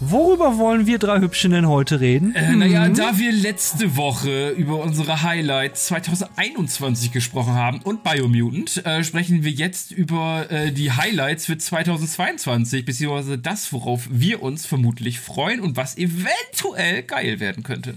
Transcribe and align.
Worüber 0.00 0.58
wollen 0.58 0.86
wir 0.86 0.98
drei 0.98 1.20
Hübschen 1.20 1.52
denn 1.52 1.66
heute 1.66 2.00
reden? 2.00 2.34
Äh, 2.34 2.54
naja, 2.54 2.88
da 2.90 3.18
wir 3.18 3.32
letzte 3.32 3.96
Woche 3.96 4.50
über 4.50 4.78
unsere 4.80 5.22
Highlights 5.22 5.86
2021 5.86 7.12
gesprochen 7.12 7.54
haben 7.54 7.80
und 7.80 8.04
Biomutant, 8.04 8.84
äh, 8.84 9.02
sprechen 9.02 9.42
wir 9.42 9.52
jetzt 9.52 9.92
über 9.92 10.50
äh, 10.50 10.70
die 10.70 10.92
Highlights 10.92 11.46
für 11.46 11.56
2022, 11.56 12.84
beziehungsweise 12.84 13.38
das, 13.38 13.72
worauf 13.72 14.06
wir 14.10 14.42
uns 14.42 14.66
vermutlich 14.66 15.18
freuen 15.18 15.60
und 15.60 15.78
was 15.78 15.96
eventuell 15.96 17.02
geil 17.02 17.40
werden 17.40 17.62
könnte. 17.62 17.96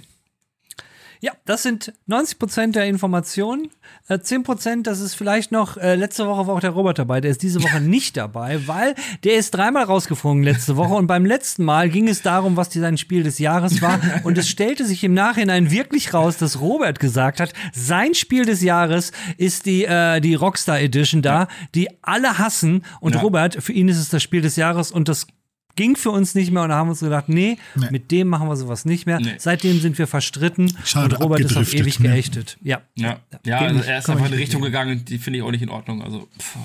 Ja, 1.21 1.33
das 1.45 1.63
sind 1.63 1.91
90% 2.07 2.71
der 2.71 2.85
Informationen. 2.85 3.69
Äh, 4.07 4.19
10%, 4.19 4.83
das 4.83 5.01
ist 5.01 5.15
vielleicht 5.15 5.51
noch, 5.51 5.75
äh, 5.75 5.95
letzte 5.95 6.25
Woche 6.25 6.47
war 6.47 6.55
auch 6.55 6.59
der 6.61 6.69
Robert 6.69 6.97
dabei, 6.97 7.19
der 7.19 7.31
ist 7.31 7.43
diese 7.43 7.61
Woche 7.61 7.81
nicht 7.81 8.15
dabei, 8.15 8.65
weil 8.67 8.95
der 9.25 9.35
ist 9.35 9.51
dreimal 9.51 9.83
rausgeflogen 9.83 10.43
letzte 10.43 10.77
Woche 10.77 10.93
und 10.93 11.07
beim 11.07 11.25
letzten 11.25 11.65
Mal 11.65 11.89
ging 11.89 12.07
es 12.07 12.21
darum, 12.21 12.55
was 12.55 12.69
die 12.69 12.79
sein 12.79 12.97
Spiel 12.97 13.23
des 13.23 13.37
Jahres 13.37 13.81
war 13.81 13.99
und 14.23 14.37
es 14.37 14.47
stellte 14.47 14.85
sich 14.85 15.03
im 15.03 15.13
Nachhinein 15.13 15.71
wirklich 15.71 16.13
raus, 16.13 16.37
dass 16.37 16.61
Robert 16.61 16.99
gesagt 17.01 17.41
hat, 17.41 17.51
sein 17.73 18.13
Spiel 18.13 18.45
des 18.45 18.61
Jahres 18.61 19.11
ist 19.37 19.65
die, 19.65 19.83
äh, 19.83 20.21
die 20.21 20.35
Rockstar 20.35 20.79
Edition 20.79 21.21
da, 21.21 21.49
die 21.75 21.89
alle 22.01 22.37
hassen 22.37 22.85
und 23.01 23.15
Ja. 23.15 23.21
Robert, 23.21 23.61
für 23.61 23.73
ihn 23.73 23.89
ist 23.89 23.97
es 23.97 24.07
das 24.07 24.23
Spiel 24.23 24.41
des 24.41 24.55
Jahres 24.55 24.91
und 24.91 25.09
das 25.09 25.27
ging 25.75 25.95
für 25.95 26.11
uns 26.11 26.35
nicht 26.35 26.51
mehr 26.51 26.63
und 26.63 26.69
da 26.69 26.75
haben 26.75 26.87
wir 26.87 26.91
uns 26.91 26.99
gedacht, 26.99 27.29
nee, 27.29 27.57
Nee. 27.75 27.87
mit 27.91 28.11
dem 28.11 28.27
machen 28.27 28.47
wir 28.49 28.55
sowas 28.55 28.85
nicht 28.85 29.05
mehr. 29.05 29.19
Nee. 29.19 29.35
Seitdem 29.37 29.79
sind 29.79 29.97
wir 29.97 30.07
verstritten 30.07 30.75
Schade, 30.83 31.15
und 31.15 31.23
Robert 31.23 31.39
ist 31.41 31.55
auf 31.55 31.73
ewig 31.73 31.99
ne? 31.99 32.09
geächtet. 32.09 32.57
Ja. 32.61 32.81
Ja, 32.95 33.19
ja 33.45 33.59
Geht 33.59 33.67
also 33.69 33.89
er 33.89 33.97
ist 33.99 34.09
einfach 34.09 34.25
in 34.25 34.33
eine 34.33 34.41
Richtung 34.41 34.61
gegangen, 34.61 35.05
die 35.05 35.17
finde 35.17 35.39
ich 35.39 35.43
auch 35.43 35.51
nicht 35.51 35.61
in 35.61 35.69
Ordnung. 35.69 36.01
Also, 36.01 36.27
pff, 36.37 36.57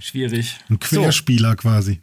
schwierig. 0.00 0.58
Ein 0.68 0.80
Querspieler 0.80 1.56
quasi. 1.56 2.00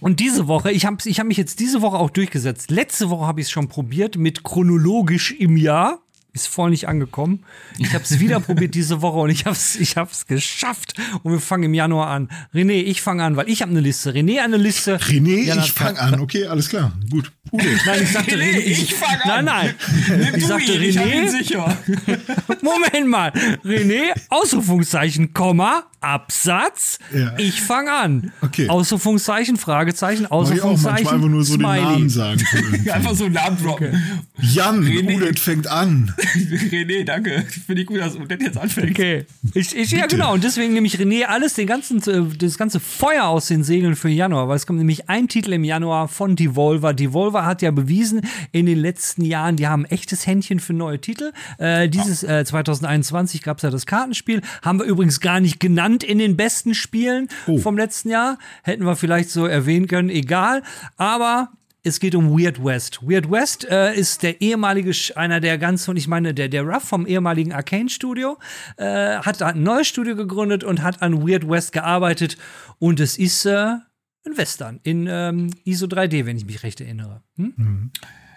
Und 0.00 0.18
diese 0.18 0.48
Woche, 0.48 0.72
ich 0.72 0.84
habe 0.84 0.96
ich 1.04 1.20
hab 1.20 1.28
mich 1.28 1.36
jetzt 1.36 1.60
diese 1.60 1.80
Woche 1.80 1.96
auch 1.96 2.10
durchgesetzt. 2.10 2.72
Letzte 2.72 3.08
Woche 3.08 3.24
habe 3.24 3.40
ich 3.40 3.46
es 3.46 3.50
schon 3.52 3.68
probiert 3.68 4.16
mit 4.16 4.42
chronologisch 4.42 5.30
im 5.30 5.56
Jahr. 5.56 6.01
Ist 6.34 6.48
voll 6.48 6.70
nicht 6.70 6.88
angekommen. 6.88 7.44
Ich 7.78 7.92
habe 7.92 8.04
es 8.04 8.18
wieder 8.18 8.40
probiert 8.40 8.74
diese 8.74 9.02
Woche 9.02 9.18
und 9.18 9.28
ich 9.28 9.44
habe 9.44 9.54
es 9.54 9.76
ich 9.76 9.96
hab's 9.98 10.26
geschafft. 10.26 10.94
Und 11.22 11.32
wir 11.32 11.40
fangen 11.40 11.64
im 11.64 11.74
Januar 11.74 12.08
an. 12.08 12.30
René, 12.54 12.82
ich 12.82 13.02
fange 13.02 13.22
an, 13.22 13.36
weil 13.36 13.50
ich 13.50 13.60
habe 13.60 13.70
eine 13.70 13.80
Liste. 13.80 14.12
René 14.14 14.40
eine 14.40 14.56
Liste. 14.56 14.96
René, 14.98 15.44
Jan 15.44 15.58
hat 15.58 15.66
ich 15.66 15.72
fang 15.72 15.96
an. 15.98 16.20
Okay, 16.20 16.46
alles 16.46 16.70
klar. 16.70 16.92
Gut. 17.10 17.32
Ude. 17.50 17.66
Nein, 17.84 18.02
ich 18.02 18.08
sagte 18.12 18.36
René, 18.36 18.58
ich 18.60 18.94
fang 18.94 19.18
Nein, 19.26 19.38
an. 19.40 19.44
nein. 19.44 19.74
Nimm 20.08 20.20
Ich 20.36 20.42
du 20.42 20.48
sagte 20.48 20.72
ihn, 20.72 20.82
ich 20.82 20.98
René. 20.98 21.28
sicher. 21.28 21.76
Moment 22.62 23.08
mal. 23.08 23.28
René, 23.62 24.12
Ausrufungszeichen, 24.30 25.34
Komma, 25.34 25.82
Absatz. 26.00 26.98
Ja. 27.14 27.34
Ich 27.36 27.60
fange 27.60 27.92
an. 27.92 28.32
Okay. 28.40 28.68
Ausrufungszeichen, 28.70 29.58
Fragezeichen, 29.58 30.22
Mach 30.30 30.50
ich 30.50 30.62
auch 30.62 30.70
Ausrufungszeichen. 30.70 30.94
manchmal 31.04 31.14
einfach 31.14 31.28
nur 31.28 31.44
so 31.44 31.54
Smiley. 31.54 31.74
den 31.80 31.84
Namen 31.84 32.08
sagen. 32.10 32.42
Einfach 32.92 33.14
so 33.14 33.24
einen 33.26 33.34
Namen 33.34 33.58
droppen. 33.62 34.02
Jan, 34.40 34.82
René. 34.82 35.16
Ude 35.16 35.34
fängt 35.38 35.66
an. 35.66 36.14
René, 36.70 37.04
danke. 37.04 37.44
Finde 37.66 37.82
ich 37.82 37.86
gut, 37.88 37.98
dass 37.98 38.16
Odette 38.16 38.44
jetzt 38.44 38.58
anfängt. 38.58 38.90
Okay. 38.90 39.24
Ich, 39.54 39.76
ich, 39.76 39.90
ja, 39.90 40.06
genau. 40.06 40.32
Und 40.34 40.44
deswegen 40.44 40.72
nehme 40.72 40.86
ich 40.86 40.96
René 40.98 41.24
alles, 41.24 41.54
den 41.54 41.66
ganzen, 41.66 41.98
äh, 42.08 42.36
das 42.36 42.56
ganze 42.58 42.80
Feuer 42.80 43.24
aus 43.24 43.48
den 43.48 43.64
Segeln 43.64 43.96
für 43.96 44.08
Januar, 44.08 44.48
weil 44.48 44.56
es 44.56 44.66
kommt 44.66 44.78
nämlich 44.78 45.08
ein 45.08 45.28
Titel 45.28 45.52
im 45.52 45.64
Januar 45.64 46.08
von 46.08 46.36
Devolver. 46.36 46.94
Devolver 46.94 47.44
hat 47.44 47.62
ja 47.62 47.70
bewiesen 47.70 48.22
in 48.52 48.66
den 48.66 48.78
letzten 48.78 49.24
Jahren, 49.24 49.56
die 49.56 49.66
haben 49.66 49.84
ein 49.84 49.90
echtes 49.90 50.26
Händchen 50.26 50.60
für 50.60 50.72
neue 50.72 51.00
Titel. 51.00 51.32
Äh, 51.58 51.88
dieses 51.88 52.22
äh, 52.22 52.44
2021 52.44 53.42
gab 53.42 53.58
es 53.58 53.62
ja 53.62 53.70
das 53.70 53.86
Kartenspiel. 53.86 54.42
Haben 54.62 54.78
wir 54.78 54.86
übrigens 54.86 55.20
gar 55.20 55.40
nicht 55.40 55.60
genannt 55.60 56.04
in 56.04 56.18
den 56.18 56.36
besten 56.36 56.74
Spielen 56.74 57.28
Oh. 57.46 57.58
vom 57.58 57.76
letzten 57.76 58.10
Jahr. 58.10 58.38
Hätten 58.62 58.84
wir 58.84 58.96
vielleicht 58.96 59.30
so 59.30 59.46
erwähnen 59.46 59.86
können, 59.88 60.10
egal. 60.10 60.62
Aber 60.96 61.50
es 61.84 61.98
geht 61.98 62.14
um 62.14 62.30
Weird 62.38 62.62
West. 62.64 63.00
Weird 63.02 63.30
West 63.30 63.64
äh, 63.64 63.94
ist 63.94 64.22
der 64.22 64.40
ehemalige, 64.40 64.92
einer 65.16 65.40
der 65.40 65.58
ganz, 65.58 65.88
und 65.88 65.96
ich 65.96 66.06
meine, 66.06 66.32
der, 66.32 66.48
der 66.48 66.62
Ruff 66.62 66.84
vom 66.84 67.06
ehemaligen 67.06 67.52
Arcane 67.52 67.88
Studio, 67.88 68.38
äh, 68.76 69.16
hat 69.16 69.40
da 69.40 69.48
ein 69.48 69.62
neues 69.62 69.88
Studio 69.88 70.14
gegründet 70.14 70.62
und 70.64 70.82
hat 70.82 71.02
an 71.02 71.26
Weird 71.26 71.48
West 71.48 71.72
gearbeitet. 71.72 72.36
Und 72.78 73.00
es 73.00 73.18
ist 73.18 73.46
äh, 73.46 73.76
ein 74.24 74.36
Western 74.36 74.80
in 74.84 75.08
ähm, 75.10 75.50
ISO 75.64 75.86
3D, 75.86 76.24
wenn 76.24 76.36
ich 76.36 76.44
mich 76.44 76.62
recht 76.62 76.80
erinnere. 76.80 77.22
Hm? 77.36 77.90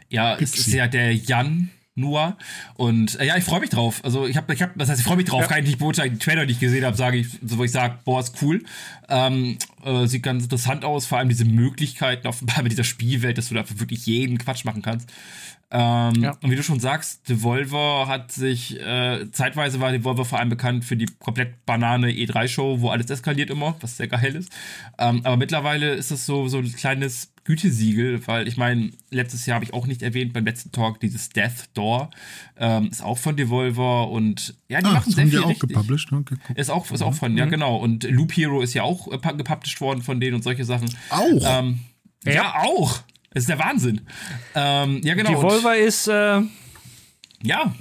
Ja, 0.10 0.34
es 0.34 0.52
Pixie. 0.52 0.60
ist 0.72 0.74
ja 0.74 0.88
der 0.88 1.14
Jan 1.14 1.70
Noah. 1.98 2.38
Und 2.76 3.18
äh, 3.22 3.26
ja, 3.26 3.38
ich 3.38 3.46
freue 3.46 3.62
mich 3.62 3.70
drauf. 3.70 4.02
Also 4.04 4.28
ich 4.28 4.36
habe, 4.36 4.54
ich 4.54 4.62
hab, 4.62 4.78
das 4.78 4.90
heißt, 4.90 5.00
ich 5.00 5.06
freue 5.06 5.16
mich 5.16 5.28
drauf. 5.28 5.48
Kann 5.48 5.60
ich 5.60 5.66
nicht 5.68 5.80
beurteilen. 5.80 6.14
Die 6.14 6.20
Trailer, 6.20 6.46
die 6.46 6.52
ich 6.52 6.60
gesehen 6.60 6.84
habe, 6.84 6.98
sage 6.98 7.18
ich, 7.18 7.28
so 7.46 7.58
wo 7.58 7.64
ich 7.64 7.72
sage, 7.72 8.00
boah, 8.04 8.20
ist 8.20 8.42
cool. 8.42 8.64
Ähm, 9.08 9.58
äh, 9.84 10.06
sieht 10.06 10.24
ganz 10.24 10.44
interessant 10.44 10.84
aus. 10.84 11.06
Vor 11.06 11.18
allem 11.20 11.30
diese 11.30 11.46
Möglichkeiten, 11.46 12.28
offenbar 12.28 12.62
mit 12.64 12.74
dieser 12.74 12.84
Spielwelt, 12.84 13.38
dass 13.38 13.48
du 13.48 13.56
da 13.56 13.64
wirklich 13.80 14.06
jeden 14.06 14.38
Quatsch 14.38 14.66
machen 14.66 14.82
kannst. 14.82 15.10
Ähm, 15.72 16.22
Ja. 16.22 16.38
Und 16.42 16.52
wie 16.52 16.56
du 16.58 16.64
schon 16.64 16.82
sagst, 16.82 17.30
Devolver 17.30 18.08
hat 18.08 18.32
sich, 18.32 18.78
äh, 18.80 19.32
zeitweise 19.32 19.80
war 19.80 19.92
Devolver 19.94 20.26
vor 20.26 20.40
allem 20.40 20.50
bekannt 20.50 20.84
für 20.84 20.98
die 20.98 21.08
komplett 21.20 21.66
Banane 21.66 22.10
E3-Show, 22.12 22.82
wo 22.82 22.90
alles 22.90 23.10
eskaliert 23.10 23.50
immer, 23.50 23.76
was 23.80 23.96
sehr 23.98 24.08
geil 24.08 24.36
ist. 24.36 24.52
Ähm, 25.00 25.22
aber 25.24 25.38
mittlerweile 25.38 25.94
ist 25.94 26.12
es 26.12 26.26
so, 26.26 26.50
so 26.50 26.58
ein 26.58 26.72
kleines 26.74 27.32
Gütesiegel, 27.46 28.28
weil 28.28 28.48
ich 28.48 28.58
meine, 28.58 28.92
letztes 29.12 29.46
Jahr 29.46 29.56
habe 29.56 29.66
ich 29.66 29.74
auch 29.74 29.88
nicht 29.88 30.02
erwähnt 30.02 30.34
beim 30.34 30.46
letzten 30.46 30.72
Talk, 30.72 31.00
dieses 31.00 31.30
Death 31.30 31.70
Door 31.76 32.10
ähm, 32.58 32.88
ist 32.90 33.04
auch 33.04 33.18
von 33.18 33.38
Devolver 33.38 34.10
und 34.10 34.56
ja, 34.68 34.80
die 34.82 34.88
Ah, 34.88 34.94
machen 34.94 35.04
das 35.06 35.16
sehr 35.16 35.24
haben 35.24 35.30
viel 35.30 35.40
die 35.40 35.46
auch 35.46 35.50
richtig. 35.50 35.70
gepublished. 35.70 36.10
Guck. 36.10 36.32
Ist 36.56 36.70
auch, 36.72 36.92
ist 36.92 37.02
auch 37.02 37.14
von, 37.14 37.38
ja 37.38 37.46
genau. 37.46 37.78
Und 37.78 38.04
Loop 38.04 38.36
Hero 38.36 38.62
ist 38.62 38.74
ja 38.74 38.84
auch 38.84 39.08
äh, 39.12 39.18
gepublished 39.38 39.80
worden 39.80 40.02
von 40.02 40.20
denen 40.20 40.36
und 40.36 40.44
solche 40.44 40.66
Sachen. 40.66 40.90
Auch? 41.10 41.60
Ähm, 41.60 41.80
ja. 42.26 42.56
auch. 42.64 43.00
Das 43.32 43.44
ist 43.44 43.50
der 43.50 43.60
Wahnsinn. 43.60 44.02
Ähm, 44.56 45.02
ja, 45.04 45.14
genau. 45.14 45.30
Devolver 45.30 45.78
ist, 45.78 46.08
äh, 46.08 46.38
Und, 46.38 46.50
ja, 47.44 47.76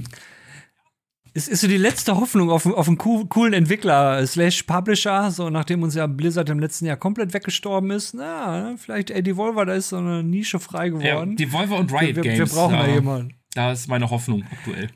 ist, 1.35 1.49
ist 1.49 1.61
so 1.61 1.69
die 1.69 1.77
letzte 1.77 2.17
Hoffnung 2.17 2.49
auf, 2.51 2.65
auf 2.65 2.89
einen 2.89 2.97
coo- 2.97 3.29
coolen 3.29 3.53
Entwickler 3.53 4.25
slash 4.27 4.63
Publisher, 4.63 5.31
so 5.31 5.51
nachdem 5.51 5.83
uns 5.83 5.95
ja 5.95 6.07
Blizzard 6.07 6.49
im 6.49 6.59
letzten 6.61 6.87
Jahr 6.87 6.97
komplett 6.97 7.35
weggestorben 7.35 7.91
ist. 7.91 8.15
Na, 8.15 8.75
vielleicht 8.79 9.11
äh, 9.11 9.23
Devolver, 9.23 9.67
da 9.67 9.75
ist 9.75 9.91
so 9.91 9.97
eine 9.99 10.23
Nische 10.23 10.61
frei 10.61 10.87
ja 10.87 10.93
geworden. 10.93 11.37
Devolver 11.37 11.77
und 11.77 11.91
wir, 11.93 12.01
Riot 12.01 12.17
wir, 12.17 12.23
Games. 12.23 12.39
wir 12.39 12.47
brauchen 12.47 12.75
da 12.77 12.87
äh, 12.87 12.95
jemanden. 12.95 13.35
Da 13.55 13.73
ist 13.73 13.89
meine 13.89 14.09
Hoffnung 14.11 14.45
aktuell. 14.51 14.89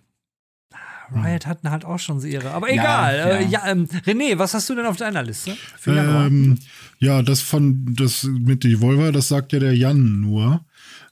Riot 1.10 1.46
hatten 1.46 1.70
halt 1.70 1.84
auch 1.86 1.98
schon 1.98 2.20
so 2.20 2.26
ihre. 2.26 2.50
Aber 2.50 2.68
Ja, 2.68 2.74
egal. 2.74 3.14
Äh, 3.14 3.42
ja. 3.44 3.48
ja, 3.64 3.66
ähm, 3.72 3.88
René, 4.06 4.36
was 4.38 4.52
hast 4.52 4.68
du 4.68 4.74
denn 4.74 4.84
auf 4.84 4.96
deiner 4.96 5.22
Liste? 5.22 5.56
Ähm, 5.86 6.58
ja, 6.98 7.22
das 7.22 7.40
von 7.40 7.94
das 7.98 8.24
mit 8.24 8.62
Devolver, 8.62 9.10
das 9.10 9.28
sagt 9.28 9.52
ja 9.54 9.58
der 9.58 9.74
Jan 9.74 10.20
nur. 10.20 10.64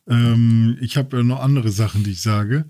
Ähm, 0.09 0.77
ich 0.81 0.97
habe 0.99 1.17
ja 1.17 1.23
noch 1.23 1.41
andere 1.41 1.71
Sachen, 1.71 2.05
die 2.05 2.11
ich 2.11 2.21
sage. 2.21 2.67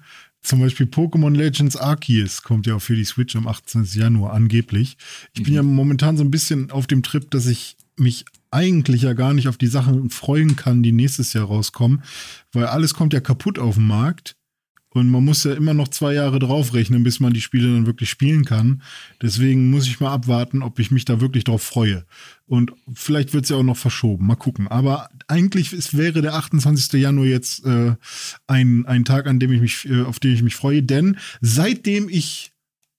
Zum 0.46 0.60
Beispiel 0.60 0.86
Pokémon 0.86 1.34
Legends 1.34 1.74
Arceus 1.74 2.44
kommt 2.44 2.68
ja 2.68 2.76
auch 2.76 2.80
für 2.80 2.94
die 2.94 3.04
Switch 3.04 3.34
am 3.34 3.48
18. 3.48 3.82
Januar 3.82 4.32
angeblich. 4.32 4.96
Ich 5.34 5.42
bin 5.42 5.52
ja 5.52 5.64
momentan 5.64 6.16
so 6.16 6.22
ein 6.22 6.30
bisschen 6.30 6.70
auf 6.70 6.86
dem 6.86 7.02
Trip, 7.02 7.28
dass 7.32 7.46
ich 7.46 7.76
mich 7.96 8.24
eigentlich 8.52 9.02
ja 9.02 9.12
gar 9.14 9.34
nicht 9.34 9.48
auf 9.48 9.56
die 9.56 9.66
Sachen 9.66 10.08
freuen 10.08 10.54
kann, 10.54 10.84
die 10.84 10.92
nächstes 10.92 11.32
Jahr 11.32 11.46
rauskommen, 11.46 12.04
weil 12.52 12.66
alles 12.66 12.94
kommt 12.94 13.12
ja 13.12 13.18
kaputt 13.18 13.58
auf 13.58 13.74
dem 13.74 13.88
Markt. 13.88 14.35
Und 14.96 15.10
man 15.10 15.24
muss 15.24 15.44
ja 15.44 15.52
immer 15.52 15.74
noch 15.74 15.88
zwei 15.88 16.14
Jahre 16.14 16.38
draufrechnen, 16.38 17.02
bis 17.04 17.20
man 17.20 17.34
die 17.34 17.40
Spiele 17.40 17.72
dann 17.72 17.86
wirklich 17.86 18.08
spielen 18.08 18.44
kann. 18.44 18.82
Deswegen 19.20 19.70
muss 19.70 19.86
ich 19.86 20.00
mal 20.00 20.12
abwarten, 20.12 20.62
ob 20.62 20.78
ich 20.78 20.90
mich 20.90 21.04
da 21.04 21.20
wirklich 21.20 21.44
drauf 21.44 21.62
freue. 21.62 22.06
Und 22.46 22.72
vielleicht 22.94 23.34
wird 23.34 23.44
es 23.44 23.50
ja 23.50 23.56
auch 23.56 23.62
noch 23.62 23.76
verschoben. 23.76 24.26
Mal 24.26 24.36
gucken. 24.36 24.68
Aber 24.68 25.10
eigentlich 25.28 25.72
ist, 25.72 25.96
wäre 25.96 26.22
der 26.22 26.34
28. 26.34 27.00
Januar 27.00 27.26
jetzt 27.26 27.64
äh, 27.66 27.94
ein, 28.46 28.86
ein 28.86 29.04
Tag, 29.04 29.26
an 29.26 29.38
dem 29.38 29.52
ich 29.52 29.60
mich, 29.60 29.88
äh, 29.88 30.02
auf 30.02 30.18
den 30.18 30.32
ich 30.32 30.42
mich 30.42 30.56
freue. 30.56 30.82
Denn 30.82 31.18
seitdem 31.40 32.08
ich, 32.08 32.52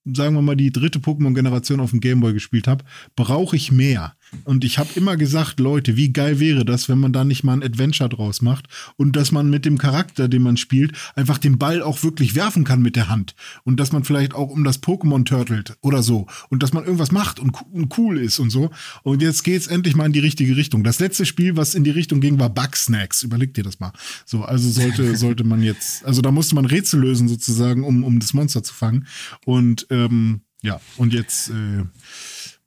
sagen 0.06 0.36
wir 0.36 0.42
mal, 0.42 0.56
die 0.56 0.72
dritte 0.72 1.00
Pokémon-Generation 1.00 1.80
auf 1.80 1.92
dem 1.92 2.00
Gameboy 2.00 2.34
gespielt 2.34 2.68
habe, 2.68 2.84
brauche 3.16 3.56
ich 3.56 3.72
mehr. 3.72 4.17
Und 4.44 4.64
ich 4.64 4.78
habe 4.78 4.90
immer 4.96 5.18
gesagt, 5.18 5.60
Leute, 5.60 5.96
wie 5.96 6.12
geil 6.12 6.40
wäre 6.40 6.66
das, 6.66 6.90
wenn 6.90 7.00
man 7.00 7.14
da 7.14 7.24
nicht 7.24 7.44
mal 7.44 7.54
ein 7.54 7.64
Adventure 7.64 8.10
draus 8.10 8.42
macht 8.42 8.68
und 8.98 9.16
dass 9.16 9.32
man 9.32 9.50
mit 9.50 9.66
dem 9.66 9.78
Charakter, 9.78 10.28
den 10.28 10.42
man 10.42 10.58
spielt, 10.58 10.98
einfach 11.16 11.38
den 11.38 11.58
Ball 11.58 11.82
auch 11.82 12.04
wirklich 12.04 12.36
werfen 12.36 12.64
kann 12.64 12.82
mit 12.82 12.96
der 12.96 13.10
Hand. 13.10 13.36
Und 13.64 13.80
dass 13.80 13.92
man 13.92 14.04
vielleicht 14.04 14.34
auch 14.34 14.50
um 14.50 14.64
das 14.64 14.82
Pokémon 14.82 15.26
turtelt 15.26 15.78
oder 15.82 16.04
so. 16.04 16.28
Und 16.50 16.64
dass 16.64 16.74
man 16.74 16.84
irgendwas 16.84 17.12
macht 17.12 17.40
und, 17.40 17.56
cool 17.98 18.20
ist 18.20 18.40
und 18.40 18.50
so. 18.50 18.70
Und 19.04 19.22
jetzt 19.22 19.44
geht's 19.44 19.68
endlich 19.68 19.96
mal 19.96 20.06
in 20.06 20.14
die 20.14 20.20
richtige 20.20 20.56
Richtung. 20.58 20.84
Das 20.84 21.00
letzte 21.00 21.26
Spiel, 21.26 21.56
was 21.56 21.76
in 21.76 21.84
die 21.84 21.92
Richtung 21.92 22.20
ging, 22.20 22.40
war 22.40 22.50
Bugsnacks. 22.50 23.24
Überleg 23.24 23.54
dir 23.54 23.64
das 23.64 23.80
mal. 23.80 23.94
So, 24.26 24.44
also 24.44 24.70
sollte, 24.70 25.16
sollte 25.18 25.44
man 25.44 25.64
jetzt, 25.64 26.06
also 26.06 26.22
da 26.22 26.32
musste 26.32 26.56
man 26.56 26.66
Rätsel 26.66 27.00
lösen 27.00 27.28
sozusagen, 27.28 27.84
um, 27.84 28.04
um 28.04 28.20
das 28.20 28.34
Monster 28.34 28.64
zu 28.64 28.74
fangen. 28.74 29.08
Und 29.46 29.88
ähm, 29.90 30.42
ja, 30.62 30.82
und 30.98 31.14
jetzt 31.14 31.50
äh, 31.50 31.86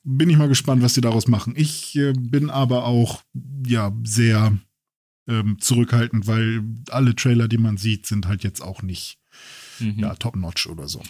bin 0.02 0.30
ich 0.30 0.36
mal 0.36 0.48
gespannt, 0.48 0.82
was 0.82 0.94
sie 0.94 1.00
daraus 1.00 1.28
machen. 1.28 1.54
Ich 1.56 1.96
äh, 1.96 2.12
bin 2.12 2.50
aber 2.50 2.84
auch 2.86 3.22
ja 3.66 3.92
sehr 4.04 4.56
ähm, 5.28 5.58
zurückhaltend, 5.60 6.26
weil 6.26 6.62
alle 6.90 7.14
Trailer, 7.14 7.48
die 7.48 7.58
man 7.58 7.76
sieht, 7.76 8.06
sind 8.06 8.26
halt 8.26 8.42
jetzt 8.44 8.60
auch 8.62 8.82
nicht 8.82 9.18
Mhm. 9.80 9.98
ja, 10.00 10.14
top-notch 10.14 10.66
oder 10.66 10.88
so. 10.88 11.02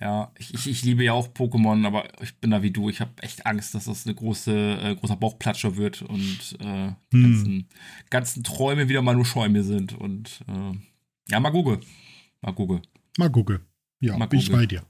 Ja, 0.00 0.32
ich, 0.38 0.66
ich, 0.66 0.82
liebe 0.84 1.04
ja 1.04 1.12
auch 1.12 1.28
Pokémon, 1.28 1.86
aber 1.86 2.08
ich 2.22 2.36
bin 2.36 2.50
da 2.50 2.62
wie 2.62 2.70
du. 2.70 2.90
Ich 2.90 3.00
habe 3.00 3.22
echt 3.22 3.46
Angst, 3.46 3.74
dass 3.74 3.86
das 3.86 4.06
eine 4.06 4.14
große, 4.14 4.52
äh, 4.52 4.94
großer 4.96 5.16
Bauchplatscher 5.16 5.76
wird 5.76 6.02
und 6.02 6.56
äh, 6.60 6.92
die 7.12 7.16
Hm. 7.16 7.22
ganzen, 7.32 7.68
ganzen 8.10 8.44
Träume 8.44 8.88
wieder 8.88 9.00
mal 9.02 9.14
nur 9.14 9.24
Schäume 9.24 9.62
sind. 9.62 9.94
Und 9.94 10.44
äh, 10.48 10.72
ja, 11.28 11.40
mal 11.40 11.50
gucke. 11.50 11.80
Mal 12.42 12.52
gucke. 12.52 12.82
Mal 13.18 13.30
gucke. 13.30 13.60
Ja, 14.00 14.18
Mal 14.18 14.26
bin 14.26 14.40
ich 14.40 14.52
bei 14.52 14.66
dir. 14.66 14.82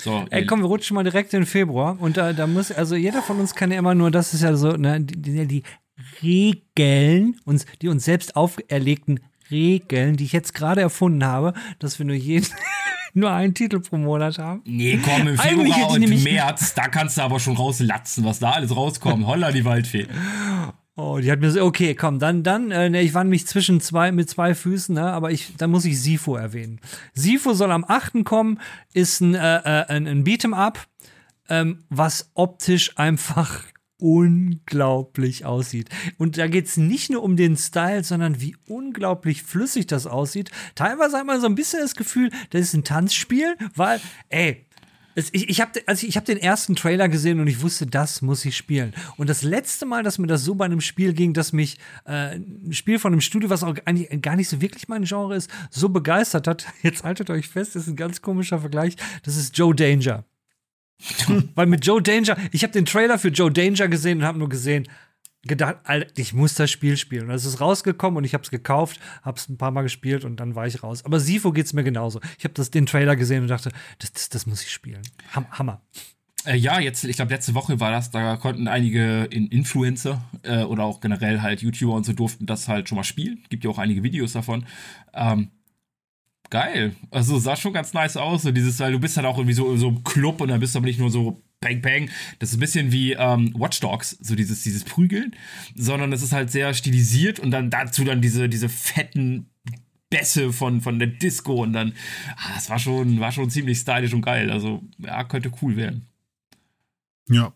So, 0.00 0.24
Ey, 0.30 0.46
komm, 0.46 0.60
wir 0.60 0.66
rutschen 0.66 0.94
mal 0.94 1.04
direkt 1.04 1.34
in 1.34 1.46
Februar. 1.46 1.96
Und 2.00 2.16
da, 2.16 2.32
da 2.32 2.46
muss, 2.46 2.72
also 2.72 2.96
jeder 2.96 3.22
von 3.22 3.38
uns 3.38 3.54
kann 3.54 3.70
ja 3.70 3.78
immer 3.78 3.94
nur, 3.94 4.10
das 4.10 4.34
ist 4.34 4.42
ja 4.42 4.56
so, 4.56 4.72
ne, 4.72 5.00
die, 5.00 5.46
die, 5.46 5.62
Regeln, 6.22 7.36
uns, 7.44 7.66
die 7.82 7.88
uns 7.88 8.04
selbst 8.04 8.36
auferlegten 8.36 9.20
Regeln, 9.50 10.16
die 10.16 10.24
ich 10.24 10.32
jetzt 10.32 10.54
gerade 10.54 10.80
erfunden 10.80 11.24
habe, 11.24 11.54
dass 11.78 11.98
wir 11.98 12.06
nur 12.06 12.16
jeden, 12.16 12.46
nur 13.14 13.30
einen 13.30 13.54
Titel 13.54 13.80
pro 13.80 13.96
Monat 13.96 14.38
haben. 14.38 14.62
Nee, 14.64 14.98
komm, 15.04 15.28
im 15.28 15.36
Februar 15.36 15.90
und 15.90 16.24
März, 16.24 16.74
da 16.74 16.88
kannst 16.88 17.18
du 17.18 17.22
aber 17.22 17.40
schon 17.40 17.56
rauslatzen, 17.56 18.24
was 18.24 18.38
da 18.38 18.52
alles 18.52 18.74
rauskommt. 18.74 19.26
Holla, 19.26 19.52
die 19.52 19.64
Waldfee. 19.64 20.06
Oh, 21.02 21.18
die 21.18 21.32
hat 21.32 21.40
mir 21.40 21.50
so, 21.50 21.64
okay, 21.64 21.94
komm, 21.94 22.18
dann, 22.18 22.42
dann, 22.42 22.70
äh, 22.70 22.90
ne, 22.90 23.00
ich 23.00 23.14
war 23.14 23.24
nämlich 23.24 23.46
zwischen 23.46 23.80
zwei, 23.80 24.12
mit 24.12 24.28
zwei 24.28 24.54
Füßen, 24.54 24.94
ne, 24.94 25.10
aber 25.10 25.30
ich, 25.30 25.56
dann 25.56 25.70
muss 25.70 25.86
ich 25.86 25.98
Sifo 25.98 26.36
erwähnen. 26.36 26.78
Sifo 27.14 27.54
soll 27.54 27.72
am 27.72 27.86
8. 27.88 28.22
kommen, 28.22 28.60
ist 28.92 29.22
ein, 29.22 29.34
äh, 29.34 29.38
äh, 29.38 29.86
ein, 29.86 30.06
ein 30.06 30.24
Beat'em 30.24 30.52
Up, 30.52 30.86
ähm, 31.48 31.84
was 31.88 32.30
optisch 32.34 32.98
einfach 32.98 33.64
unglaublich 33.96 35.46
aussieht. 35.46 35.88
Und 36.18 36.36
da 36.36 36.48
geht's 36.48 36.76
nicht 36.76 37.10
nur 37.10 37.22
um 37.22 37.34
den 37.34 37.56
Style, 37.56 38.04
sondern 38.04 38.42
wie 38.42 38.56
unglaublich 38.66 39.42
flüssig 39.42 39.86
das 39.86 40.06
aussieht. 40.06 40.50
Teilweise 40.74 41.16
hat 41.16 41.26
man 41.26 41.40
so 41.40 41.46
ein 41.46 41.54
bisschen 41.54 41.80
das 41.80 41.94
Gefühl, 41.94 42.30
das 42.50 42.60
ist 42.60 42.74
ein 42.74 42.84
Tanzspiel, 42.84 43.56
weil, 43.74 44.02
ey, 44.28 44.66
es, 44.68 44.69
ich, 45.14 45.48
ich 45.48 45.60
habe 45.60 45.80
also 45.86 46.06
ich 46.06 46.16
hab 46.16 46.24
den 46.24 46.38
ersten 46.38 46.76
Trailer 46.76 47.08
gesehen 47.08 47.40
und 47.40 47.46
ich 47.46 47.62
wusste, 47.62 47.86
das 47.86 48.22
muss 48.22 48.44
ich 48.44 48.56
spielen. 48.56 48.94
Und 49.16 49.28
das 49.28 49.42
letzte 49.42 49.86
Mal, 49.86 50.02
dass 50.02 50.18
mir 50.18 50.26
das 50.26 50.44
so 50.44 50.54
bei 50.54 50.64
einem 50.64 50.80
Spiel 50.80 51.12
ging, 51.12 51.32
dass 51.32 51.52
mich 51.52 51.78
äh, 52.04 52.36
ein 52.36 52.72
Spiel 52.72 52.98
von 52.98 53.12
einem 53.12 53.20
Studio, 53.20 53.50
was 53.50 53.62
auch 53.62 53.74
eigentlich 53.84 54.22
gar 54.22 54.36
nicht 54.36 54.48
so 54.48 54.60
wirklich 54.60 54.88
mein 54.88 55.04
Genre 55.04 55.34
ist, 55.34 55.50
so 55.70 55.88
begeistert 55.88 56.46
hat. 56.46 56.66
Jetzt 56.82 57.04
haltet 57.04 57.30
euch 57.30 57.48
fest, 57.48 57.74
das 57.74 57.82
ist 57.82 57.88
ein 57.88 57.96
ganz 57.96 58.22
komischer 58.22 58.60
Vergleich. 58.60 58.96
Das 59.24 59.36
ist 59.36 59.56
Joe 59.56 59.74
Danger. 59.74 60.24
Weil 61.54 61.66
mit 61.66 61.84
Joe 61.84 62.02
Danger, 62.02 62.36
ich 62.52 62.62
habe 62.62 62.72
den 62.72 62.86
Trailer 62.86 63.18
für 63.18 63.28
Joe 63.28 63.50
Danger 63.50 63.88
gesehen 63.88 64.18
und 64.18 64.24
habe 64.24 64.38
nur 64.38 64.48
gesehen, 64.48 64.86
gedacht, 65.42 65.76
ich 66.16 66.32
muss 66.32 66.54
das 66.54 66.70
Spiel 66.70 66.96
spielen. 66.96 67.28
Und 67.28 67.34
es 67.34 67.44
ist 67.44 67.60
rausgekommen 67.60 68.18
und 68.18 68.24
ich 68.24 68.34
habe 68.34 68.44
es 68.44 68.50
gekauft, 68.50 69.00
habe 69.22 69.38
es 69.38 69.48
ein 69.48 69.56
paar 69.56 69.70
Mal 69.70 69.82
gespielt 69.82 70.24
und 70.24 70.36
dann 70.36 70.54
war 70.54 70.66
ich 70.66 70.82
raus. 70.82 71.04
Aber 71.04 71.20
Sifo 71.20 71.52
geht's 71.52 71.72
mir 71.72 71.84
genauso. 71.84 72.20
Ich 72.38 72.44
habe 72.44 72.62
den 72.62 72.86
Trailer 72.86 73.16
gesehen 73.16 73.42
und 73.42 73.48
dachte, 73.48 73.70
das, 73.98 74.12
das, 74.12 74.28
das 74.28 74.46
muss 74.46 74.62
ich 74.62 74.70
spielen. 74.70 75.02
Ham 75.34 75.46
Hammer. 75.50 75.80
Äh, 76.44 76.56
ja, 76.56 76.80
jetzt, 76.80 77.04
ich 77.04 77.16
glaube, 77.16 77.32
letzte 77.32 77.54
Woche 77.54 77.80
war 77.80 77.90
das, 77.90 78.10
da 78.10 78.36
konnten 78.36 78.68
einige 78.68 79.24
in 79.24 79.48
Influencer 79.48 80.22
äh, 80.42 80.62
oder 80.62 80.84
auch 80.84 81.00
generell 81.00 81.42
halt 81.42 81.62
YouTuber 81.62 81.94
und 81.94 82.04
so 82.04 82.12
durften 82.12 82.46
das 82.46 82.68
halt 82.68 82.88
schon 82.88 82.96
mal 82.96 83.04
spielen. 83.04 83.44
Gibt 83.50 83.64
ja 83.64 83.70
auch 83.70 83.78
einige 83.78 84.02
Videos 84.02 84.32
davon. 84.32 84.66
Ähm, 85.12 85.50
geil. 86.48 86.96
Also 87.10 87.38
sah 87.38 87.56
schon 87.56 87.72
ganz 87.72 87.92
nice 87.92 88.16
aus. 88.16 88.42
So 88.42 88.52
dieses, 88.52 88.78
weil 88.80 88.92
du 88.92 88.98
bist 88.98 89.16
halt 89.16 89.26
auch 89.26 89.38
irgendwie 89.38 89.54
so, 89.54 89.76
so 89.76 89.88
im 89.88 90.04
Club 90.04 90.40
und 90.40 90.48
dann 90.48 90.60
bist 90.60 90.74
du 90.74 90.78
aber 90.78 90.86
nicht 90.86 90.98
nur 90.98 91.10
so 91.10 91.42
Bang 91.60 91.82
Bang. 91.82 92.10
Das 92.38 92.50
ist 92.50 92.56
ein 92.56 92.60
bisschen 92.60 92.90
wie 92.90 93.12
ähm, 93.12 93.52
Watch 93.54 93.80
Dogs, 93.80 94.16
so 94.20 94.34
dieses, 94.34 94.62
dieses 94.62 94.82
Prügeln, 94.84 95.36
sondern 95.74 96.12
es 96.12 96.22
ist 96.22 96.32
halt 96.32 96.50
sehr 96.50 96.72
stilisiert 96.74 97.38
und 97.38 97.50
dann 97.50 97.68
dazu 97.70 98.02
dann 98.04 98.22
diese, 98.22 98.48
diese 98.48 98.68
fetten 98.68 99.50
Bässe 100.08 100.52
von, 100.52 100.80
von 100.80 100.98
der 100.98 101.08
Disco 101.08 101.62
und 101.62 101.72
dann, 101.74 101.92
ah, 102.36 102.54
das 102.54 102.70
war 102.70 102.78
schon, 102.78 103.20
war 103.20 103.30
schon 103.30 103.50
ziemlich 103.50 103.78
stylisch 103.78 104.12
und 104.14 104.22
geil. 104.22 104.50
Also, 104.50 104.82
ja, 104.98 105.22
könnte 105.24 105.52
cool 105.62 105.76
werden. 105.76 106.06
Ja, 107.28 107.52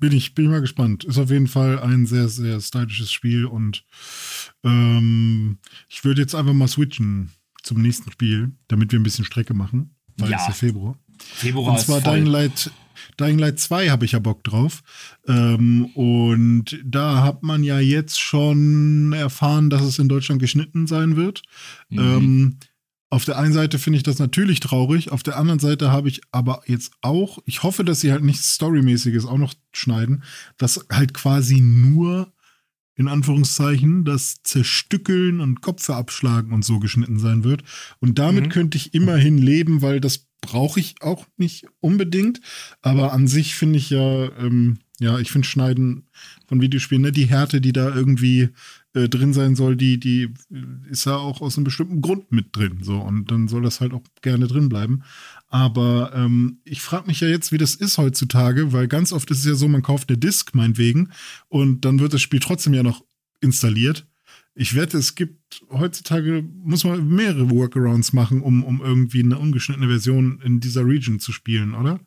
bin 0.00 0.12
ich, 0.12 0.34
bin 0.34 0.46
ich 0.46 0.50
mal 0.50 0.60
gespannt. 0.62 1.04
Ist 1.04 1.18
auf 1.18 1.30
jeden 1.30 1.48
Fall 1.48 1.78
ein 1.80 2.06
sehr, 2.06 2.28
sehr 2.28 2.60
stylisches 2.60 3.12
Spiel 3.12 3.44
und 3.46 3.84
ähm, 4.64 5.58
ich 5.88 6.04
würde 6.04 6.22
jetzt 6.22 6.34
einfach 6.34 6.54
mal 6.54 6.68
switchen 6.68 7.32
zum 7.62 7.82
nächsten 7.82 8.10
Spiel, 8.12 8.52
damit 8.68 8.92
wir 8.92 9.00
ein 9.00 9.02
bisschen 9.02 9.24
Strecke 9.26 9.52
machen, 9.54 9.94
weil 10.16 10.30
Ja. 10.30 10.36
es 10.36 10.42
ist 10.42 10.48
ja 10.48 10.54
Februar. 10.54 10.98
Februar 11.18 11.72
Und 11.72 11.80
zwar 11.80 11.98
ist 11.98 12.04
voll. 12.04 12.14
Dying 12.14 12.26
Light, 12.26 12.70
Dying 13.18 13.38
Light 13.38 13.58
2 13.58 13.90
habe 13.90 14.04
ich 14.04 14.12
ja 14.12 14.18
Bock 14.18 14.44
drauf. 14.44 14.82
Ähm, 15.26 15.86
und 15.94 16.78
da 16.84 17.22
hat 17.22 17.42
man 17.42 17.64
ja 17.64 17.80
jetzt 17.80 18.20
schon 18.20 19.12
erfahren, 19.12 19.70
dass 19.70 19.82
es 19.82 19.98
in 19.98 20.08
Deutschland 20.08 20.40
geschnitten 20.40 20.86
sein 20.86 21.16
wird. 21.16 21.42
Mhm. 21.88 21.98
Ähm, 21.98 22.56
auf 23.12 23.24
der 23.24 23.38
einen 23.38 23.52
Seite 23.52 23.80
finde 23.80 23.96
ich 23.96 24.04
das 24.04 24.20
natürlich 24.20 24.60
traurig, 24.60 25.10
auf 25.10 25.24
der 25.24 25.36
anderen 25.36 25.58
Seite 25.58 25.90
habe 25.90 26.08
ich 26.08 26.20
aber 26.30 26.62
jetzt 26.66 26.92
auch, 27.00 27.40
ich 27.44 27.64
hoffe, 27.64 27.84
dass 27.84 28.00
sie 28.00 28.12
halt 28.12 28.22
nichts 28.22 28.54
Storymäßiges 28.54 29.26
auch 29.26 29.36
noch 29.36 29.52
schneiden, 29.72 30.22
dass 30.58 30.86
halt 30.92 31.12
quasi 31.12 31.60
nur 31.60 32.32
in 33.00 33.08
Anführungszeichen 33.08 34.04
das 34.04 34.42
Zerstückeln 34.44 35.40
und 35.40 35.62
Kopfe 35.62 35.94
abschlagen 35.94 36.52
und 36.52 36.64
so 36.66 36.78
geschnitten 36.80 37.18
sein 37.18 37.44
wird. 37.44 37.62
Und 37.98 38.18
damit 38.18 38.44
Mhm. 38.44 38.48
könnte 38.50 38.76
ich 38.76 38.92
immerhin 38.92 39.38
leben, 39.38 39.80
weil 39.80 40.00
das 40.00 40.26
brauche 40.42 40.78
ich 40.80 40.96
auch 41.00 41.26
nicht 41.38 41.66
unbedingt. 41.80 42.40
Aber 42.82 43.12
an 43.12 43.26
sich 43.26 43.54
finde 43.54 43.78
ich 43.78 43.88
ja, 43.90 44.30
ähm, 44.38 44.78
ja, 45.00 45.18
ich 45.18 45.30
finde 45.30 45.48
Schneiden 45.48 46.08
von 46.46 46.60
Videospielen, 46.60 47.02
ne, 47.02 47.10
die 47.12 47.24
Härte, 47.24 47.62
die 47.62 47.72
da 47.72 47.94
irgendwie 47.94 48.50
äh, 48.92 49.08
drin 49.08 49.32
sein 49.32 49.54
soll, 49.56 49.76
die, 49.76 49.98
die 49.98 50.24
äh, 50.52 50.90
ist 50.90 51.06
ja 51.06 51.16
auch 51.16 51.40
aus 51.40 51.56
einem 51.56 51.64
bestimmten 51.64 52.02
Grund 52.02 52.32
mit 52.32 52.54
drin. 52.54 52.80
So, 52.82 52.98
und 53.00 53.30
dann 53.30 53.48
soll 53.48 53.62
das 53.62 53.80
halt 53.80 53.94
auch 53.94 54.02
gerne 54.20 54.46
drin 54.46 54.68
bleiben. 54.68 55.02
Aber 55.50 56.12
ähm, 56.14 56.60
ich 56.64 56.80
frage 56.80 57.08
mich 57.08 57.20
ja 57.20 57.28
jetzt, 57.28 57.50
wie 57.50 57.58
das 57.58 57.74
ist 57.74 57.98
heutzutage, 57.98 58.72
weil 58.72 58.86
ganz 58.86 59.12
oft 59.12 59.30
ist 59.32 59.40
es 59.40 59.44
ja 59.44 59.54
so, 59.54 59.66
man 59.66 59.82
kauft 59.82 60.08
eine 60.08 60.16
Disk, 60.16 60.54
meinetwegen, 60.54 61.10
und 61.48 61.84
dann 61.84 61.98
wird 61.98 62.14
das 62.14 62.22
Spiel 62.22 62.38
trotzdem 62.38 62.72
ja 62.72 62.84
noch 62.84 63.04
installiert. 63.40 64.06
Ich 64.56 64.74
wette, 64.74 64.98
es 64.98 65.14
gibt 65.14 65.62
heutzutage, 65.70 66.42
muss 66.64 66.82
man 66.84 67.08
mehrere 67.08 67.48
Workarounds 67.50 68.12
machen, 68.12 68.42
um, 68.42 68.64
um 68.64 68.82
irgendwie 68.82 69.22
eine 69.22 69.38
ungeschnittene 69.38 69.86
Version 69.86 70.40
in 70.44 70.58
dieser 70.58 70.84
Region 70.84 71.20
zu 71.20 71.30
spielen, 71.32 71.72
oder? 71.74 72.00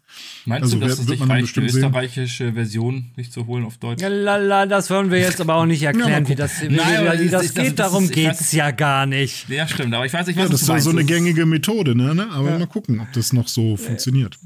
Meinst 0.45 0.63
also 0.63 0.75
du, 0.77 0.81
dass 0.81 0.89
wer- 0.89 0.93
es 0.93 0.97
wird 0.99 1.07
sich 1.09 1.19
man 1.19 1.29
dann 1.29 1.37
reicht, 1.37 1.57
eine 1.57 1.65
bestimmt 1.65 1.71
sehen. 1.71 1.85
österreichische 1.85 2.53
Version 2.53 3.11
nicht 3.15 3.31
zu 3.31 3.47
holen 3.47 3.63
auf 3.63 3.77
Deutsch? 3.77 4.01
Ja, 4.01 4.09
lala, 4.09 4.65
das 4.65 4.89
wollen 4.89 5.09
wir 5.09 5.19
jetzt 5.19 5.39
aber 5.39 5.55
auch 5.55 5.65
nicht 5.65 5.81
Ja, 5.81 5.91
erklären, 5.91 6.25
wie 6.27 6.35
gucken. 6.35 6.35
das, 6.37 6.61
wie, 6.61 6.67
Nein, 6.67 7.19
wie 7.21 7.29
das- 7.29 7.31
das 7.31 7.31
das- 7.31 7.53
das- 7.53 7.63
geht. 7.63 7.79
das 7.79 7.87
Darum 7.91 8.03
ist- 8.03 8.09
weiß- 8.11 8.13
geht's 8.13 8.51
ja 8.51 8.71
gar 8.71 9.05
nicht. 9.05 9.47
Ja, 9.49 9.67
stimmt, 9.67 9.93
aber 9.93 10.05
ich 10.05 10.13
weiß 10.13 10.27
nicht, 10.27 10.35
Ja, 10.35 10.43
was 10.43 10.51
das 10.51 10.59
du 10.59 10.63
ist 10.65 10.67
ja 10.67 10.73
meinst. 10.73 10.83
so 10.85 10.91
eine 10.91 10.99
Das- 11.01 11.07
gängige 11.07 11.45
Methode, 11.45 11.95
ne? 11.95 12.13
ne? 12.13 12.29
Aber 12.31 12.59
mal 12.59 12.67
gucken, 12.67 12.99
ob 12.99 13.11
das 13.13 13.31
noch 13.33 13.47
so 13.47 13.77
funktioniert. 13.77 14.37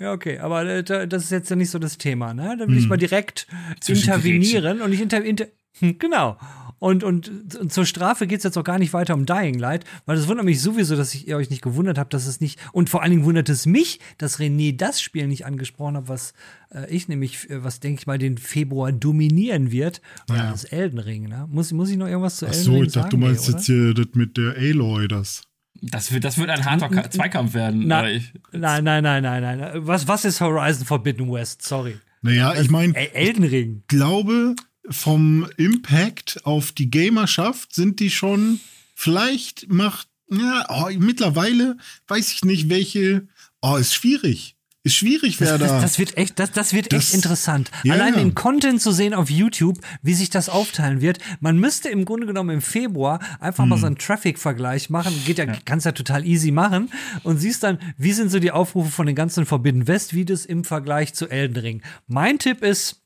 Ja, 0.00 0.12
okay, 0.12 0.38
aber 0.38 0.64
äh, 0.66 0.82
da- 0.82 1.06
das 1.06 1.24
ist 1.24 1.30
jetzt 1.30 1.50
ja 1.50 1.56
nicht 1.56 1.70
so 1.70 1.78
das 1.78 1.96
Thema, 1.98 2.32
ne? 2.34 2.56
Da 2.58 2.66
will 2.66 2.76
Hm. 2.76 2.82
ich 2.82 2.88
mal 2.88 2.96
direkt 2.96 3.46
intervenieren 3.86 4.80
und 4.80 4.92
ich 4.92 5.00
inter, 5.00 5.22
inter 5.22 5.46
hm, 5.78 5.98
genau. 5.98 6.38
Und, 6.78 7.04
und 7.04 7.30
z- 7.48 7.72
zur 7.72 7.86
Strafe 7.86 8.26
geht's 8.26 8.44
jetzt 8.44 8.58
auch 8.58 8.64
gar 8.64 8.78
nicht 8.78 8.92
weiter 8.92 9.14
um 9.14 9.24
Dying 9.24 9.58
Light, 9.58 9.84
weil 10.04 10.18
es 10.18 10.28
wundert 10.28 10.44
mich 10.44 10.60
sowieso, 10.60 10.94
dass 10.94 11.14
ich, 11.14 11.26
ihr 11.26 11.36
euch 11.36 11.48
nicht 11.50 11.62
gewundert 11.62 11.96
habt, 11.98 12.12
dass 12.12 12.26
es 12.26 12.40
nicht, 12.40 12.58
und 12.72 12.90
vor 12.90 13.02
allen 13.02 13.12
Dingen 13.12 13.24
wundert 13.24 13.48
es 13.48 13.64
mich, 13.64 13.98
dass 14.18 14.38
René 14.38 14.76
das 14.76 15.00
Spiel 15.00 15.26
nicht 15.26 15.46
angesprochen 15.46 15.96
hat, 15.96 16.08
was 16.08 16.34
äh, 16.74 16.88
ich 16.94 17.08
nämlich, 17.08 17.48
äh, 17.48 17.64
was 17.64 17.80
denke 17.80 18.00
ich 18.00 18.06
mal, 18.06 18.18
den 18.18 18.36
Februar 18.36 18.92
dominieren 18.92 19.72
wird, 19.72 20.02
und 20.28 20.36
Ja. 20.36 20.50
das 20.50 20.64
Elden 20.64 20.98
Ring, 20.98 21.28
ne? 21.28 21.46
Muss, 21.50 21.72
muss 21.72 21.88
ich 21.90 21.96
noch 21.96 22.08
irgendwas 22.08 22.36
zu 22.36 22.46
Ach 22.46 22.50
Elden 22.50 22.64
so, 22.64 22.72
Ring 22.74 22.84
ich 22.84 22.92
dachte, 22.92 23.08
du 23.08 23.16
sagen? 23.16 23.26
meinst 23.26 23.48
jetzt 23.48 23.66
hier 23.66 23.94
das 23.94 24.06
mit 24.14 24.36
der 24.36 24.54
Aloy, 24.56 25.08
das. 25.08 25.42
Das 25.82 26.12
wird, 26.12 26.24
das 26.24 26.38
wird 26.38 26.48
ein 26.50 26.64
harter 26.64 26.88
Ka 26.88 27.10
Zweikampf 27.10 27.52
werden. 27.54 27.84
Na, 27.86 28.02
weil 28.02 28.16
ich, 28.16 28.32
nein, 28.52 28.82
nein, 28.84 29.02
nein, 29.02 29.22
nein, 29.22 29.42
nein. 29.58 29.70
Was, 29.86 30.08
was 30.08 30.24
ist 30.24 30.40
Horizon 30.40 30.86
Forbidden 30.86 31.30
West? 31.30 31.62
Sorry. 31.62 31.96
Naja, 32.22 32.54
ich 32.60 32.70
meine, 32.70 32.94
Ey, 32.96 33.10
Elden 33.12 33.44
Ring. 33.44 33.82
glaube, 33.86 34.54
vom 34.90 35.46
Impact 35.56 36.44
auf 36.44 36.72
die 36.72 36.90
Gamerschaft 36.90 37.74
sind 37.74 38.00
die 38.00 38.10
schon, 38.10 38.60
vielleicht 38.94 39.70
macht, 39.72 40.08
ja, 40.30 40.66
oh, 40.68 40.88
mittlerweile 40.98 41.76
weiß 42.08 42.32
ich 42.32 42.44
nicht, 42.44 42.68
welche, 42.68 43.28
oh, 43.62 43.76
ist 43.76 43.94
schwierig. 43.94 44.54
Ist 44.82 44.94
schwierig, 44.94 45.40
wer 45.40 45.58
das, 45.58 45.68
da. 45.68 45.80
das 45.80 45.98
wird 45.98 46.16
echt, 46.16 46.38
das, 46.38 46.52
das 46.52 46.72
wird 46.72 46.92
Das- 46.92 47.06
echt 47.06 47.14
interessant. 47.14 47.72
Ja, 47.82 47.94
Allein 47.94 48.14
ja. 48.14 48.20
den 48.20 48.36
Content 48.36 48.80
zu 48.80 48.92
sehen 48.92 49.14
auf 49.14 49.28
YouTube, 49.30 49.80
wie 50.02 50.14
sich 50.14 50.30
das 50.30 50.48
aufteilen 50.48 51.00
wird. 51.00 51.18
Man 51.40 51.58
müsste 51.58 51.88
im 51.88 52.04
Grunde 52.04 52.28
genommen 52.28 52.50
im 52.50 52.62
Februar 52.62 53.18
einfach 53.40 53.64
Hm. 53.64 53.70
mal 53.70 53.78
so 53.78 53.86
einen 53.86 53.98
Traffic-Vergleich 53.98 54.88
machen. 54.88 55.12
Geht 55.24 55.38
ja, 55.38 55.46
kannst 55.64 55.86
ja 55.86 55.92
total 55.92 56.24
easy 56.24 56.52
machen. 56.52 56.92
Und 57.24 57.38
siehst 57.38 57.64
dann, 57.64 57.80
wie 57.98 58.12
sind 58.12 58.30
so 58.30 58.38
die 58.38 58.52
Aufrufe 58.52 58.92
von 58.92 59.06
den 59.06 59.16
ganzen 59.16 59.44
Forbidden 59.44 59.88
West-Videos 59.88 60.44
im 60.46 60.62
Vergleich 60.62 61.14
zu 61.14 61.28
Elden 61.28 61.56
Ring. 61.56 61.82
Mein 62.06 62.38
Tipp 62.38 62.62
ist, 62.62 63.02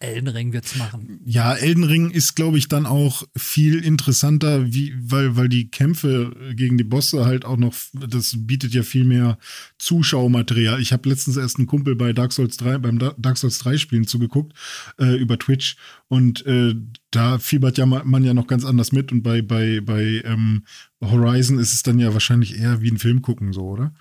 Elden 0.00 0.28
Ring 0.28 0.52
wird's 0.52 0.76
machen. 0.76 1.20
Ja, 1.24 1.54
Elden 1.54 1.84
Ring 1.84 2.10
ist, 2.10 2.34
glaube 2.34 2.58
ich, 2.58 2.68
dann 2.68 2.86
auch 2.86 3.22
viel 3.36 3.78
interessanter, 3.84 4.72
wie, 4.72 4.94
weil, 4.98 5.36
weil 5.36 5.48
die 5.48 5.70
Kämpfe 5.70 6.34
gegen 6.54 6.76
die 6.78 6.84
Bosse 6.84 7.24
halt 7.24 7.44
auch 7.44 7.56
noch, 7.56 7.74
das 7.92 8.34
bietet 8.38 8.72
ja 8.74 8.82
viel 8.82 9.04
mehr 9.04 9.38
Zuschauermaterial. 9.78 10.80
Ich 10.80 10.92
habe 10.92 11.08
letztens 11.08 11.36
erst 11.36 11.58
einen 11.58 11.66
Kumpel 11.66 11.94
bei 11.94 12.12
Dark 12.12 12.32
Souls 12.32 12.56
3, 12.56 12.78
beim 12.78 12.98
Da- 12.98 13.14
Dark 13.18 13.38
Souls 13.38 13.58
3 13.58 13.76
Spielen 13.78 14.06
zugeguckt, 14.06 14.52
äh, 14.98 15.16
über 15.16 15.38
Twitch. 15.38 15.76
Und 16.08 16.44
äh, 16.46 16.74
da 17.10 17.38
fiebert 17.38 17.78
ja 17.78 17.86
ma- 17.86 18.02
man 18.04 18.24
ja 18.24 18.34
noch 18.34 18.46
ganz 18.46 18.64
anders 18.64 18.92
mit. 18.92 19.12
Und 19.12 19.22
bei, 19.22 19.42
bei, 19.42 19.80
bei 19.80 20.22
ähm, 20.24 20.64
Horizon 21.00 21.58
ist 21.58 21.72
es 21.74 21.82
dann 21.82 21.98
ja 21.98 22.12
wahrscheinlich 22.12 22.58
eher 22.58 22.80
wie 22.82 22.90
ein 22.90 22.98
Film 22.98 23.22
gucken, 23.22 23.52
so, 23.52 23.62
oder? 23.68 23.94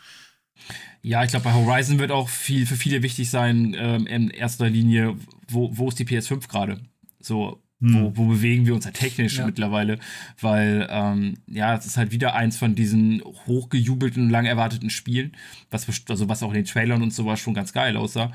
Ja, 1.02 1.24
ich 1.24 1.32
glaube, 1.32 1.44
bei 1.44 1.54
Horizon 1.54 2.00
wird 2.00 2.12
auch 2.12 2.30
viel 2.30 2.66
für 2.66 2.78
viele 2.78 3.04
wichtig 3.04 3.30
sein, 3.30 3.76
ähm, 3.78 4.08
in 4.08 4.30
erster 4.30 4.70
Linie, 4.70 5.16
wo, 5.50 5.70
wo 5.78 5.90
ist 5.90 6.00
die 6.00 6.06
PS5 6.06 6.48
gerade? 6.48 6.80
So, 7.20 7.60
wo, 7.86 8.14
wo 8.16 8.26
bewegen 8.28 8.66
wir 8.66 8.74
uns 8.76 8.86
halt 8.86 8.96
technisch 8.96 9.38
Ja. 9.38 9.46
mittlerweile? 9.46 10.00
Weil, 10.40 10.88
ähm, 10.90 11.34
ja, 11.48 11.76
es 11.76 11.86
ist 11.86 11.98
halt 11.98 12.14
wieder 12.14 12.34
eins 12.34 12.56
von 12.56 12.76
diesen 12.76 13.22
hochgejubelten 13.46 14.30
lang 14.30 14.46
erwarteten 14.46 14.90
Spielen, 14.90 15.34
was, 15.70 15.86
also 16.08 16.30
was 16.30 16.42
auch 16.44 16.50
in 16.50 16.56
den 16.56 16.66
Trailern 16.66 17.02
und 17.02 17.12
sowas 17.14 17.42
schon 17.42 17.54
ganz 17.54 17.74
geil 17.74 17.98
aussah. 17.98 18.32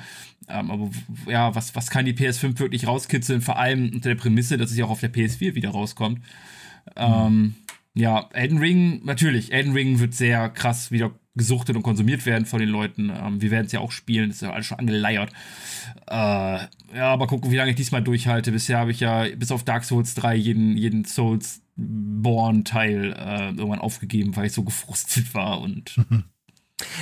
Ähm, 0.48 0.70
aber 0.70 0.90
ja, 1.26 1.54
was, 1.54 1.74
was 1.74 1.88
kann 1.88 2.04
die 2.04 2.12
PS5 2.12 2.58
wirklich 2.58 2.86
rauskitzeln? 2.86 3.40
Vor 3.40 3.58
allem 3.58 3.90
unter 3.94 4.10
der 4.10 4.16
Prämisse, 4.16 4.58
dass 4.58 4.70
es 4.70 4.76
ja 4.76 4.84
auch 4.84 4.90
auf 4.90 5.00
der 5.00 5.14
PS4 5.14 5.54
wieder 5.54 5.70
rauskommt. 5.70 6.20
Ähm, 6.96 7.54
ja, 7.94 8.28
Elden 8.34 8.58
Ring, 8.58 9.00
natürlich. 9.04 9.50
Elden 9.52 9.72
Ring 9.72 9.98
wird 9.98 10.12
sehr 10.12 10.50
krass 10.50 10.90
wieder 10.90 11.12
gesuchtet 11.38 11.76
und 11.76 11.82
konsumiert 11.82 12.26
werden 12.26 12.44
von 12.44 12.60
den 12.60 12.68
Leuten. 12.68 13.10
Ähm, 13.10 13.40
wir 13.40 13.50
werden 13.50 13.66
es 13.66 13.72
ja 13.72 13.80
auch 13.80 13.92
spielen, 13.92 14.30
ist 14.30 14.42
ja 14.42 14.52
alles 14.52 14.66
schon 14.66 14.78
angeleiert. 14.78 15.32
Äh, 16.06 16.14
ja, 16.14 16.68
aber 16.94 17.26
gucken, 17.26 17.50
wie 17.50 17.56
lange 17.56 17.70
ich 17.70 17.76
diesmal 17.76 18.02
durchhalte. 18.02 18.52
Bisher 18.52 18.78
habe 18.78 18.90
ich 18.90 19.00
ja 19.00 19.24
bis 19.34 19.50
auf 19.50 19.64
Dark 19.64 19.84
Souls 19.84 20.14
3 20.14 20.34
jeden, 20.34 20.76
jeden 20.76 21.06
Souls-Born-Teil 21.06 23.12
äh, 23.12 23.48
irgendwann 23.48 23.78
aufgegeben, 23.78 24.36
weil 24.36 24.46
ich 24.46 24.52
so 24.52 24.64
gefrustet 24.64 25.34
war 25.34 25.60
und 25.60 25.96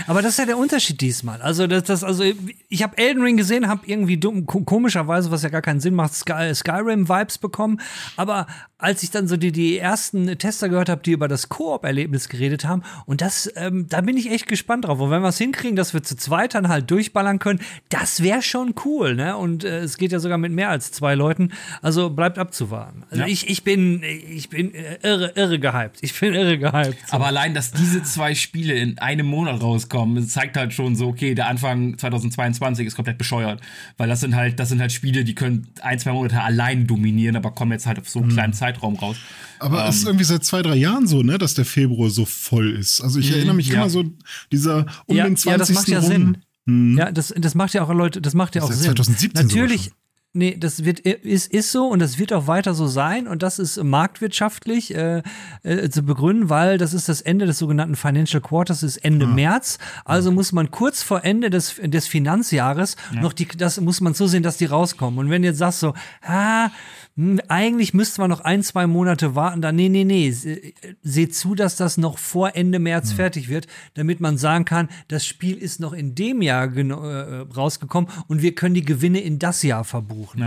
Aber 0.07 0.23
das 0.23 0.33
ist 0.33 0.39
ja 0.39 0.47
der 0.47 0.57
Unterschied 0.59 1.01
diesmal. 1.01 1.43
Also 1.43 1.67
das, 1.67 1.85
das 1.85 2.03
also 2.03 2.25
ich 2.69 2.83
habe 2.83 2.97
Elden 2.99 3.23
Ring 3.23 3.37
gesehen, 3.37 3.69
habe 3.69 3.83
irgendwie 3.87 4.17
dumm, 4.17 4.47
ko- 4.47 4.63
komischerweise, 4.63 5.31
was 5.31 5.43
ja 5.43 5.49
gar 5.51 5.63
keinen 5.63 5.81
Sinn 5.81 5.95
macht, 5.95 6.15
Sky, 6.15 6.55
Skyrim-Vibes 6.55 7.39
bekommen. 7.39 7.81
Aber 8.17 8.47
als 8.79 9.03
ich 9.03 9.11
dann 9.11 9.27
so 9.29 9.37
die, 9.39 9.53
die 9.53 9.79
ersten 9.79 10.27
Tester 10.39 10.69
gehört 10.69 10.89
habe, 10.91 11.03
die 11.03 11.13
über 11.13 11.29
das 11.29 11.49
Koop-Erlebnis 11.49 12.29
geredet 12.29 12.65
haben, 12.67 12.83
und 13.07 13.21
das, 13.21 13.51
ähm, 13.57 13.87
da 13.89 14.01
bin 14.03 14.17
ich 14.17 14.31
echt 14.31 14.47
gespannt 14.49 14.85
drauf. 14.87 15.01
Und 15.01 15.11
wenn 15.11 15.23
wir 15.23 15.29
es 15.29 15.39
hinkriegen, 15.39 15.77
dass 15.77 15.95
wir 15.95 16.03
zu 16.03 16.17
zweit 16.17 16.55
dann 16.55 16.69
halt 16.69 16.91
durchballern 16.91 17.39
können, 17.39 17.61
das 17.89 18.23
wäre 18.23 18.43
schon 18.43 18.75
cool, 18.85 19.15
ne? 19.15 19.37
Und 19.37 19.65
äh, 19.65 19.81
es 19.81 19.97
geht 19.99 20.13
ja 20.13 20.19
sogar 20.21 20.37
mit 20.39 20.53
mehr 20.53 20.69
als 20.71 20.93
zwei 20.93 21.15
Leuten. 21.15 21.53
Also 21.83 22.11
bleibt 22.11 22.39
abzuwarten. 22.39 23.05
Also 23.11 23.23
Ja. 23.23 23.29
ich, 23.29 23.49
ich 23.49 23.65
bin, 23.65 24.03
ich 24.03 24.49
bin 24.51 24.75
äh, 24.75 24.99
irre, 25.03 25.33
irre 25.37 25.59
gehypt. 25.59 25.99
Ich 26.03 26.19
bin 26.19 26.35
irre 26.35 26.59
gehypt. 26.59 26.97
Aber 27.11 27.27
allein, 27.27 27.55
dass 27.55 27.73
diese 27.73 28.03
zwei 28.03 28.35
Spiele 28.35 28.75
in 28.75 28.99
einem 28.99 29.27
Monat 29.27 29.63
rauskommen, 29.67 30.17
das 30.17 30.29
zeigt 30.29 30.57
halt 30.57 30.73
schon 30.73 30.97
so, 30.97 31.09
okay, 31.09 31.35
der 31.35 31.49
Anfang 31.49 31.99
2022 31.99 32.87
ist 32.87 32.97
komplett 32.97 33.19
bescheuert. 33.19 33.61
Weil 33.97 34.09
das 34.09 34.21
sind 34.21 34.35
halt, 34.35 34.59
das 34.59 34.71
sind 34.71 34.81
halt 34.81 34.93
Spiele, 34.93 35.25
die 35.25 35.35
können 35.35 35.69
ein, 35.83 35.99
zwei 35.99 36.13
Monate 36.13 36.41
allein 36.41 36.87
dominieren, 36.87 37.37
aber 37.37 37.51
kommen 37.51 37.73
jetzt 37.73 37.87
halt 37.87 37.99
auf 37.99 38.09
so 38.09 38.21
einen 38.21 38.31
kleinen 38.31 38.53
Zeitraum 38.53 38.97
raus. 38.97 39.17
Aber 39.59 39.89
es 39.89 39.97
ist 39.97 40.07
irgendwie 40.07 40.25
seit 40.25 40.45
zwei, 40.45 40.63
drei 40.63 40.77
Jahren 40.77 41.07
so, 41.07 41.23
ne, 41.23 41.39
dass 41.39 41.55
der 41.55 41.65
Februar 41.65 42.11
so 42.11 42.25
voll 42.25 42.71
ist. 42.71 43.01
Also 43.01 43.19
ich 43.19 43.31
erinnere 43.33 43.55
mich 43.55 43.69
ja. 43.69 43.75
immer 43.75 43.91
so, 43.91 44.05
dieser 44.53 44.87
um 45.07 45.17
ja, 45.17 45.25
den 45.25 45.37
20. 45.37 45.51
ja, 45.51 45.59
das 45.59 45.71
macht 45.71 45.89
ja 45.89 45.99
rum. 45.99 46.09
Sinn. 46.09 46.97
Ja, 46.99 47.13
das, 47.13 47.33
das 47.37 47.55
macht 47.55 47.75
ja 47.75 47.85
auch 47.85 47.93
Leute, 47.93 48.21
das 48.21 48.35
macht 48.35 48.57
ja 48.57 48.63
auch 48.63 48.69
Das 48.69 48.77
ist 48.77 48.83
Sinn. 48.83 48.91
ja 48.91 48.97
2017 48.97 49.31
sogar 49.31 49.45
Natürlich, 49.45 49.85
schon. 49.85 49.93
Nee, 50.37 50.57
das 50.59 50.85
wird 50.85 51.01
ist, 51.01 51.53
ist 51.53 51.73
so 51.73 51.89
und 51.89 51.99
das 51.99 52.19
wird 52.19 52.33
auch 52.33 52.47
weiter 52.47 52.75
so 52.75 52.87
sein 52.87 53.27
und 53.27 53.43
das 53.43 53.59
ist 53.59 53.83
marktwirtschaftlich 53.83 54.95
äh, 54.95 55.23
äh, 55.63 55.89
zu 55.91 56.03
begründen, 56.03 56.49
weil 56.51 56.79
das 56.79 56.95
ist 56.95 57.09
das 57.09 57.21
Ende 57.21 57.47
des 57.47 57.59
sogenannten 57.59 57.97
Financial 57.97 58.41
Quarters, 58.41 58.83
ist 58.83 58.99
Ende 58.99 59.27
März. 59.27 59.79
Also 60.05 60.31
muss 60.31 60.53
man 60.53 60.71
kurz 60.71 61.03
vor 61.03 61.25
Ende 61.25 61.51
des, 61.51 61.81
des 61.83 62.07
Finanzjahres 62.07 62.97
noch 63.13 63.33
die, 63.33 63.47
das 63.47 63.81
muss 63.81 64.01
man 64.01 64.15
so 64.15 64.27
sehen, 64.27 64.43
dass 64.43 64.57
die 64.57 64.67
rauskommen. 64.67 65.19
Und 65.19 65.31
wenn 65.31 65.43
jetzt 65.43 65.59
sagst 65.59 65.81
so, 65.81 65.95
ah, 66.23 66.71
hm, 67.17 67.41
eigentlich 67.49 67.95
müssten 67.95 68.21
wir 68.23 68.29
noch 68.29 68.41
ein, 68.41 68.63
zwei 68.63 68.87
Monate 68.87 69.35
warten, 69.35 69.63
dann 69.63 69.75
nee, 69.77 69.89
nee, 69.89 70.05
nee, 70.05 70.31
se- 70.31 70.61
seht 71.03 71.35
zu, 71.35 71.55
dass 71.55 71.77
das 71.77 71.97
noch 71.97 72.19
vor 72.19 72.55
Ende 72.57 72.79
März 72.79 73.11
Hm. 73.11 73.17
fertig 73.17 73.49
wird, 73.49 73.67
damit 73.95 74.21
man 74.21 74.37
sagen 74.39 74.65
kann, 74.65 74.89
das 75.09 75.25
Spiel 75.27 75.57
ist 75.57 75.81
noch 75.81 75.93
in 75.93 76.15
dem 76.15 76.43
Jahr 76.43 76.67
äh, 76.77 77.41
rausgekommen 77.57 78.11
und 78.29 78.43
wir 78.43 78.55
können 78.55 78.75
die 78.75 78.85
Gewinne 78.85 79.21
in 79.21 79.39
das 79.39 79.63
Jahr 79.63 79.85
verbuchen. 79.85 80.41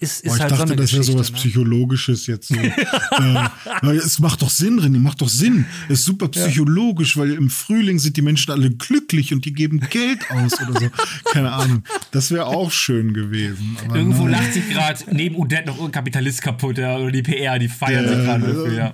Ist, 0.00 0.20
ist 0.20 0.24
Boah, 0.24 0.34
ich 0.34 0.40
halt 0.42 0.50
dachte, 0.50 0.68
so 0.68 0.74
das 0.74 0.92
wäre 0.92 1.02
sowas 1.04 1.30
ne? 1.30 1.36
Psychologisches 1.36 2.26
jetzt 2.26 2.48
so. 2.48 2.56
äh, 2.56 3.96
es 3.96 4.18
macht 4.18 4.42
doch 4.42 4.50
Sinn, 4.50 4.80
René, 4.80 4.98
macht 4.98 5.20
doch 5.20 5.28
Sinn. 5.28 5.64
Es 5.88 6.00
ist 6.00 6.06
super 6.06 6.28
psychologisch, 6.28 7.16
weil 7.16 7.32
im 7.32 7.50
Frühling 7.50 8.00
sind 8.00 8.16
die 8.16 8.22
Menschen 8.22 8.50
alle 8.50 8.70
glücklich 8.70 9.32
und 9.32 9.44
die 9.44 9.52
geben 9.52 9.80
Geld 9.90 10.28
aus 10.30 10.54
oder 10.60 10.80
so. 10.80 10.90
Keine 11.30 11.52
Ahnung. 11.52 11.84
Das 12.10 12.32
wäre 12.32 12.46
auch 12.46 12.72
schön 12.72 13.14
gewesen. 13.14 13.76
Aber 13.84 13.96
Irgendwo 13.96 14.24
nein. 14.24 14.32
lacht 14.32 14.54
sich 14.54 14.68
gerade 14.68 14.98
neben 15.12 15.36
Odette 15.36 15.66
noch 15.66 15.76
irgendein 15.76 15.92
Kapitalist 15.92 16.42
kaputt, 16.42 16.78
ja, 16.78 16.96
oder 16.96 17.12
die 17.12 17.22
PR, 17.22 17.58
die 17.58 17.68
feiern 17.68 18.08
sich 18.08 18.24
gerade 18.24 18.44
dafür, 18.44 18.72
ja. 18.72 18.92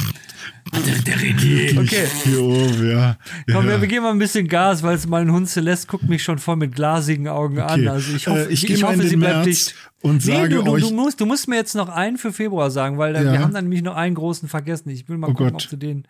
Der, 1.07 1.17
René. 1.17 1.79
Okay. 1.81 2.07
Hier 2.25 2.41
oben, 2.43 2.91
ja. 2.91 3.17
Komm, 3.53 3.65
ja. 3.67 3.73
wir, 3.73 3.81
wir 3.81 3.89
geben 3.89 4.03
mal 4.05 4.11
ein 4.13 4.19
bisschen 4.19 4.47
Gas, 4.49 4.83
weil 4.83 4.99
mein 5.09 5.31
Hund 5.33 5.49
Celeste 5.49 5.87
guckt 5.87 6.09
mich 6.09 6.23
schon 6.23 6.39
voll 6.39 6.57
mit 6.57 6.75
glasigen 6.75 7.27
Augen 7.29 7.59
an. 7.61 7.81
Okay. 7.81 7.89
Also 7.89 8.15
ich 8.15 8.27
hoffe, 8.29 8.49
Äh, 8.49 8.53
ich 8.53 8.69
ich, 8.69 8.83
mal 8.83 8.97
hoffe 8.97 9.09
sie 9.09 9.17
bleibt 9.17 9.47
dicht. 9.47 9.75
und 10.03 10.23
sage 10.23 10.51
du, 10.57 10.63
du, 10.63 10.71
euch- 10.73 10.83
du, 10.83 10.91
musst, 10.95 11.21
du 11.21 11.27
musst 11.27 11.49
mir 11.49 11.57
jetzt 11.57 11.75
noch 11.75 11.89
einen 11.89 12.19
für 12.19 12.33
Februar 12.33 12.71
sagen, 12.71 12.99
weil 12.99 13.13
da- 13.15 13.23
Ja. 13.23 13.33
wir 13.33 13.41
haben 13.41 13.55
dann 13.55 13.65
nämlich 13.65 13.83
noch 13.83 13.97
einen 13.97 14.15
großen 14.15 14.49
vergessen. 14.49 14.91
Ich 14.91 15.09
will 15.09 15.17
mal 15.19 15.29
Oh 15.29 15.33
gucken, 15.35 15.53
Gott. 15.53 15.65
ob 15.65 15.71
du 15.71 15.77
den. 15.77 16.07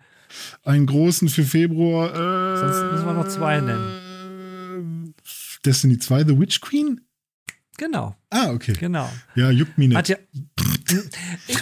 Einen 0.64 0.87
großen 0.87 1.28
für 1.28 1.45
Februar. 1.45 2.11
Äh, 2.12 2.59
Sonst 2.59 2.92
müssen 2.92 3.07
wir 3.07 3.14
noch 3.14 3.28
zwei 3.28 3.61
nennen. 3.61 5.14
Destiny 5.64 5.99
2, 5.99 6.25
The 6.25 6.38
Witch 6.38 6.61
Queen? 6.61 7.00
Genau, 7.78 8.16
Ah, 8.30 8.50
okay. 8.50 8.73
genau. 8.78 9.09
Ja, 9.37 9.50
juckt 9.50 9.78
mich 9.78 9.95
Hat 9.95 10.09
nicht. 10.09 10.18
ja. 10.18 10.64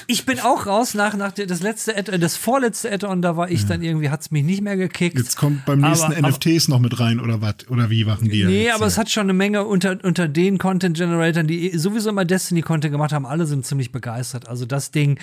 Ich- 0.07 0.27
bin 0.27 0.41
auch 0.41 0.67
raus 0.67 0.95
nach, 0.95 1.17
nach 1.17 1.33
der- 1.33 1.47
das 1.47 1.61
letzte 1.61 1.97
Add- 1.97 2.11
äh, 2.13 2.19
das 2.19 2.37
vorletzte 2.37 2.91
Add-on, 2.93 3.23
da 3.23 3.37
war 3.37 3.51
ich 3.51 3.65
dann 3.67 3.83
irgendwie, 3.83 4.11
hat 4.11 4.21
es 4.23 4.31
mich 4.31 4.45
nicht 4.45 4.61
mehr 4.63 4.77
gekickt. 4.77 5.17
Jetzt 5.17 5.37
kommt 5.37 5.65
beim 5.65 5.81
nächsten 5.81 6.07
Aber- 6.07 6.17
aber- 6.17 6.29
NFTs 6.29 6.69
noch 6.69 6.81
mit 6.81 6.99
rein 6.99 7.21
oder 7.21 7.41
was? 7.41 7.57
Oder 7.69 7.91
wie 7.91 8.05
machen 8.05 8.29
die 8.29 8.45
Nee, 8.45 8.71
aber 8.71 8.79
hier? 8.81 8.87
es 8.87 8.99
hat 8.99 9.11
schon 9.11 9.25
eine 9.25 9.35
Menge 9.35 9.65
unter, 9.65 9.99
unter 10.03 10.27
den 10.29 10.59
Content-Generatoren, 10.59 11.47
die 11.47 11.77
sowieso 11.79 12.11
immer 12.11 12.25
Destiny-Content 12.25 12.91
gemacht 12.93 13.13
haben. 13.13 13.27
Alle 13.27 13.47
sind 13.47 13.65
ziemlich 13.67 13.93
begeistert. 13.93 14.49
Also 14.49 14.67
das 14.67 14.91
Ding 14.91 15.19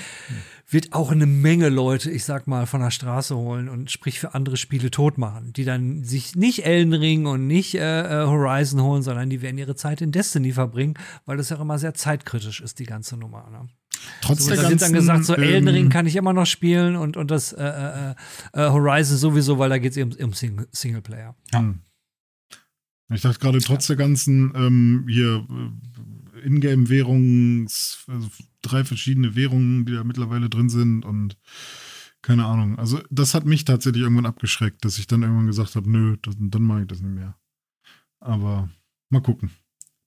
wird 0.70 0.94
auch 0.94 1.12
eine 1.12 1.26
Menge 1.26 1.70
Leute, 1.70 2.10
ich 2.10 2.24
sag 2.24 2.48
mal, 2.48 2.66
von 2.66 2.82
der 2.82 2.90
Straße 2.92 3.36
holen 3.36 3.68
und 3.70 3.92
sprich 3.92 4.20
für 4.20 4.34
andere 4.34 4.58
Spiele 4.58 4.90
tot 4.90 5.18
machen, 5.18 5.52
die 5.54 5.66
dann 5.66 6.04
sich 6.04 6.36
nicht 6.36 6.66
Elden 6.66 6.94
Ring 6.94 7.26
und 7.26 7.46
nicht 7.48 7.76
äh, 7.76 8.24
äh, 8.24 8.26
Horizon 8.26 8.82
holen, 8.82 9.04
sondern 9.04 9.30
die 9.30 9.42
werden 9.42 9.58
ihre 9.58 9.76
Zeit 9.76 10.02
in 10.02 10.12
Destiny 10.12 10.54
verbringen, 10.54 10.94
weil 11.26 11.38
das 11.38 11.50
ja 11.50 11.58
auch 11.58 11.62
immer 11.62 11.78
sehr 11.78 11.94
zeitkritisch 11.94 12.62
ist, 12.62 12.80
die 12.80 12.86
ganze 12.86 13.18
Nummer. 13.18 13.48
Ne? 13.52 13.68
Trotz 14.24 14.46
So, 14.46 14.52
der 14.52 14.64
da 14.64 14.70
wird 14.70 14.82
dann 14.82 14.94
ganzen, 14.94 15.08
gesagt, 15.08 15.26
so 15.26 15.36
Elden 15.36 15.68
Ring 15.68 15.86
ähm, 15.86 15.90
kann 15.90 16.06
ich 16.06 16.16
immer 16.16 16.34
noch 16.34 16.46
spielen 16.46 16.96
und, 16.96 17.18
und 17.18 17.30
das 17.30 17.54
äh, 17.54 17.64
äh, 17.64 18.16
äh, 18.54 18.70
Horizon 18.70 19.18
sowieso, 19.18 19.60
weil 19.60 19.70
da 19.70 19.78
geht 19.78 19.92
es 19.92 19.98
eben 19.98 20.14
um 20.14 20.34
Sing 20.34 20.66
Singleplayer. 20.72 21.36
Ich 23.14 23.22
dachte 23.22 23.40
gerade, 23.40 23.60
trotz 23.60 23.88
der 23.88 23.96
ganzen 23.98 24.54
ähm, 24.56 25.06
hier 25.10 25.46
äh, 25.50 26.48
Ingame-Währungs, 26.48 28.06
also 28.08 28.30
drei 28.62 28.84
verschiedene 28.84 29.36
Währungen, 29.36 29.86
die 29.86 29.94
da 29.94 30.04
mittlerweile 30.04 30.50
drin 30.50 30.70
sind 30.70 31.06
und 31.06 31.38
keine 32.22 32.46
Ahnung. 32.46 32.80
Also 32.80 33.02
das 33.10 33.34
hat 33.34 33.46
mich 33.46 33.66
tatsächlich 33.66 34.04
irgendwann 34.04 34.26
abgeschreckt, 34.26 34.86
dass 34.86 34.98
ich 34.98 35.08
dann 35.08 35.24
irgendwann 35.24 35.48
gesagt 35.48 35.76
habe, 35.76 35.90
nö, 35.90 36.18
das, 36.22 36.36
dann 36.40 36.64
mache 36.64 36.82
ich 36.82 36.88
das 36.88 37.02
nicht 37.02 37.14
mehr. 37.14 37.38
Aber 38.22 38.70
mal 39.10 39.22
gucken. 39.22 39.52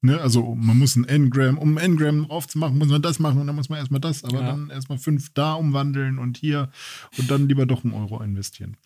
Ne? 0.07 0.21
Also 0.21 0.55
man 0.55 0.79
muss 0.79 0.97
ein 0.97 1.05
Engram, 1.05 1.59
um 1.59 1.77
ein 1.77 1.85
Engram 1.85 2.31
aufzumachen, 2.31 2.79
muss 2.79 2.89
man 2.89 3.03
das 3.03 3.19
machen 3.19 3.41
und 3.41 3.47
dann 3.47 3.57
muss 3.57 3.69
man 3.69 3.79
erstmal 3.79 4.01
das, 4.01 4.25
aber 4.25 4.41
Ja. 4.41 4.47
dann 4.47 4.71
erstmal 4.71 4.99
fünf 4.99 5.31
da 5.35 5.53
umwandeln 5.55 6.19
und 6.19 6.39
hier 6.39 6.71
und 7.19 7.31
dann 7.31 7.49
lieber 7.49 7.67
doch 7.67 7.85
einen 7.85 7.93
Euro 7.93 8.23
investieren. 8.23 8.77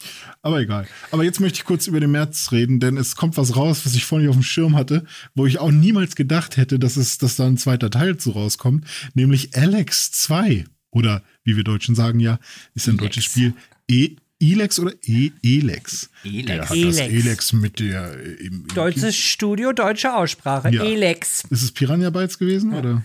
Aber 0.43 0.61
egal. 0.61 0.87
Aber 1.13 1.23
jetzt 1.23 1.41
möchte 1.41 1.59
ich 1.59 1.65
kurz 1.65 1.87
über 1.87 2.01
den 2.01 2.11
März 2.11 2.51
reden, 2.53 2.81
denn 2.81 2.97
es 2.97 3.15
kommt 3.15 3.37
was 3.37 3.55
raus, 3.57 3.87
was 3.87 3.95
ich 3.95 4.05
vorhin 4.05 4.29
auf 4.29 4.35
dem 4.37 4.43
Schirm 4.43 4.75
hatte, 4.75 5.05
wo 5.35 5.47
ich 5.47 5.59
auch 5.61 5.71
niemals 5.71 6.17
gedacht 6.17 6.57
hätte, 6.57 6.79
dass 6.79 6.97
es, 6.97 7.19
dass 7.19 7.37
da 7.37 7.47
ein 7.47 7.57
zweiter 7.59 7.91
Teil 7.91 8.17
zu 8.17 8.31
rauskommt, 8.33 8.85
nämlich 9.15 9.57
Alex 9.57 10.11
2. 10.13 10.65
Oder 10.91 11.23
wie 11.45 11.57
wir 11.57 11.63
Deutschen 11.65 11.95
sagen 11.95 12.19
ja, 12.19 12.41
ist 12.75 12.89
ein 12.89 12.97
deutsches 12.97 13.25
Spiel. 13.25 13.55
E 13.89 14.17
Elex 14.41 14.79
oder 14.81 14.93
e 15.05 15.31
Elex? 15.43 16.11
Elex. 16.25 16.47
Der 16.47 16.69
hat 16.69 16.77
Elex. 16.77 16.97
das 16.97 17.09
Elex 17.09 17.53
mit 17.53 17.81
der. 17.81 18.15
äh, 18.19 18.33
Im, 18.47 18.53
im 18.53 18.67
Deutsches 18.75 19.17
Studio, 19.17 19.73
deutsche 19.73 20.15
Aussprache. 20.15 20.71
Ja. 20.73 20.83
Elex. 20.83 21.45
Ist 21.51 21.63
es 21.63 21.73
Piranha 21.73 22.11
Bytes 22.11 22.39
gewesen? 22.39 22.75
Oder? 22.75 23.05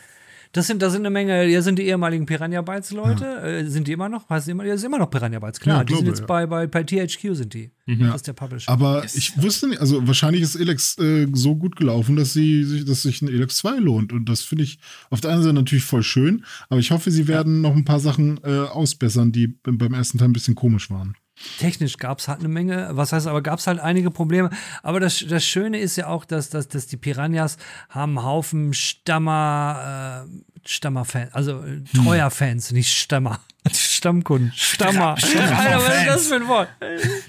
Das 0.55 0.67
sind, 0.67 0.81
das 0.81 0.93
sind 0.93 1.01
eine 1.01 1.09
Menge, 1.09 1.43
hier 1.43 1.61
sind 1.61 1.77
die 1.77 1.83
ehemaligen 1.83 2.25
Piranha 2.25 2.61
Bytes 2.61 2.91
Leute. 2.91 3.25
Äh, 3.25 3.67
sind 3.67 3.89
die 3.89 3.91
immer 3.91 4.07
noch? 4.07 4.29
Heißt 4.29 4.47
immer, 4.47 4.63
ja, 4.63 4.77
sind 4.77 4.87
immer 4.87 4.99
noch 4.99 5.11
Piranha 5.11 5.37
Bytes, 5.37 5.59
klar. 5.59 5.79
Ja, 5.79 5.83
die 5.83 5.93
sind 5.95 6.05
glaube, 6.05 6.11
jetzt 6.11 6.21
ja. 6.21 6.25
bei, 6.27 6.45
bei, 6.45 6.65
bei 6.65 6.83
THQ 6.83 7.35
sind 7.35 7.53
die. 7.53 7.71
Das 7.85 8.15
ist 8.15 8.27
der 8.27 8.33
Publisher. 8.33 8.71
Aber 8.71 9.03
ich 9.03 9.33
wusste 9.41 9.67
nicht, 9.67 9.81
also 9.81 10.07
wahrscheinlich 10.07 10.41
ist 10.41 10.55
Elex 10.55 10.97
äh, 10.97 11.27
so 11.33 11.57
gut 11.57 11.75
gelaufen, 11.75 12.15
dass 12.15 12.31
sie 12.31 12.63
sich, 12.63 12.85
dass 12.85 13.01
sich 13.01 13.21
ein 13.21 13.27
Elex 13.27 13.57
2 13.57 13.79
lohnt. 13.79 14.13
Und 14.13 14.29
das 14.29 14.43
finde 14.43 14.63
ich 14.63 14.79
auf 15.09 15.19
der 15.19 15.31
einen 15.31 15.43
Seite 15.43 15.55
natürlich 15.55 15.83
voll 15.83 16.03
schön, 16.03 16.45
aber 16.69 16.79
ich 16.79 16.91
hoffe, 16.91 17.11
sie 17.11 17.27
werden 17.27 17.59
noch 17.59 17.75
ein 17.75 17.83
paar 17.83 17.99
Sachen 17.99 18.39
äh, 18.45 18.59
ausbessern, 18.59 19.33
die 19.33 19.47
beim 19.47 19.93
ersten 19.93 20.19
Teil 20.19 20.29
ein 20.29 20.33
bisschen 20.33 20.55
komisch 20.55 20.89
waren. 20.89 21.17
Technisch 21.59 21.97
gab 21.97 22.19
es 22.19 22.27
halt 22.27 22.39
eine 22.39 22.47
Menge, 22.47 22.89
was 22.93 23.11
heißt 23.11 23.27
aber, 23.27 23.41
gab 23.41 23.59
es 23.59 23.67
halt 23.67 23.79
einige 23.79 24.09
Probleme. 24.09 24.49
Aber 24.83 24.99
das, 24.99 25.23
das 25.27 25.45
Schöne 25.45 25.79
ist 25.79 25.95
ja 25.97 26.07
auch, 26.07 26.23
dass, 26.25 26.49
dass, 26.49 26.67
dass 26.69 26.87
die 26.87 26.97
Piranhas 26.97 27.57
haben 27.89 28.17
einen 28.17 28.25
Haufen 28.25 28.73
Stammer, 28.73 30.25
äh, 30.27 30.67
Stammer-Fans, 30.67 31.33
also 31.33 31.61
äh, 31.63 31.81
treuer 31.95 32.31
Fans, 32.31 32.71
nicht 32.71 32.91
Stammer. 32.93 33.39
Stammkunden. 33.71 34.53
Stammer. 34.55 35.17
Stammer- 35.17 35.57
Alter, 35.59 35.77
was 35.77 35.97
ist 35.97 36.07
das 36.07 36.27
für 36.27 36.35
ein 36.35 36.47
Wort? 36.47 36.69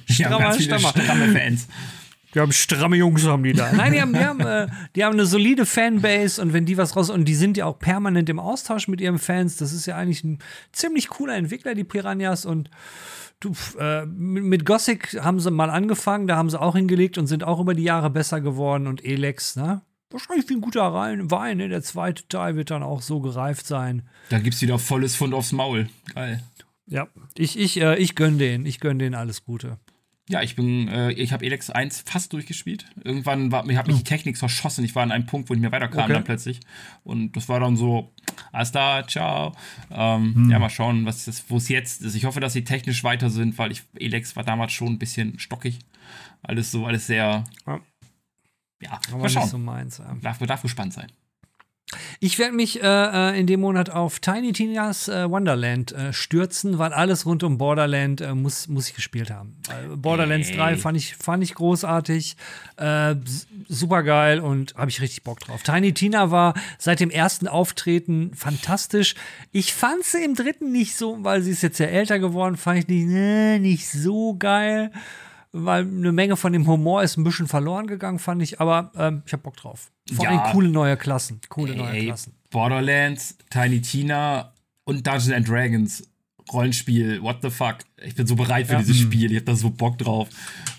Stammer. 0.09 0.53
stramme 0.55 1.33
Fans. 1.33 1.67
Die 2.35 2.41
haben 2.41 2.53
stramme 2.53 2.97
Jungs, 2.97 3.25
haben 3.25 3.43
die 3.43 3.53
da. 3.53 3.73
Nein, 3.77 3.93
die 3.93 4.01
haben, 4.01 4.13
die 4.13 4.25
haben, 4.25 4.41
äh, 4.41 4.67
die 4.95 5.05
haben 5.05 5.15
eine 5.15 5.27
solide 5.27 5.65
Fanbase 5.67 6.41
und 6.43 6.53
wenn 6.53 6.67
die 6.67 6.77
was 6.77 6.97
raus, 6.97 7.09
und 7.11 7.25
die 7.27 7.35
sind 7.35 7.57
ja 7.57 7.65
auch 7.67 7.79
permanent 7.79 8.29
im 8.29 8.39
Austausch 8.39 8.89
mit 8.89 9.01
ihren 9.01 9.19
Fans. 9.19 9.57
Das 9.57 9.73
ist 9.73 9.87
ja 9.87 9.97
eigentlich 9.97 10.23
ein 10.25 10.39
ziemlich 10.73 11.09
cooler 11.09 11.37
Entwickler, 11.37 11.75
die 11.75 11.85
Piranhas. 11.85 12.45
Und 12.45 12.71
du, 13.41 13.53
äh, 13.79 14.05
mit, 14.07 14.45
mit 14.45 14.67
Gothic 14.67 15.19
haben 15.23 15.41
sie 15.41 15.51
mal 15.51 15.71
angefangen, 15.71 16.27
da 16.27 16.37
haben 16.37 16.51
sie 16.51 16.61
auch 16.61 16.75
hingelegt 16.77 17.17
und 17.19 17.27
sind 17.27 17.45
auch 17.45 17.61
über 17.61 17.75
die 17.75 17.85
Jahre 17.85 18.11
besser 18.11 18.41
geworden. 18.41 18.87
Und 18.87 19.05
Elex, 19.05 19.57
ne? 19.57 19.83
Wahrscheinlich 20.11 20.49
wie 20.49 20.55
ein 20.55 20.61
guter 20.61 20.83
Rein- 20.83 21.31
Wein, 21.31 21.57
ne? 21.59 21.69
Der 21.69 21.83
zweite 21.83 22.27
Teil 22.29 22.55
wird 22.57 22.71
dann 22.71 22.83
auch 22.83 23.03
so 23.03 23.21
gereift 23.21 23.67
sein. 23.67 24.03
Da 24.29 24.39
gibt's 24.39 24.61
wieder 24.63 24.79
volles 24.79 25.17
Fund 25.17 25.35
aufs 25.35 25.53
Maul. 25.53 25.89
Geil. 26.15 26.43
Ja, 26.87 27.09
ich, 27.37 27.59
ich, 27.59 27.81
äh, 27.81 27.97
ich 27.97 28.15
gönn 28.15 28.39
denen, 28.39 28.65
ich 28.67 28.79
gönn 28.79 28.99
denen 29.01 29.17
alles 29.17 29.45
Gute. 29.45 29.79
Ja, 30.29 30.43
ich 30.43 30.57
bin, 30.57 30.89
äh, 30.89 31.13
ich 31.13 31.33
habe 31.33 31.45
Elex 31.47 31.71
1 31.71 32.01
fast 32.05 32.33
durchgespielt. 32.33 32.85
Irgendwann 33.05 33.53
war, 33.53 33.65
mir 33.65 33.79
hat 33.79 33.87
mich 33.87 33.97
die 33.99 34.03
Technik 34.05 34.37
verschossen. 34.37 34.85
Ich 34.85 34.95
war 34.97 35.05
an 35.05 35.13
einem 35.13 35.27
Punkt, 35.27 35.49
wo 35.49 35.55
ich 35.55 35.61
mir 35.61 35.71
weiterkam 35.71 36.03
Okay. 36.05 36.15
dann 36.15 36.25
plötzlich. 36.25 36.59
Und 37.05 37.37
das 37.37 37.49
war 37.49 37.61
dann 37.61 37.77
so, 37.77 38.13
alles 38.51 38.73
da, 38.73 39.07
ciao. 39.07 39.53
Ähm, 39.91 40.49
Ja, 40.51 40.59
mal 40.59 40.69
schauen, 40.69 41.07
was 41.07 41.27
das, 41.27 41.45
wo 41.49 41.59
es 41.59 41.69
jetzt 41.69 42.03
ist. 42.03 42.17
Ich 42.17 42.25
hoffe, 42.25 42.41
dass 42.41 42.55
sie 42.55 42.65
technisch 42.65 43.05
weiter 43.05 43.31
sind, 43.31 43.57
weil 43.59 43.71
ich, 43.71 43.85
Elex 44.01 44.35
war 44.35 44.43
damals 44.43 44.73
schon 44.73 44.95
ein 44.95 44.99
bisschen 44.99 45.39
stockig. 45.39 45.79
Alles 46.43 46.73
so, 46.73 46.87
alles 46.87 47.07
sehr, 47.07 47.45
Ja. 47.67 47.81
ja, 48.83 49.01
mal 49.17 49.29
schauen. 49.29 49.49
so 49.49 49.59
meins. 49.59 49.99
Ja. 49.99 50.17
Darf, 50.23 50.39
darf 50.39 50.63
gespannt 50.63 50.93
sein. 50.93 51.07
Ich 52.19 52.41
werde 52.41 52.53
mich 52.53 52.83
äh, 52.83 52.87
äh, 52.87 53.39
in 53.39 53.47
dem 53.47 53.61
Monat 53.61 53.91
auf 53.91 54.19
Tiny 54.19 54.53
Tina's 54.53 55.07
äh, 55.07 55.31
Wonderland 55.31 55.93
äh, 55.93 56.13
stürzen, 56.13 56.79
weil 56.79 56.93
alles 56.93 57.27
rund 57.27 57.45
um 57.45 57.59
Borderland 57.59 58.21
äh, 58.21 58.35
muss, 58.35 58.67
muss 58.67 58.89
ich 58.89 58.95
gespielt 58.95 59.31
haben. 59.31 59.57
Borderlands 59.95 60.51
Ey. 60.51 60.57
3 60.57 60.77
fand 60.79 60.97
ich, 60.97 61.15
fand 61.15 61.45
ich 61.45 61.55
großartig, 61.55 62.37
äh, 62.77 63.15
super 63.69 64.03
geil 64.03 64.41
und 64.41 64.75
habe 64.75 64.91
ich 64.91 65.01
richtig 65.01 65.23
Bock 65.23 65.39
drauf. 65.39 65.63
Tiny 65.63 65.95
Tina 65.95 66.33
war 66.33 66.55
seit 66.79 66.99
dem 66.99 67.11
ersten 67.11 67.47
Auftreten 67.47 68.33
fantastisch. 68.35 69.15
Ich 69.53 69.73
fand 69.73 70.03
sie 70.03 70.25
im 70.25 70.35
dritten 70.35 70.73
nicht 70.73 70.97
so, 70.97 71.19
weil 71.23 71.43
sie 71.43 71.53
ist 71.53 71.63
jetzt 71.63 71.79
ja 71.79 71.87
älter 71.87 72.19
geworden, 72.19 72.57
fand 72.57 72.81
ich 72.81 72.89
nicht, 72.89 73.07
ne, 73.07 73.61
nicht 73.61 73.89
so 73.89 74.35
geil. 74.37 74.91
Weil 75.65 75.83
eine 75.83 76.13
Menge 76.13 76.37
von 76.37 76.53
dem 76.53 76.67
Humor 76.67 77.03
ist 77.03 77.17
ein 77.17 77.25
bisschen 77.25 77.49
verloren 77.49 77.87
gegangen, 77.87 78.19
fand 78.19 78.43
ich, 78.43 78.61
aber 78.61 78.91
ähm, 78.97 79.23
ich 79.27 79.33
habe 79.33 79.43
Bock 79.43 79.57
drauf. 79.57 79.91
Vor 80.13 80.27
allem 80.29 80.37
Ja. 80.39 80.53
coole 80.53 80.69
neue 80.69 80.97
Klassen. 80.97 81.41
Coole 81.49 81.75
neue 81.75 81.93
Ey, 81.93 82.05
Klassen. 82.07 82.35
Borderlands, 82.51 83.37
Tiny 83.51 83.81
Tina 83.81 84.53
und 84.85 85.07
Dungeons 85.07 85.33
and 85.33 85.49
Dragons. 85.49 86.03
Rollenspiel, 86.53 87.21
what 87.23 87.39
the 87.43 87.51
fuck. 87.51 87.79
Ich 88.05 88.15
bin 88.15 88.27
so 88.27 88.37
bereit 88.37 88.67
für 88.69 88.75
Ja. 88.75 88.79
dieses 88.79 88.99
Spiel. 88.99 89.33
Ich 89.33 89.39
hab 89.39 89.47
da 89.47 89.57
so 89.57 89.69
Bock 89.71 89.99
drauf. 89.99 90.29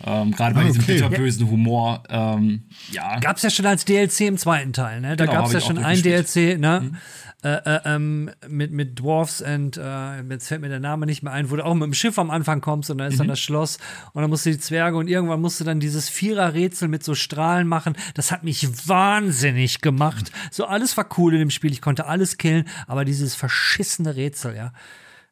Ähm, 0.05 0.31
Gerade 0.31 0.55
bei 0.55 0.61
Ah, 0.61 0.63
diesem 0.65 0.81
okay. 0.83 0.93
bitterbösen 0.93 1.49
Humor. 1.49 2.03
Ähm, 2.09 2.63
ja. 2.91 3.19
Gab's 3.19 3.41
ja 3.41 3.49
schon 3.49 3.65
als 3.65 3.83
DLC 3.83 4.21
im 4.27 4.37
zweiten 4.37 4.71
Teil, 4.71 5.01
ne? 5.01 5.17
Da 5.17 5.25
Genau, 5.25 5.39
gab's 5.39 5.49
hab 5.53 5.61
ja 5.61 5.67
schon 5.67 5.77
ein. 5.79 6.01
DLC, 6.01 6.57
ne? 6.57 6.91
Äh, 6.93 7.26
äh, 7.55 7.79
ähm, 7.85 8.31
mit, 8.47 8.71
mit 8.71 8.99
Dwarfs 8.99 9.41
und 9.41 9.77
äh, 9.77 10.21
jetzt 10.29 10.47
fällt 10.47 10.61
mir 10.61 10.69
der 10.69 10.79
Name 10.79 11.05
nicht 11.05 11.23
mehr 11.23 11.33
ein, 11.33 11.49
wo 11.49 11.55
du 11.55 11.65
auch 11.65 11.73
mit 11.73 11.83
dem 11.83 11.93
Schiff 11.93 12.19
am 12.19 12.31
Anfang 12.31 12.61
kommst 12.61 12.89
und 12.89 12.97
dann 12.97 13.11
ist 13.11 13.19
dann 13.19 13.27
das 13.27 13.39
Schloss 13.39 13.77
und 14.13 14.21
dann 14.21 14.29
musst 14.29 14.45
du 14.45 14.51
die 14.51 14.59
Zwerge 14.59 14.97
und 14.97 15.07
irgendwann 15.07 15.41
musst 15.41 15.59
du 15.59 15.63
dann 15.63 15.79
dieses 15.79 16.09
Vierer-Rätsel 16.09 16.87
mit 16.87 17.03
so 17.03 17.15
Strahlen 17.15 17.67
machen. 17.67 17.95
Das 18.13 18.31
hat 18.31 18.43
mich 18.43 18.87
wahnsinnig 18.87 19.81
gemacht. 19.81 20.31
So 20.51 20.65
alles 20.65 20.97
war 20.97 21.07
cool 21.17 21.33
in 21.33 21.39
dem 21.39 21.49
Spiel, 21.49 21.71
ich 21.71 21.81
konnte 21.81 22.05
alles 22.05 22.37
killen, 22.37 22.67
aber 22.87 23.05
dieses 23.05 23.35
verschissene 23.35 24.15
Rätsel, 24.15 24.55
ja. 24.55 24.71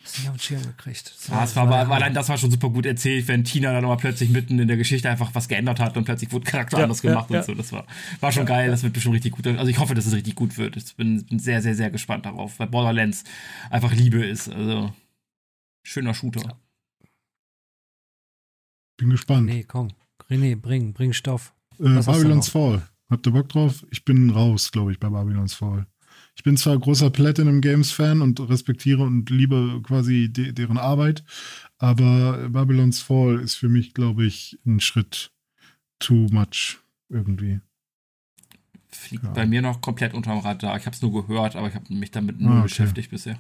Das 0.06 0.20
nicht 0.20 0.30
auf 0.30 0.36
den 0.36 0.40
Schirm 0.40 0.62
gekriegt. 0.62 1.12
Das 1.16 1.28
Ja, 1.30 1.44
es 1.44 1.56
war 1.56 1.64
aber 1.64 1.92
allein 1.92 2.14
das 2.14 2.30
war 2.30 2.38
schon 2.38 2.52
super 2.52 2.70
gut 2.70 2.86
erzählt, 2.86 3.28
wenn 3.28 3.44
Tina 3.44 3.74
dann 3.74 3.86
aber 3.86 3.98
plötzlich 3.98 4.30
mitten 4.30 4.60
in 4.60 4.68
der 4.68 4.78
Geschichte 4.78 5.10
einfach 5.10 5.34
was 5.34 5.48
geändert 5.48 5.80
hat 5.80 5.98
und 5.98 6.06
plötzlich 6.06 6.32
wurde 6.32 6.46
Charakter 6.46 6.78
Ja, 6.78 6.84
anders 6.84 7.02
gemacht 7.02 7.32
ja. 7.32 7.40
und 7.40 7.46
so. 7.46 7.56
Das 7.56 7.72
war, 7.72 7.88
war 8.20 8.32
schon 8.32 8.46
geil, 8.46 8.70
das 8.70 8.84
wird 8.84 8.94
bestimmt 8.94 9.16
richtig 9.16 9.32
gut. 9.32 9.48
Also 9.48 9.66
ich 9.66 9.80
hoffe, 9.80 9.96
dass 9.96 10.06
es 10.06 10.14
richtig 10.14 10.36
gut 10.36 10.60
wird. 10.60 10.78
Ich 10.78 10.96
bin, 10.96 11.26
bin 11.26 11.40
sehr, 11.40 11.64
sehr, 11.64 11.74
sehr 11.74 11.90
gespannt 11.90 12.28
darauf, 12.28 12.60
weil 12.60 12.68
Borderlands 12.68 13.24
einfach 13.72 13.94
Liebe 13.94 14.24
ist. 14.24 14.48
Also 14.48 14.94
schöner 15.82 16.14
Shooter. 16.14 16.56
Bin 18.98 19.10
gespannt. 19.10 19.48
Nee, 19.48 19.64
komm. 19.64 19.88
René, 20.30 20.56
bring, 20.56 20.94
bring 20.94 21.14
Stoff. 21.14 21.52
Äh, 21.80 22.00
Babylon's? 22.00 22.50
Fall. 22.50 22.88
Habt 23.10 23.26
ihr 23.28 23.32
Bock 23.32 23.50
drauf? 23.50 23.86
Ich 23.90 24.06
bin 24.06 24.30
raus, 24.30 24.72
glaube 24.72 24.92
ich, 24.92 25.00
bei 25.00 25.10
Babylon's 25.10 25.56
Fall. 25.56 25.88
Ich 26.36 26.44
bin 26.44 26.58
zwar 26.58 26.78
großer 26.78 27.10
Platinum 27.10 27.62
Games 27.62 27.92
Fan 27.92 28.22
und 28.22 28.40
respektiere 28.42 29.04
und 29.04 29.30
liebe 29.30 29.82
quasi 29.84 30.30
de 30.32 30.52
deren 30.52 30.78
Arbeit, 30.78 31.24
aber 31.78 32.50
Babylon's 32.50 33.00
Fall 33.00 33.40
ist 33.40 33.56
für 33.56 33.70
mich, 33.70 33.94
glaube 33.94 34.26
ich, 34.26 34.60
ein 34.66 34.80
Schritt 34.80 35.32
too 36.00 36.28
much 36.32 36.80
irgendwie. 37.10 37.62
Fliegt 38.90 39.24
Ja. 39.24 39.32
bei 39.32 39.46
mir 39.46 39.62
noch 39.62 39.82
komplett 39.82 40.14
unterm 40.14 40.40
Radar. 40.40 40.78
Ich 40.78 40.86
habe 40.86 40.96
es 40.96 41.02
nur 41.02 41.14
gehört, 41.14 41.56
aber 41.56 41.68
ich 41.70 41.76
habe 41.76 41.94
mich 41.94 42.12
damit 42.12 42.40
nur 42.40 42.52
Ah, 42.52 42.58
okay. 42.60 42.64
beschäftigt 42.64 43.12
bisher. 43.12 43.40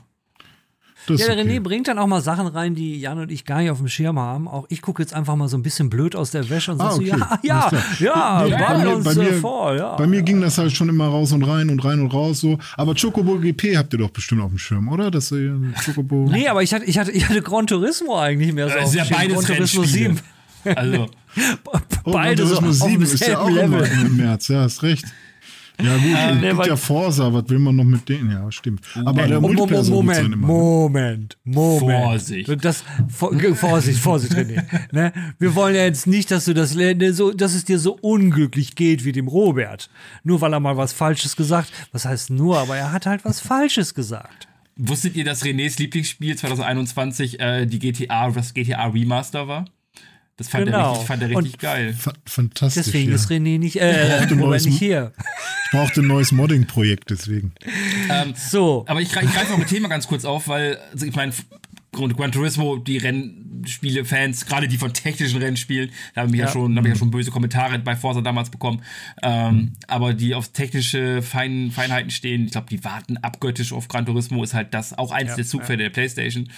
Das 1.08 1.22
Ja, 1.22 1.36
der 1.36 1.44
okay. 1.44 1.58
René 1.58 1.60
bringt 1.62 1.88
dann 1.88 2.00
auch 2.00 2.08
mal 2.08 2.22
Sachen 2.22 2.48
rein, 2.48 2.74
die 2.76 3.00
Jan 3.00 3.20
und 3.20 3.32
ich 3.32 3.46
gar 3.46 3.60
nicht 3.62 3.70
auf 3.70 3.78
dem 3.78 3.88
Schirm 3.88 4.18
haben. 4.20 4.48
Auch 4.48 4.66
ich 4.70 4.82
gucke 4.82 5.02
jetzt 5.02 5.14
einfach 5.14 5.36
mal 5.36 5.48
so 5.48 5.58
ein 5.58 5.64
bisschen 5.64 5.90
blöd 5.90 6.16
aus 6.16 6.32
der 6.32 6.50
Wäsche 6.50 6.72
und 6.72 6.82
Ah, 6.82 6.92
sag 6.92 7.00
okay. 7.02 7.10
so, 7.12 7.16
ja, 7.18 7.40
ja, 7.44 7.72
ja, 8.00 8.44
Nee, 8.46 8.52
bei 8.52 8.78
mir- 8.78 9.04
bei 9.04 9.12
äh, 9.12 9.16
mir- 9.16 9.34
Fall, 9.42 9.78
ja. 9.78 9.96
Bei 9.96 10.08
mir 10.08 10.22
ging 10.24 10.42
das 10.42 10.58
halt 10.58 10.72
schon 10.72 10.90
immer 10.90 11.08
raus 11.08 11.32
und 11.32 11.44
rein 11.44 11.70
und 11.70 11.84
rein 11.86 12.00
und 12.00 12.14
raus 12.14 12.40
so. 12.42 12.58
Aber 12.78 12.96
Chocobo 12.96 13.38
GP 13.38 13.78
habt 13.78 13.94
ihr 13.94 14.00
doch 14.00 14.10
bestimmt 14.10 14.42
auf 14.42 14.50
dem 14.50 14.58
Schirm, 14.58 14.88
oder? 14.90 15.12
Das 15.12 15.32
äh, 15.32 15.52
Chocobo. 15.86 16.28
Nee, 16.32 16.48
aber 16.48 16.64
ich 16.64 16.74
hatte, 16.74 16.86
ich 16.86 16.98
hatte, 16.98 17.12
ich 17.12 17.28
hatte 17.30 17.42
Gran 17.42 17.68
Turismo 17.68 18.18
eigentlich 18.20 18.52
mehr 18.54 18.68
so 18.70 18.74
Das 18.76 18.84
auf 18.84 18.90
ist 18.90 18.94
dem 18.96 18.98
ja 19.00 19.06
Schirm. 19.06 19.18
beides 19.20 19.46
Gran 19.46 19.58
Turismo 19.58 19.82
Rennspiele. 19.82 20.16
7. 20.16 20.76
Also, 20.76 21.08
Oh, 22.06 22.12
Beide 22.12 22.44
Gran 22.44 22.48
so 22.50 22.56
Turismo 22.56 22.86
auf 22.86 22.90
7 22.90 22.92
dem 22.94 23.02
ist 23.04 23.28
ja 23.28 23.40
auch 23.40 23.50
Level. 23.50 23.90
im 24.06 24.18
März, 24.18 24.48
ja, 24.48 24.62
hast 24.62 24.82
recht. 24.84 25.06
Ja, 25.82 25.98
gut, 25.98 26.06
es 26.06 26.42
nee, 26.42 26.50
gibt 26.52 26.66
ja 26.68 26.76
Forza, 26.76 27.34
was 27.34 27.50
will 27.50 27.60
man 27.60 27.76
noch 27.76 27.84
mit 27.84 28.08
denen? 28.08 28.32
Ja, 28.32 28.52
stimmt. 28.52 28.82
Aber 29.04 29.28
der 29.28 29.40
gut 29.40 29.70
sein 29.70 29.86
Moment, 29.90 30.34
immer. 30.34 30.48
ne? 30.48 30.54
Moment, 30.54 31.38
Moment. 31.44 32.04
Vorsicht. 32.04 32.66
Das, 32.66 32.84
vor, 33.10 33.34
Vorsicht, 33.56 34.00
Vorsicht, 34.00 34.34
René. 34.34 34.64
Ne? 34.92 35.12
Wir 35.40 35.56
wollen 35.56 35.76
ja 35.76 35.84
jetzt 35.84 36.08
nicht, 36.08 36.32
dass 36.32 36.46
du 36.46 36.54
das, 36.54 36.76
ne, 36.76 37.14
so, 37.14 37.32
dass 37.32 37.54
es 37.54 37.66
dir 37.66 37.80
so 37.80 37.98
unglücklich 38.02 38.76
geht 38.76 39.04
wie 39.04 39.12
dem 39.12 39.28
Robert. 39.28 39.90
Nur 40.24 40.42
weil 40.42 40.54
er 40.54 40.60
mal 40.60 40.78
was 40.78 40.94
Falsches 40.94 41.36
gesagt. 41.36 41.72
Was 41.92 42.06
heißt 42.06 42.30
nur, 42.30 42.58
aber 42.58 42.78
er 42.78 42.92
hat 42.92 43.06
halt 43.06 43.26
was 43.26 43.40
Falsches 43.40 43.94
gesagt. 43.94 44.48
wusstet 44.78 45.16
ihr, 45.16 45.26
dass 45.26 45.44
Renés 45.44 45.80
Lieblingsspiel 45.80 46.38
2021 46.38 47.40
äh, 47.40 47.66
die 47.66 47.80
GTA, 47.80 48.30
das 48.32 48.54
GTA 48.54 48.88
Remaster 48.88 49.48
war? 49.48 49.66
Das 50.38 50.50
fand 50.50 50.68
er 50.68 50.74
Genau. 50.74 50.90
richtig, 50.92 51.08
fand 51.08 51.22
er 51.22 51.30
richtig 51.30 51.54
Und- 51.54 51.60
geil. 51.60 51.94
Fa 51.94 52.12
fantastisch. 52.26 52.86
Deswegen 52.86 53.10
ja. 53.10 53.16
ist 53.16 53.30
René 53.32 53.58
nicht, 53.58 53.78
äh, 53.78 54.16
Robert 54.24 54.32
neues 54.36 54.66
nicht 54.66 54.80
hier. 54.80 55.14
Ich 55.66 55.72
brauchte 55.72 56.02
ein 56.02 56.08
neues 56.08 56.32
Modding-Projekt, 56.34 57.10
deswegen. 57.10 57.54
So. 58.36 58.84
Aber 58.88 59.02
ich, 59.02 59.08
ich 59.10 59.14
greife 59.14 59.52
noch 59.52 59.60
ein 59.60 59.68
Thema 59.68 59.88
ganz 59.88 60.08
kurz 60.08 60.26
auf, 60.26 60.48
weil, 60.50 60.78
also 60.92 61.06
ich 61.06 61.16
meine, 61.16 61.32
Gran 61.94 62.10
Gran 62.14 62.32
Turismo, 62.34 62.76
die 62.76 62.98
Rennspiele-Fans, 62.98 64.46
gerade 64.46 64.68
die 64.68 64.78
von 64.78 64.92
technischen 64.94 65.42
Rennspielen, 65.42 65.90
da 66.14 66.22
habe 66.24 66.32
ich 66.32 66.38
ja, 66.40 66.46
Ja. 66.48 66.52
schon, 66.52 66.78
hab 66.78 66.84
ich 66.86 66.90
ja 66.92 66.98
schon 66.98 67.12
böse 67.12 67.32
Kommentare 67.32 67.80
bei 67.80 67.96
Forza 67.96 68.20
damals 68.22 68.50
bekommen. 68.50 68.82
Ähm, 69.24 69.74
aber 69.88 70.14
die 70.14 70.36
auf 70.36 70.50
technische 70.50 71.22
Fein, 71.22 71.72
Feinheiten 71.72 72.12
stehen, 72.12 72.46
ich 72.46 72.52
glaube, 72.52 72.68
die 72.70 72.84
warten 72.84 73.16
abgöttisch 73.18 73.72
auf 73.72 73.88
Gran 73.88 74.06
Turismo, 74.06 74.44
ist 74.44 74.54
halt 74.54 74.74
das 74.74 74.92
auch 74.98 75.12
eins 75.12 75.30
Ja, 75.32 75.36
der 75.38 75.46
Zugpferde 75.46 75.84
der 75.84 75.90
Playstation. 75.90 76.50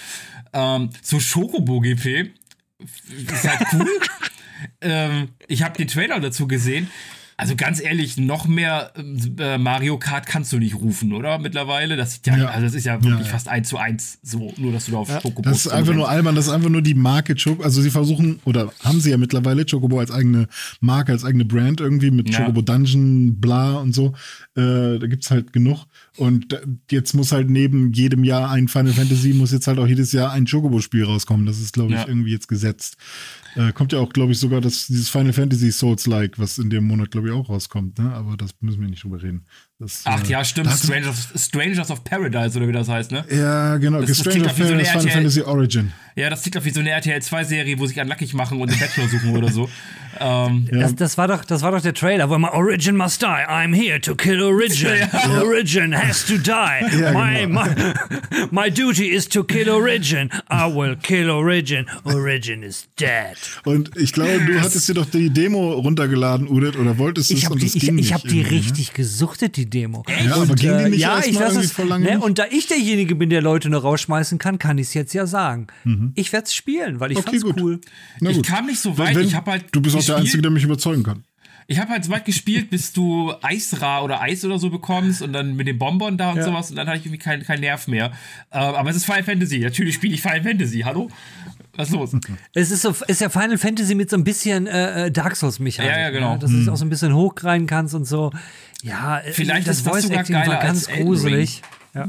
Ähm, 0.54 0.90
zu 1.04 1.18
Chocobo 1.20 1.80
GP 1.82 2.32
ist 2.80 3.48
halt 3.48 3.68
cool. 3.74 3.88
ähm, 4.82 5.30
ich 5.48 5.64
habe 5.64 5.78
den 5.78 5.88
Trailer 5.88 6.20
dazu 6.20 6.48
gesehen. 6.48 6.90
Also 7.40 7.56
ganz 7.56 7.80
ehrlich, 7.80 8.18
noch 8.18 8.48
mehr 8.48 8.94
äh, 8.98 9.60
Mario 9.60 10.00
Kart 10.00 10.26
kannst 10.26 10.52
du 10.54 10.58
nicht 10.58 10.74
rufen, 10.74 11.14
oder? 11.14 11.38
Mittlerweile. 11.38 11.96
Das, 11.96 12.14
sieht 12.14 12.26
ja, 12.26 12.36
Ja. 12.36 12.48
Also 12.48 12.66
das 12.66 12.74
ist 12.74 12.86
ja 12.86 12.96
wirklich 12.96 13.14
Ja, 13.14 13.26
ja. 13.26 13.32
fast 13.32 13.48
eins 13.48 13.70
zu 13.70 13.78
eins 13.78 14.18
so, 14.24 14.52
nur 14.58 14.72
dass 14.72 14.86
du 14.86 14.94
da 14.94 14.98
auf 14.98 15.10
ja. 15.10 15.22
Schokobo 15.22 15.44
Das 15.44 15.68
ist 15.68 15.72
einfach 15.72 15.94
nur 15.94 16.10
albern, 16.10 16.34
das 16.34 16.48
ist 16.48 16.52
einfach 16.52 16.70
nur 16.70 16.82
die 16.82 16.96
Marke 16.96 17.36
Chocobo. 17.36 17.64
Also 17.64 17.84
sie 17.84 17.92
versuchen, 17.92 18.40
oder 18.44 18.74
haben 18.84 19.00
sie 19.02 19.12
ja 19.12 19.18
mittlerweile 19.18 19.66
Chocobo 19.66 20.00
als 20.00 20.10
eigene 20.10 20.48
Marke, 20.80 21.12
als 21.12 21.24
eigene 21.24 21.46
Brand 21.46 21.80
irgendwie 21.80 22.10
mit. 22.10 22.36
Chocobo 22.36 22.64
Dungeon, 22.64 23.40
bla 23.40 23.76
und 23.76 23.94
so. 23.94 24.14
Äh, 24.56 24.98
da 24.98 25.06
gibt's 25.06 25.30
halt 25.30 25.54
genug. 25.54 25.86
Und 26.18 26.60
jetzt 26.92 27.14
muss 27.14 27.32
halt 27.32 27.50
neben 27.50 27.94
jedem 27.94 28.24
Jahr 28.24 28.50
ein 28.50 28.68
Final 28.68 28.94
Fantasy, 28.94 29.34
muss 29.34 29.52
jetzt 29.52 29.68
halt 29.68 29.78
auch 29.80 29.88
jedes 29.88 30.12
Jahr 30.12 30.32
ein 30.32 30.46
Chocobo-Spiel 30.46 31.04
rauskommen. 31.04 31.46
Das 31.46 31.60
ist, 31.60 31.74
glaube 31.74 31.92
ich, 31.94 32.00
Ja. 32.00 32.08
irgendwie 32.08 32.32
jetzt 32.32 32.48
gesetzt. 32.48 32.98
Äh, 33.56 33.72
kommt 33.72 33.94
ja 33.94 34.00
auch, 34.00 34.12
glaube 34.14 34.32
ich, 34.32 34.40
sogar 34.40 34.60
das, 34.62 34.88
dieses 34.88 35.10
Final 35.10 35.34
Fantasy 35.34 35.72
Souls-like, 35.72 36.38
was 36.40 36.58
in 36.58 36.70
dem 36.70 36.86
Monat, 36.86 37.12
glaube 37.12 37.28
ich, 37.28 37.34
auch 37.34 37.50
rauskommt. 37.50 38.00
Ne? 38.00 38.12
Aber 38.14 38.36
das 38.36 38.52
müssen 38.62 38.82
wir 38.82 38.88
nicht 38.90 39.04
drüber 39.04 39.22
reden. 39.22 39.46
Das, 39.80 40.02
Ach 40.06 40.24
äh, 40.24 40.32
ja, 40.32 40.44
stimmt. 40.44 40.72
Strangers, 40.72 41.28
Strangers 41.36 41.92
of 41.92 42.04
Paradise 42.04 42.58
oder 42.58 42.68
wie 42.68 42.72
das 42.72 42.90
heißt, 42.90 43.12
ne? 43.12 43.24
Ja, 43.30 43.78
genau. 43.78 44.00
Das- 44.00 44.10
das 44.10 44.20
Stranger 44.22 44.32
klingt 44.40 44.52
of 44.52 44.58
wie 44.58 44.64
so 44.64 44.74
eine 44.74 44.84
Paradise 44.84 45.00
Final 45.00 45.14
Fantasy 45.16 45.42
Origin. 45.42 45.92
Ja, 46.16 46.32
das 46.32 46.44
sieht 46.44 46.56
doch 46.56 46.66
wie 46.66 46.72
so 46.72 46.80
eine 46.80 46.90
RTL 46.90 47.20
2-Serie, 47.20 47.78
wo 47.78 47.86
sich 47.86 48.02
anlackig 48.02 48.34
machen 48.34 48.60
und 48.60 48.72
den 48.72 48.80
Bachelor 48.80 49.08
suchen 49.08 49.38
oder 49.38 49.52
so. 49.52 49.70
Ähm, 50.20 50.68
Das, 50.72 50.96
das, 50.96 51.18
war 51.20 51.28
doch, 51.28 51.46
das 51.46 51.62
war 51.62 51.72
doch 51.72 51.82
der 51.82 51.94
Trailer, 51.94 52.28
wo 52.28 52.34
immer 52.34 52.52
Origin 52.54 52.96
must 52.98 53.22
die. 53.22 53.26
I'm 53.28 53.72
here 53.76 54.02
to 54.02 54.16
kill 54.16 54.42
Origin. 54.42 55.08
Origin 55.42 55.96
has 55.96 56.26
to 56.26 56.40
die. 56.40 56.88
Ja, 57.00 57.12
my, 57.12 57.42
genau. 57.42 57.64
my, 57.64 58.48
my 58.50 58.72
duty 58.72 59.10
is 59.10 59.30
to 59.30 59.44
kill 59.44 59.70
Origin. 59.70 60.32
I 60.52 60.74
will 60.74 60.96
kill 60.96 61.30
Origin. 61.30 61.86
Origin 62.04 62.64
is 62.64 62.88
dead. 63.00 63.38
Und 63.66 63.92
ich 63.96 64.12
glaube, 64.12 64.44
du 64.44 64.60
hattest 64.60 64.90
dir 64.90 64.96
doch 64.96 65.06
die 65.06 65.30
Demo 65.30 65.74
runtergeladen, 65.74 66.48
Udit, 66.48 66.78
oder 66.78 66.98
wolltest 66.98 67.30
es 67.30 67.38
Ich 67.38 67.46
habe 67.46 67.54
und 67.54 67.62
die, 67.62 67.68
ich, 67.68 67.80
ging 67.80 68.00
ich 68.00 68.12
hab 68.14 68.24
die 68.24 68.42
ne? 68.42 68.50
richtig 68.50 68.94
gesuchtet, 68.96 69.56
die 69.56 69.67
Demo. 69.70 70.04
Ja, 70.26 70.36
aber 70.36 70.56
ging 70.56 70.78
die 70.78 70.90
nicht 70.92 71.00
ja, 71.02 71.20
ich 71.20 71.34
mal 71.34 71.42
lass 71.42 71.54
irgendwie 71.54 71.66
es, 71.66 71.72
vor 71.72 71.86
ne, 71.86 72.00
nicht? 72.00 72.22
Und 72.24 72.40
da 72.40 72.46
ich 72.50 72.68
derjenige 72.68 73.16
bin, 73.16 73.30
der 73.30 73.42
Leute 73.42 73.70
nur 73.70 73.82
rausschmeißen 73.82 74.38
kann, 74.38 74.60
kann 74.60 74.78
ich 74.78 74.88
es 74.88 74.94
jetzt 74.94 75.14
ja 75.14 75.26
sagen. 75.28 75.68
Ich 76.16 76.32
werde 76.34 76.46
es 76.46 76.54
spielen, 76.54 77.00
weil 77.00 77.12
ich 77.12 77.18
Mhm. 77.18 77.24
Okay, 77.28 77.40
fand's 77.40 77.44
gut. 77.44 77.62
cool. 77.62 77.82
Na 78.20 78.30
ich 78.30 78.38
gut. 78.38 78.48
kam 78.48 78.66
nicht 78.66 78.80
so 78.80 78.98
weit. 78.98 79.16
wenn- 79.16 79.26
ich 79.28 79.36
habe 79.36 79.52
halt. 79.52 79.66
du 79.72 79.82
bist 79.82 79.96
auch 79.96 80.04
der 80.04 80.18
Einzige, 80.18 80.42
der 80.42 80.52
mich 80.52 80.64
überzeugen 80.64 81.04
kann. 81.04 81.24
Ich 81.70 81.80
habe 81.80 81.90
halt 81.92 82.06
so 82.06 82.12
weit 82.12 82.24
gespielt, 82.24 82.70
bis 82.70 82.94
du 82.94 83.34
Eisra 83.42 84.02
oder 84.02 84.22
Eis 84.22 84.46
oder 84.46 84.58
so 84.58 84.70
bekommst 84.70 85.22
und 85.22 85.34
dann 85.34 85.58
mit 85.58 85.68
dem 85.68 85.78
Bonbon 85.78 86.18
da 86.18 86.32
und 86.32 86.42
sowas 86.42 86.70
und 86.70 86.78
dann 86.78 86.88
hatte 86.88 87.00
ich 87.00 87.06
irgendwie 87.06 87.20
keinen 87.22 87.44
keinen 87.44 87.60
Nerv 87.60 87.88
mehr. 87.90 88.14
Ähm, 88.54 88.62
aber 88.62 88.90
es 88.90 88.96
ist 88.96 89.06
Final 89.06 89.24
Fantasy. 89.26 89.60
Natürlich 89.60 89.96
spiele 89.96 90.14
ich 90.14 90.22
Final 90.22 90.44
Fantasy. 90.44 90.80
Hallo? 90.86 91.10
Was 91.78 91.90
ist 91.90 91.94
los? 91.96 92.12
Es 92.54 92.72
ist, 92.72 92.82
so, 92.82 92.94
ist 93.08 93.22
ja 93.22 93.30
Final 93.30 93.58
Fantasy 93.58 93.96
mit 93.96 94.10
so 94.10 94.18
ein 94.18 94.24
bisschen 94.24 94.68
äh, 94.68 95.06
äh, 95.06 95.12
Dark 95.12 95.36
Souls-Mechanik. 95.36 95.92
Ja, 95.92 96.00
ja, 96.00 96.10
genau. 96.10 96.34
Ne? 96.34 96.40
Dass 96.40 96.52
du 96.52 96.72
auch 96.72 96.78
so 96.78 96.86
ein 96.86 96.90
bisschen 96.90 97.14
hochgreien 97.14 97.68
kannst 97.68 97.94
und 97.94 98.06
so. 98.06 98.32
Ja, 98.84 99.20
äh, 99.20 99.32
Vielleicht 99.32 99.68
das 99.68 99.78
ist 99.78 99.88
das 99.88 100.04
sogar 100.04 100.24
Voice-Acting 100.24 100.36
war 100.36 100.46
geiler 100.46 100.60
ganz 100.62 100.88
gruselig. 100.88 101.62
Ja. 101.94 102.08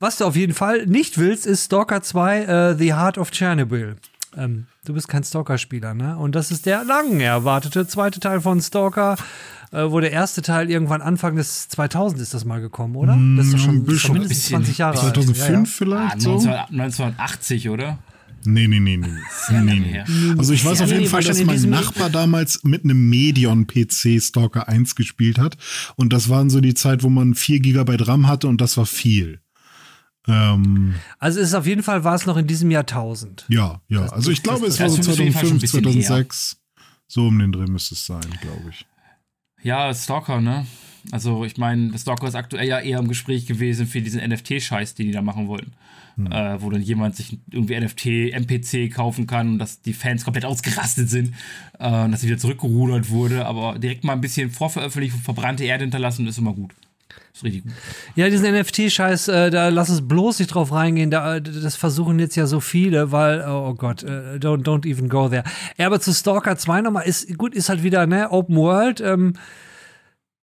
Was 0.00 0.18
du 0.18 0.24
auf 0.24 0.36
jeden 0.36 0.54
Fall 0.54 0.86
nicht 0.86 1.18
willst, 1.18 1.46
ist 1.46 1.64
Stalker 1.66 2.02
2 2.02 2.40
äh, 2.40 2.76
The 2.76 2.94
Heart 2.94 3.18
of 3.18 3.30
Chernobyl. 3.30 3.96
Ähm, 4.36 4.66
du 4.84 4.94
bist 4.94 5.08
kein 5.08 5.22
Stalker-Spieler, 5.24 5.94
ne? 5.94 6.16
Und 6.18 6.34
das 6.34 6.50
ist 6.50 6.66
der 6.66 6.84
lang 6.84 7.20
erwartete 7.20 7.86
zweite 7.86 8.20
Teil 8.20 8.40
von 8.40 8.60
Stalker, 8.60 9.16
äh, 9.72 9.90
wo 9.90 10.00
der 10.00 10.12
erste 10.12 10.42
Teil 10.42 10.70
irgendwann 10.70 11.02
Anfang 11.02 11.36
des 11.36 11.68
2000 11.68 12.20
ist 12.20 12.34
das 12.34 12.44
mal 12.44 12.60
gekommen, 12.60 12.96
oder? 12.96 13.16
Das 13.36 13.46
ist 13.46 13.54
doch 13.54 13.58
ein 13.68 13.86
schon, 13.86 13.86
doch 13.86 14.12
mindestens 14.12 14.48
20 14.48 14.78
Jahre 14.78 15.00
alt. 15.00 15.14
2005 15.14 15.38
Ja, 15.38 15.52
ja. 15.54 15.60
Ah, 15.60 16.10
vielleicht 16.10 16.20
so? 16.20 16.30
19, 16.32 16.50
1980, 16.52 17.68
oder? 17.70 17.98
Nee, 18.46 18.68
nee, 18.68 18.80
nee, 18.80 18.96
nee. 18.96 19.06
nee, 19.08 19.54
lange 19.54 19.74
nee. 19.76 19.92
her. 19.92 20.06
Also 20.38 20.52
ich 20.52 20.64
weiß 20.64 20.80
auf 20.82 20.86
Nee, 20.88 20.92
jeden 20.94 21.04
nee, 21.04 21.08
Fall, 21.10 21.22
dass 21.24 21.38
in 21.38 21.46
mein 21.46 21.60
Nachbar 21.62 22.10
damals 22.10 22.62
mit 22.64 22.84
einem 22.84 23.08
Medion-PC 23.08 24.20
Stalker 24.22 24.68
1 24.68 24.94
gespielt 24.94 25.38
hat. 25.38 25.56
Und 25.96 26.12
das 26.12 26.28
waren 26.28 26.50
so 26.50 26.60
die 26.60 26.74
Zeit, 26.74 27.02
wo 27.02 27.08
man 27.10 27.34
4 27.34 27.60
GB 27.60 27.96
RAM 28.00 28.26
hatte 28.28 28.48
und 28.48 28.60
das 28.60 28.76
war 28.76 28.86
viel. 28.86 29.40
Ähm, 30.26 30.94
Also 31.18 31.40
es 31.40 31.48
ist 31.48 31.54
auf 31.54 31.66
jeden 31.66 31.82
Fall 31.82 32.04
war 32.04 32.14
es 32.14 32.26
noch 32.26 32.36
in 32.36 32.46
diesem 32.46 32.70
Jahrtausend. 32.70 33.44
ja, 33.48 33.80
ja. 33.88 34.06
Also 34.06 34.30
ich 34.30 34.42
glaube, 34.42 34.66
es 34.66 34.80
war 34.80 34.88
so 34.88 34.96
das 34.96 35.06
ist 35.06 35.12
auf 35.12 35.18
jeden 35.18 35.32
Fall 35.32 35.46
schon 35.46 35.56
ein 35.56 35.60
2005, 35.60 35.82
bisschen 35.82 36.02
2006. 36.02 36.56
So 37.06 37.26
um 37.28 37.38
den 37.38 37.52
Dreh 37.52 37.66
müsste 37.66 37.94
es 37.94 38.06
sein, 38.06 38.22
glaube 38.40 38.70
ich. 38.70 38.86
Ja, 39.62 39.92
Stalker, 39.94 40.40
ne? 40.40 40.66
Also 41.10 41.44
ich 41.44 41.58
meine, 41.58 41.96
Stalker 41.98 42.28
ist 42.28 42.34
aktuell 42.34 42.66
ja 42.66 42.80
eher 42.80 42.98
im 42.98 43.08
Gespräch 43.08 43.46
gewesen 43.46 43.86
für 43.86 44.00
diesen 44.00 44.20
NFT-Scheiß, 44.20 44.94
den 44.94 45.06
die 45.06 45.12
da 45.12 45.22
machen 45.22 45.48
wollten. 45.48 45.72
Äh, 46.16 46.60
wo 46.60 46.70
dann 46.70 46.80
jemand 46.80 47.16
sich 47.16 47.38
irgendwie 47.50 47.76
NFT, 47.76 48.32
MPC 48.34 48.94
kaufen 48.94 49.26
kann 49.26 49.54
und 49.54 49.58
dass 49.58 49.80
die 49.80 49.92
Fans 49.92 50.22
komplett 50.22 50.44
ausgerastet 50.44 51.10
sind, 51.10 51.34
äh, 51.80 52.04
und 52.04 52.12
dass 52.12 52.20
sie 52.20 52.28
wieder 52.28 52.38
zurückgerudert 52.38 53.10
wurde, 53.10 53.46
aber 53.46 53.80
direkt 53.80 54.04
mal 54.04 54.12
ein 54.12 54.20
bisschen 54.20 54.50
Vorveröffentlichung, 54.50 55.18
verbrannte 55.18 55.64
Erde 55.64 55.82
hinterlassen, 55.82 56.28
ist 56.28 56.38
immer 56.38 56.52
gut. 56.52 56.70
Ist 57.34 57.42
richtig 57.42 57.64
gut. 57.64 57.72
Ja, 58.14 58.30
diesen 58.30 58.46
NFT-Scheiß, 58.54 59.26
äh, 59.26 59.50
da 59.50 59.70
lass 59.70 59.88
es 59.88 60.06
bloß 60.06 60.38
nicht 60.38 60.54
drauf 60.54 60.70
reingehen. 60.70 61.10
Da, 61.10 61.36
äh, 61.36 61.42
das 61.42 61.74
versuchen 61.74 62.20
jetzt 62.20 62.36
ja 62.36 62.46
so 62.46 62.60
viele, 62.60 63.10
weil, 63.10 63.44
oh 63.48 63.74
Gott, 63.74 64.04
äh, 64.04 64.38
don't, 64.38 64.62
don't 64.62 64.88
even 64.88 65.08
go 65.08 65.28
there. 65.28 65.42
Ja, 65.76 65.86
aber 65.86 66.00
zu 66.00 66.14
Stalker 66.14 66.56
2 66.56 66.82
nochmal, 66.82 67.08
ist 67.08 67.36
gut, 67.36 67.56
ist 67.56 67.68
halt 67.68 67.82
wieder, 67.82 68.06
ne, 68.06 68.30
Open 68.30 68.54
World, 68.54 69.00
ähm, 69.00 69.32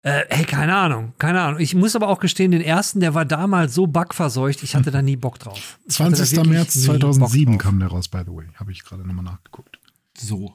äh, 0.06 0.24
hey, 0.30 0.44
keine 0.44 0.76
Ahnung, 0.76 1.12
keine 1.18 1.40
Ahnung. 1.40 1.58
Ich 1.60 1.74
muss 1.74 1.96
aber 1.96 2.06
auch 2.08 2.20
gestehen, 2.20 2.52
den 2.52 2.60
ersten, 2.60 3.00
der 3.00 3.14
war 3.14 3.24
damals 3.24 3.74
so 3.74 3.88
bugverseucht, 3.88 4.62
ich 4.62 4.76
hatte 4.76 4.92
da 4.92 5.02
nie 5.02 5.16
Bock 5.16 5.40
drauf. 5.40 5.80
Ich 5.88 5.98
hatte 5.98 6.10
da 6.10 6.16
20. 6.18 6.36
wirklich 6.36 6.52
März 6.52 6.76
nie 6.76 6.86
Bock 6.86 7.00
2007 7.00 7.52
drauf. 7.52 7.58
kam 7.62 7.80
der 7.80 7.88
raus, 7.88 8.06
by 8.06 8.18
the 8.24 8.30
way. 8.30 8.44
Habe 8.54 8.70
ich 8.70 8.84
gerade 8.84 9.04
nochmal 9.04 9.24
nachgeguckt. 9.24 9.80
So. 10.16 10.52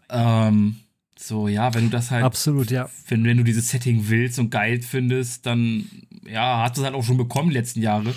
Ähm, 0.10 0.78
so, 1.20 1.48
ja, 1.48 1.74
wenn 1.74 1.86
du 1.86 1.90
das 1.90 2.12
halt, 2.12 2.24
Absolut, 2.24 2.72
ja. 2.72 2.90
wenn, 3.08 3.24
wenn 3.24 3.38
du 3.38 3.44
dieses 3.44 3.70
Setting 3.70 4.08
willst 4.08 4.40
und 4.40 4.50
geil 4.50 4.82
findest, 4.82 5.46
dann, 5.46 5.86
ja, 6.26 6.64
hast 6.64 6.78
du 6.78 6.82
es 6.82 6.86
halt 6.86 6.96
auch 6.96 7.04
schon 7.04 7.18
bekommen 7.18 7.50
die 7.50 7.56
letzten 7.56 7.82
Jahre. 7.82 8.14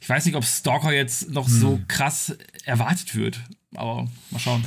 Ich 0.00 0.08
weiß 0.08 0.26
nicht, 0.26 0.34
ob 0.34 0.44
Stalker 0.44 0.92
jetzt 0.92 1.30
noch 1.30 1.48
so 1.48 1.80
krass 1.88 2.36
erwartet 2.64 3.14
wird, 3.14 3.40
aber 3.74 4.06
mal 4.30 4.38
schauen. 4.38 4.62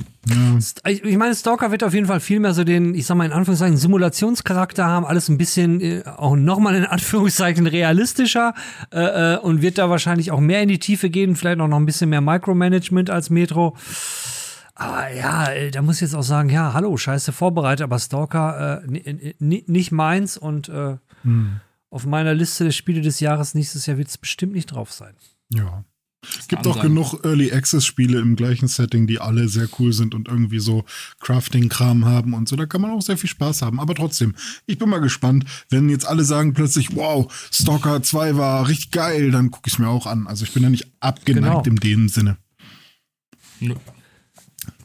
Ich, 0.85 1.03
ich 1.03 1.17
meine, 1.17 1.35
Stalker 1.35 1.71
wird 1.71 1.83
auf 1.83 1.93
jeden 1.93 2.07
Fall 2.07 2.19
viel 2.19 2.39
mehr 2.39 2.53
so 2.53 2.63
den, 2.63 2.95
ich 2.95 3.05
sag 3.05 3.17
mal 3.17 3.25
in 3.25 3.31
Anführungszeichen, 3.31 3.77
Simulationscharakter 3.77 4.85
haben, 4.85 5.05
alles 5.05 5.29
ein 5.29 5.37
bisschen, 5.37 5.79
äh, 5.79 6.03
auch 6.05 6.35
nochmal 6.35 6.75
in 6.75 6.85
Anführungszeichen 6.85 7.67
realistischer 7.67 8.53
äh, 8.91 9.35
äh, 9.35 9.37
und 9.37 9.61
wird 9.61 9.77
da 9.77 9.89
wahrscheinlich 9.89 10.31
auch 10.31 10.39
mehr 10.39 10.63
in 10.63 10.69
die 10.69 10.79
Tiefe 10.79 11.09
gehen, 11.09 11.35
vielleicht 11.35 11.59
auch 11.59 11.67
noch 11.67 11.77
ein 11.77 11.85
bisschen 11.85 12.09
mehr 12.09 12.21
Micromanagement 12.21 13.09
als 13.09 13.29
Metro. 13.29 13.75
Aber 14.79 15.11
ja, 15.11 15.47
äh, 15.51 15.71
da 15.71 15.81
muss 15.81 15.95
ich 15.95 16.01
jetzt 16.01 16.13
auch 16.15 16.21
sagen, 16.23 16.49
ja, 16.49 16.73
hallo, 16.73 16.95
scheiße 16.97 17.31
vorbereitet, 17.31 17.83
aber 17.83 17.97
Stalker 17.97 18.83
äh, 18.83 18.87
ni- 18.87 19.35
ni- 19.39 19.63
nicht 19.67 19.91
meins 19.91 20.37
und 20.37 20.69
äh, 20.69 20.97
auf 21.89 22.05
meiner 22.05 22.33
Liste 22.35 22.65
der 22.65 22.71
Spiele 22.71 23.01
des 23.01 23.19
Jahres 23.19 23.55
nächstes 23.55 23.85
Jahr 23.87 23.97
wird 23.97 24.07
es 24.09 24.17
bestimmt 24.17 24.53
nicht 24.53 24.67
drauf 24.67 24.93
sein. 24.93 25.15
Ja. 25.49 25.83
Es 26.39 26.47
gibt 26.47 26.67
auch 26.67 26.81
genug 26.81 27.23
Early 27.25 27.51
Access 27.53 27.85
Spiele 27.85 28.19
im 28.19 28.35
gleichen 28.35 28.67
Setting, 28.67 29.07
die 29.07 29.19
alle 29.19 29.47
sehr 29.49 29.67
cool 29.79 29.93
sind 29.93 30.13
und 30.13 30.27
irgendwie 30.27 30.59
so 30.59 30.83
Crafting-Kram 31.21 32.05
haben 32.05 32.33
und 32.33 32.49
so. 32.49 32.55
Da 32.55 32.65
kann 32.65 32.81
man 32.81 32.91
auch 32.91 33.01
sehr 33.01 33.17
viel 33.17 33.29
Spaß 33.29 33.61
haben. 33.61 33.79
Aber 33.79 33.95
trotzdem, 33.95 34.35
ich 34.65 34.77
bin 34.77 34.89
mal 34.89 34.99
gespannt, 34.99 35.45
wenn 35.69 35.89
jetzt 35.89 36.05
alle 36.07 36.23
sagen 36.23 36.53
plötzlich, 36.53 36.95
wow, 36.95 37.31
Stalker 37.51 38.01
2 38.03 38.35
war 38.35 38.67
richtig 38.67 38.91
geil, 38.91 39.31
dann 39.31 39.51
gucke 39.51 39.67
ich 39.67 39.73
es 39.73 39.79
mir 39.79 39.89
auch 39.89 40.05
an. 40.05 40.27
Also 40.27 40.43
ich 40.43 40.53
bin 40.53 40.63
da 40.63 40.69
nicht 40.69 40.87
abgeneigt 40.99 41.63
Genau. 41.63 41.63
in 41.63 41.75
dem 41.77 42.09
Sinne. 42.09 42.37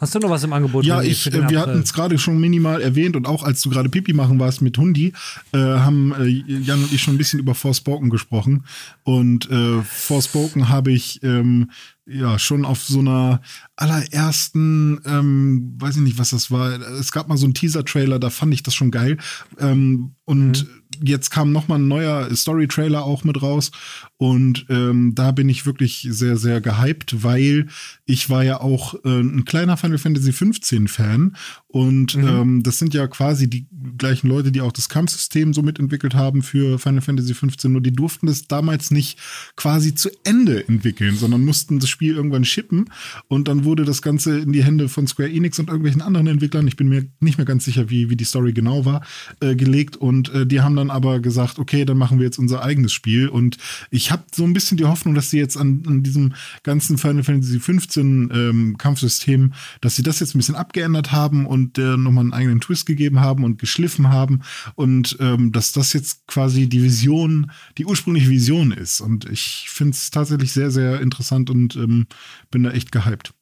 Hast 0.02 0.16
du 0.16 0.18
noch 0.18 0.30
was 0.30 0.42
im 0.42 0.52
Angebot? 0.52 0.84
Ja, 0.84 1.00
ich, 1.00 1.32
äh, 1.32 1.48
wir 1.48 1.60
hatten 1.60 1.78
es 1.78 1.92
gerade 1.92 2.18
schon 2.18 2.40
minimal 2.40 2.82
erwähnt 2.82 3.14
und 3.14 3.28
auch 3.28 3.44
als 3.44 3.62
du 3.62 3.70
gerade 3.70 3.88
Pipi 3.88 4.12
machen 4.12 4.40
warst 4.40 4.60
mit 4.60 4.76
Hundi, 4.76 5.12
äh, 5.52 5.58
haben 5.58 6.12
äh, 6.18 6.26
Jan 6.26 6.82
und 6.82 6.92
ich 6.92 7.00
schon 7.00 7.14
ein 7.14 7.18
bisschen 7.18 7.38
über 7.38 7.54
Forspoken 7.54 8.10
gesprochen. 8.10 8.64
Und 9.04 9.48
äh, 9.48 9.80
Forspoken 9.82 10.68
habe 10.68 10.90
ich 10.90 11.22
ähm, 11.22 11.70
ja 12.04 12.40
schon 12.40 12.64
auf 12.64 12.82
so 12.82 12.98
einer 12.98 13.42
allerersten, 13.76 15.00
ähm, 15.06 15.76
weiß 15.78 15.94
ich 15.94 16.02
nicht, 16.02 16.18
was 16.18 16.30
das 16.30 16.50
war. 16.50 16.80
Es 16.80 17.12
gab 17.12 17.28
mal 17.28 17.36
so 17.36 17.46
einen 17.46 17.54
Teaser-Trailer, 17.54 18.18
da 18.18 18.30
fand 18.30 18.52
ich 18.54 18.64
das 18.64 18.74
schon 18.74 18.90
geil. 18.90 19.18
Ähm, 19.60 20.16
und 20.24 20.66
jetzt 21.02 21.30
kam 21.30 21.52
noch 21.52 21.68
mal 21.68 21.76
ein 21.76 21.88
neuer 21.88 22.34
Story-Trailer 22.34 23.04
auch 23.04 23.24
mit 23.24 23.42
raus. 23.42 23.70
Und 24.16 24.66
ähm, 24.68 25.14
da 25.14 25.32
bin 25.32 25.48
ich 25.48 25.66
wirklich 25.66 26.06
sehr, 26.08 26.36
sehr 26.36 26.60
gehypt, 26.60 27.24
weil 27.24 27.66
ich 28.06 28.30
war 28.30 28.44
ja 28.44 28.60
auch 28.60 28.94
äh, 29.04 29.20
ein 29.20 29.44
kleiner 29.44 29.76
Final 29.76 29.98
Fantasy 29.98 30.32
15 30.32 30.88
Fan. 30.88 31.36
Und 31.66 32.14
ähm, 32.14 32.62
das 32.62 32.78
sind 32.78 32.94
ja 32.94 33.06
quasi 33.06 33.48
die 33.48 33.66
gleichen 33.96 34.28
Leute, 34.28 34.52
die 34.52 34.60
auch 34.60 34.72
das 34.72 34.88
Kampfsystem 34.88 35.54
so 35.54 35.62
mitentwickelt 35.62 36.14
haben 36.14 36.42
für 36.42 36.78
Final 36.78 37.00
Fantasy 37.00 37.34
15. 37.34 37.72
Nur 37.72 37.80
die 37.80 37.92
durften 37.92 38.26
das 38.26 38.46
damals 38.46 38.90
nicht 38.90 39.18
quasi 39.56 39.94
zu 39.94 40.10
Ende 40.22 40.68
entwickeln, 40.68 41.16
sondern 41.16 41.44
mussten 41.44 41.80
das 41.80 41.88
Spiel 41.88 42.14
irgendwann 42.14 42.44
shippen. 42.44 42.90
Und 43.28 43.48
dann 43.48 43.64
wurde 43.64 43.84
das 43.84 44.02
Ganze 44.02 44.38
in 44.38 44.52
die 44.52 44.62
Hände 44.62 44.88
von 44.88 45.06
Square 45.06 45.30
Enix 45.30 45.58
und 45.58 45.68
irgendwelchen 45.68 46.02
anderen 46.02 46.26
Entwicklern, 46.26 46.68
ich 46.68 46.76
bin 46.76 46.88
mir 46.88 47.06
nicht 47.20 47.38
mehr 47.38 47.46
ganz 47.46 47.64
sicher, 47.64 47.90
wie, 47.90 48.10
wie 48.10 48.16
die 48.16 48.24
Story 48.24 48.52
genau 48.52 48.84
war, 48.84 49.04
äh, 49.40 49.56
gelegt. 49.56 49.96
Und 49.96 50.32
äh, 50.32 50.46
die 50.46 50.60
haben 50.60 50.76
dann 50.76 50.81
dann 50.82 50.90
aber 50.90 51.20
gesagt, 51.20 51.58
okay, 51.58 51.84
dann 51.84 51.96
machen 51.96 52.18
wir 52.18 52.26
jetzt 52.26 52.38
unser 52.38 52.62
eigenes 52.62 52.92
Spiel. 52.92 53.28
Und 53.28 53.56
ich 53.90 54.10
habe 54.10 54.24
so 54.34 54.44
ein 54.44 54.52
bisschen 54.52 54.76
die 54.76 54.84
Hoffnung, 54.84 55.14
dass 55.14 55.30
sie 55.30 55.38
jetzt 55.38 55.56
an, 55.56 55.82
an 55.86 56.02
diesem 56.02 56.34
ganzen 56.62 56.98
Final 56.98 57.22
Fantasy 57.22 57.60
15 57.60 58.30
ähm, 58.32 58.78
Kampfsystem, 58.78 59.52
dass 59.80 59.96
sie 59.96 60.02
das 60.02 60.20
jetzt 60.20 60.34
ein 60.34 60.38
bisschen 60.38 60.54
abgeändert 60.54 61.12
haben 61.12 61.46
und 61.46 61.78
äh, 61.78 61.96
nochmal 61.96 62.24
einen 62.24 62.32
eigenen 62.32 62.60
Twist 62.60 62.86
gegeben 62.86 63.20
haben 63.20 63.44
und 63.44 63.58
geschliffen 63.58 64.08
haben 64.08 64.42
und 64.74 65.16
ähm, 65.20 65.52
dass 65.52 65.72
das 65.72 65.92
jetzt 65.92 66.26
quasi 66.26 66.68
die 66.68 66.82
Vision, 66.82 67.50
die 67.78 67.86
ursprüngliche 67.86 68.30
Vision 68.30 68.72
ist. 68.72 69.00
Und 69.00 69.28
ich 69.30 69.66
finde 69.68 69.92
es 69.92 70.10
tatsächlich 70.10 70.52
sehr, 70.52 70.70
sehr 70.70 71.00
interessant 71.00 71.50
und 71.50 71.76
ähm, 71.76 72.06
bin 72.50 72.62
da 72.62 72.70
echt 72.70 72.92
gehypt. 72.92 73.32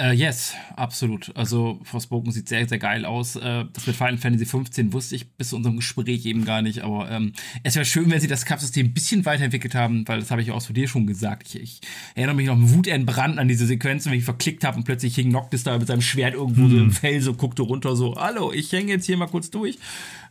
Äh, 0.00 0.14
yes, 0.14 0.54
absolut. 0.76 1.30
Also 1.36 1.78
Forspoken 1.82 2.32
sieht 2.32 2.48
sehr, 2.48 2.66
sehr 2.66 2.78
geil 2.78 3.04
aus. 3.04 3.36
Äh, 3.36 3.66
das 3.70 3.86
mit 3.86 3.94
Final 3.94 4.16
Fantasy 4.16 4.46
15 4.46 4.94
wusste 4.94 5.14
ich 5.14 5.30
bis 5.32 5.50
zu 5.50 5.56
unserem 5.56 5.76
Gespräch 5.76 6.24
eben 6.24 6.46
gar 6.46 6.62
nicht, 6.62 6.80
aber 6.80 7.10
ähm, 7.10 7.34
es 7.64 7.74
wäre 7.74 7.84
schön, 7.84 8.10
wenn 8.10 8.18
sie 8.18 8.26
das 8.26 8.46
Kampfsystem 8.46 8.86
ein 8.86 8.94
bisschen 8.94 9.26
weiterentwickelt 9.26 9.74
haben, 9.74 10.08
weil 10.08 10.20
das 10.20 10.30
habe 10.30 10.40
ich 10.40 10.52
auch 10.52 10.62
zu 10.62 10.72
dir 10.72 10.88
schon 10.88 11.06
gesagt. 11.06 11.54
Ich, 11.54 11.60
ich 11.60 11.80
erinnere 12.14 12.34
mich 12.34 12.46
noch 12.46 12.56
mit 12.56 12.70
Wut 12.70 12.86
entbrannt 12.86 13.38
an 13.38 13.46
diese 13.46 13.66
Sequenzen, 13.66 14.10
wenn 14.10 14.18
ich 14.18 14.24
verklickt 14.24 14.64
habe 14.64 14.78
und 14.78 14.84
plötzlich 14.84 15.14
hing 15.16 15.30
Noctis 15.30 15.64
da 15.64 15.76
mit 15.76 15.86
seinem 15.86 16.00
Schwert 16.02 16.32
irgendwo 16.32 16.62
Hm. 16.62 16.70
so 16.70 16.76
im 16.78 16.90
Fell 16.92 17.20
so 17.20 17.34
guckte 17.34 17.60
runter 17.60 17.94
so, 17.94 18.16
hallo, 18.16 18.52
ich 18.52 18.72
hänge 18.72 18.92
jetzt 18.92 19.04
hier 19.04 19.18
mal 19.18 19.28
kurz 19.28 19.50
durch. 19.50 19.76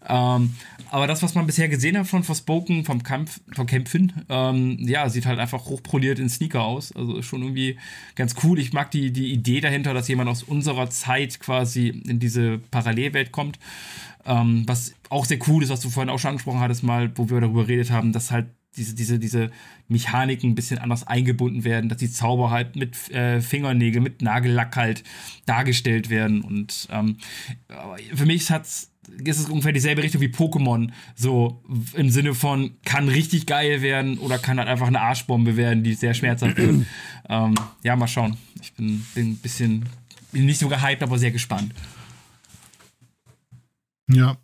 Ähm, 0.07 0.55
aber 0.91 1.07
das, 1.07 1.21
was 1.21 1.35
man 1.35 1.45
bisher 1.45 1.69
gesehen 1.69 1.97
hat 1.97 2.07
von 2.07 2.23
Forspoken, 2.23 2.83
vom 2.83 3.03
Kampf, 3.03 3.41
vom 3.53 3.67
Kämpfen, 3.67 4.13
ähm, 4.29 4.77
ja, 4.79 5.07
sieht 5.09 5.25
halt 5.25 5.39
einfach 5.39 5.65
hochpoliert 5.65 6.19
in 6.19 6.29
Sneaker 6.29 6.63
aus. 6.63 6.95
Also 6.95 7.21
schon 7.21 7.41
irgendwie 7.41 7.77
ganz 8.15 8.35
cool. 8.43 8.59
Ich 8.59 8.73
mag 8.73 8.89
die, 8.91 9.11
die 9.11 9.31
Idee 9.31 9.61
dahinter, 9.61 9.93
dass 9.93 10.07
jemand 10.07 10.29
aus 10.29 10.43
unserer 10.43 10.89
Zeit 10.89 11.39
quasi 11.39 11.89
in 11.89 12.19
diese 12.19 12.59
Parallelwelt 12.71 13.31
kommt. 13.31 13.59
Ähm, 14.25 14.63
was 14.67 14.93
auch 15.09 15.25
sehr 15.25 15.39
cool 15.47 15.63
ist, 15.63 15.69
was 15.69 15.81
du 15.81 15.89
vorhin 15.89 16.09
auch 16.09 16.19
schon 16.19 16.29
angesprochen 16.29 16.59
hattest, 16.59 16.83
mal, 16.83 17.11
wo 17.15 17.29
wir 17.29 17.39
darüber 17.41 17.65
geredet 17.65 17.91
haben, 17.91 18.11
dass 18.11 18.31
halt 18.31 18.47
diese, 18.77 18.95
diese, 18.95 19.19
diese 19.19 19.51
Mechaniken 19.87 20.51
ein 20.51 20.55
bisschen 20.55 20.77
anders 20.77 21.05
eingebunden 21.05 21.63
werden, 21.63 21.89
dass 21.89 21.97
die 21.97 22.11
Zauber 22.11 22.51
halt 22.51 22.75
mit 22.75 23.11
äh, 23.11 23.41
Fingernägel, 23.41 24.01
mit 24.01 24.21
Nagellack 24.21 24.75
halt 24.75 25.03
dargestellt 25.45 26.09
werden. 26.09 26.41
Und 26.41 26.87
ähm, 26.91 27.17
für 28.13 28.25
mich 28.25 28.49
hat's 28.51 28.88
ist 29.23 29.39
es 29.39 29.49
ungefähr 29.49 29.71
dieselbe 29.71 30.03
Richtung 30.03 30.21
wie 30.21 30.27
Pokémon. 30.27 30.91
So 31.15 31.63
im 31.93 32.09
Sinne 32.09 32.33
von, 32.33 32.75
kann 32.85 33.09
richtig 33.09 33.45
geil 33.45 33.81
werden 33.81 34.17
oder 34.19 34.37
kann 34.39 34.59
halt 34.59 34.67
einfach 34.67 34.87
eine 34.87 35.01
Arschbombe 35.01 35.57
werden, 35.57 35.83
die 35.83 35.93
sehr 35.93 36.13
schmerzhaft 36.13 36.57
wird. 36.57 36.85
ähm, 37.29 37.55
ja, 37.83 37.95
mal 37.95 38.07
schauen. 38.07 38.37
Ich 38.61 38.73
bin, 38.73 39.05
bin 39.15 39.31
ein 39.31 39.37
bisschen, 39.37 39.85
bin 40.31 40.45
nicht 40.45 40.59
so 40.59 40.67
gehypt, 40.67 41.03
aber 41.03 41.17
sehr 41.17 41.31
gespannt. 41.31 41.73
Ja, 44.11 44.37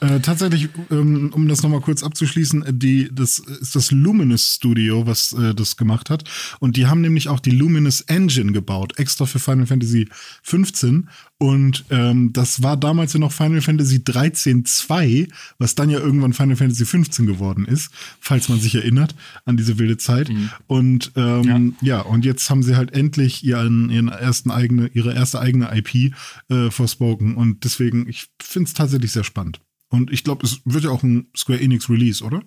äh, 0.00 0.20
tatsächlich, 0.20 0.68
ähm, 0.90 1.30
um 1.34 1.48
das 1.48 1.62
nochmal 1.62 1.80
kurz 1.80 2.02
abzuschließen, 2.02 2.62
äh, 2.62 2.72
die, 2.72 3.10
das 3.12 3.38
ist 3.38 3.74
das 3.74 3.90
Luminous 3.90 4.54
Studio, 4.56 5.06
was 5.06 5.32
äh, 5.32 5.54
das 5.54 5.76
gemacht 5.76 6.10
hat. 6.10 6.24
Und 6.60 6.76
die 6.76 6.86
haben 6.86 7.00
nämlich 7.00 7.28
auch 7.28 7.40
die 7.40 7.50
Luminous 7.50 8.00
Engine 8.02 8.52
gebaut, 8.52 8.98
extra 8.98 9.26
für 9.26 9.38
Final 9.38 9.66
Fantasy 9.66 10.08
15. 10.42 11.08
Und 11.38 11.84
ähm, 11.90 12.32
das 12.32 12.62
war 12.64 12.76
damals 12.76 13.12
ja 13.12 13.20
noch 13.20 13.30
Final 13.30 13.60
Fantasy 13.60 13.96
13.2, 13.98 15.28
was 15.58 15.76
dann 15.76 15.88
ja 15.88 16.00
irgendwann 16.00 16.32
Final 16.32 16.56
Fantasy 16.56 16.84
15 16.84 17.26
geworden 17.26 17.64
ist, 17.64 17.92
falls 18.20 18.48
man 18.48 18.58
sich 18.58 18.74
erinnert 18.74 19.14
an 19.44 19.56
diese 19.56 19.78
wilde 19.78 19.98
Zeit. 19.98 20.28
Und 20.66 21.12
ähm, 21.14 21.76
ja. 21.80 22.00
und 22.00 22.24
jetzt 22.24 22.50
haben 22.50 22.64
sie 22.64 22.76
halt 22.76 22.92
endlich 22.92 23.44
ihren, 23.44 23.88
ihren 23.90 24.08
ersten 24.08 24.50
eigene, 24.50 24.88
ihre 24.94 25.14
erste 25.14 25.40
eigene 25.40 25.70
IP 25.76 26.12
äh, 26.48 26.70
Forspoken. 26.70 27.36
Und 27.36 27.64
deswegen, 27.64 28.08
ich 28.08 28.26
finde 28.42 28.68
es 28.68 28.74
tatsächlich 28.74 29.12
sehr 29.12 29.24
spannend. 29.24 29.57
Und 29.88 30.12
ich 30.12 30.24
glaube, 30.24 30.46
es 30.46 30.60
wird 30.64 30.84
ja 30.84 30.90
auch 30.90 31.02
ein 31.02 31.28
Square 31.36 31.60
Enix 31.60 31.88
Release, 31.88 32.22
oder? 32.22 32.42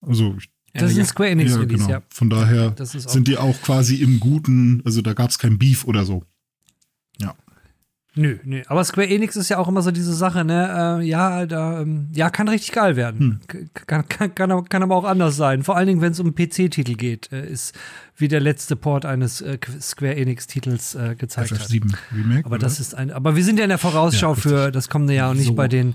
Also, 0.00 0.36
ich 0.38 0.50
Das 0.74 0.92
ist 0.92 0.98
ein 0.98 1.06
Square 1.06 1.30
Enix 1.30 1.52
ja, 1.52 1.58
Release, 1.58 1.84
genau. 1.84 1.90
ja. 1.90 2.02
Von 2.10 2.30
daher 2.30 2.74
sind 2.78 3.28
die 3.28 3.38
auch 3.38 3.60
quasi 3.62 3.96
im 3.96 4.20
Guten, 4.20 4.82
also 4.84 5.00
da 5.02 5.14
gab 5.14 5.30
es 5.30 5.38
kein 5.38 5.58
Beef 5.58 5.84
oder 5.84 6.04
so. 6.04 6.24
Ja. 7.18 7.34
Nö, 8.14 8.36
nö. 8.44 8.60
Aber 8.66 8.84
Square 8.84 9.08
Enix 9.08 9.36
ist 9.36 9.48
ja 9.48 9.56
auch 9.56 9.68
immer 9.68 9.80
so 9.80 9.90
diese 9.90 10.12
Sache, 10.12 10.44
ne? 10.44 10.98
Äh, 11.00 11.04
ja, 11.06 11.46
da, 11.46 11.80
ähm, 11.80 12.08
ja, 12.12 12.28
kann 12.28 12.46
richtig 12.48 12.72
geil 12.72 12.94
werden. 12.94 13.40
Hm. 13.48 13.64
Kann, 13.86 14.06
kann, 14.06 14.34
kann, 14.34 14.50
aber- 14.50 14.64
kann 14.64 14.82
aber 14.82 14.96
auch 14.96 15.04
anders 15.04 15.36
sein. 15.36 15.62
Vor 15.62 15.76
allen 15.76 15.86
Dingen, 15.86 16.02
wenn 16.02 16.12
es 16.12 16.20
um 16.20 16.34
PC-Titel 16.34 16.92
geht, 16.94 17.32
äh, 17.32 17.46
ist 17.48 17.74
wie 18.16 18.28
der 18.28 18.40
letzte 18.40 18.76
Port 18.76 19.06
eines 19.06 19.40
äh, 19.40 19.56
Square 19.80 20.14
Enix-Titels 20.16 20.94
äh, 20.94 21.14
gezeigt 21.16 21.52
hat. 21.52 21.58
FF7 21.60 21.94
Remake. 22.14 22.44
Aber 22.44 22.56
oder? 22.56 22.58
das 22.66 22.80
ist 22.80 22.94
ein. 22.94 23.10
Aber 23.12 23.34
wir 23.34 23.44
sind 23.44 23.58
ja 23.58 23.64
in 23.64 23.70
der 23.70 23.78
Vorausschau 23.78 24.34
Ja, 24.34 24.34
für 24.34 24.70
das 24.70 24.90
kommende 24.90 25.14
Jahr 25.14 25.30
und 25.30 25.38
nicht 25.38 25.46
So. 25.46 25.54
bei 25.54 25.68
den 25.68 25.94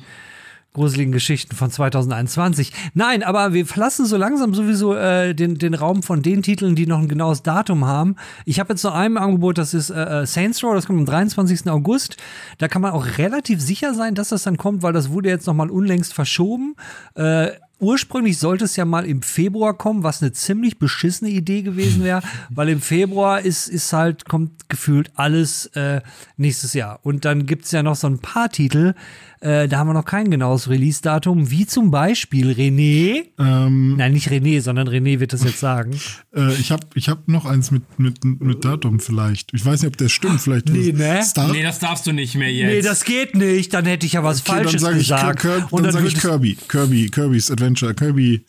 gruseligen 0.77 1.11
Geschichten 1.11 1.55
von 1.55 1.71
2021. 1.71 2.71
Nein, 2.93 3.23
aber 3.23 3.53
wir 3.53 3.65
verlassen 3.65 4.05
so 4.05 4.15
langsam 4.15 4.53
sowieso 4.53 4.95
äh, 4.95 5.33
den, 5.33 5.57
den 5.57 5.73
Raum 5.73 6.03
von 6.03 6.21
den 6.21 6.43
Titeln, 6.43 6.75
die 6.75 6.85
noch 6.85 6.99
ein 6.99 7.07
genaues 7.07 7.41
Datum 7.41 7.85
haben. 7.85 8.15
Ich 8.45 8.59
habe 8.59 8.73
jetzt 8.73 8.83
noch 8.83 8.93
ein 8.93 9.17
Angebot, 9.17 9.57
das 9.57 9.73
ist 9.73 9.89
äh, 9.89 10.21
äh, 10.21 10.25
Saints 10.27 10.63
Row, 10.63 10.75
das 10.75 10.85
kommt 10.85 10.99
am 10.99 11.05
23. 11.05 11.67
August. 11.69 12.17
Da 12.59 12.67
kann 12.67 12.83
man 12.83 12.91
auch 12.91 13.17
relativ 13.17 13.59
sicher 13.59 13.95
sein, 13.95 14.13
dass 14.13 14.29
das 14.29 14.43
dann 14.43 14.57
kommt, 14.57 14.83
weil 14.83 14.93
das 14.93 15.09
wurde 15.09 15.29
jetzt 15.29 15.47
noch 15.47 15.55
mal 15.55 15.71
unlängst 15.71 16.13
verschoben. 16.13 16.75
Äh, 17.15 17.49
Ursprünglich 17.79 18.39
sollte 18.39 18.65
es 18.65 18.75
ja 18.75 18.85
mal 18.85 19.05
im 19.05 19.21
Februar 19.21 19.77
kommen, 19.77 20.01
was 20.01 20.23
eine 20.23 20.31
ziemlich 20.31 20.79
beschissene 20.79 21.29
Idee 21.29 21.61
gewesen 21.61 22.03
wäre, 22.03 22.23
weil 22.49 22.69
im 22.69 22.81
Februar 22.81 23.41
ist, 23.41 23.67
ist 23.67 23.93
halt, 23.93 24.25
kommt 24.25 24.67
gefühlt 24.67 25.11
alles 25.15 25.67
äh, 25.67 26.01
nächstes 26.37 26.73
Jahr. 26.73 26.99
Und 27.03 27.23
dann 27.23 27.45
gibt's 27.45 27.71
ja 27.71 27.83
noch 27.83 27.95
so 27.95 28.07
ein 28.07 28.17
paar 28.17 28.49
Titel, 28.49 28.95
äh, 29.39 29.67
da 29.67 29.77
haben 29.79 29.87
wir 29.87 29.93
noch 29.93 30.05
kein 30.05 30.31
genaues 30.31 30.69
Release-Datum, 30.69 31.51
wie 31.51 31.65
zum 31.65 31.91
Beispiel 31.91 32.51
René. 32.51 33.25
ähm, 33.37 33.95
Nein, 33.97 34.13
nicht 34.13 34.29
René, 34.29 34.61
sondern 34.61 34.87
René 34.87 35.19
wird 35.19 35.33
das 35.33 35.43
jetzt 35.43 35.59
sagen. 35.59 35.91
äh, 36.35 36.53
ich 36.55 36.71
habe 36.71 36.87
ich 36.95 37.09
hab 37.09 37.27
noch 37.27 37.45
eins 37.45 37.71
mit, 37.71 37.99
mit, 37.99 38.23
mit 38.23 38.65
Datum 38.65 38.99
vielleicht. 38.99 39.53
Ich 39.53 39.65
weiß 39.65 39.81
nicht, 39.81 39.89
ob 39.91 39.97
der 39.97 40.09
stimmt. 40.09 40.41
Vielleicht 40.41 40.69
Nee, 40.69 40.91
ne? 40.91 41.21
Star 41.23 41.51
Nee, 41.51 41.63
das 41.63 41.79
darfst 41.79 42.07
du 42.07 42.11
nicht 42.11 42.35
mehr 42.35 42.51
jetzt. 42.51 42.67
Nee, 42.67 42.81
das 42.81 43.03
geht 43.03 43.35
nicht, 43.35 43.73
dann 43.73 43.85
hätte 43.85 44.05
ich 44.05 44.13
ja 44.13 44.23
was 44.23 44.41
Okay, 44.41 44.51
Falsches 44.51 44.71
dann 44.73 44.81
sage 44.81 44.97
ich, 44.97 45.07
gesagt. 45.07 45.39
Kir 45.41 45.67
Und 45.69 45.83
dann 45.83 45.91
sag 45.91 46.03
ich 46.05 46.15
Kirby. 46.15 46.57
Kirby, 46.67 47.09
Kirby's 47.09 47.51
Adventure. 47.51 47.93
Kirby, 47.93 48.45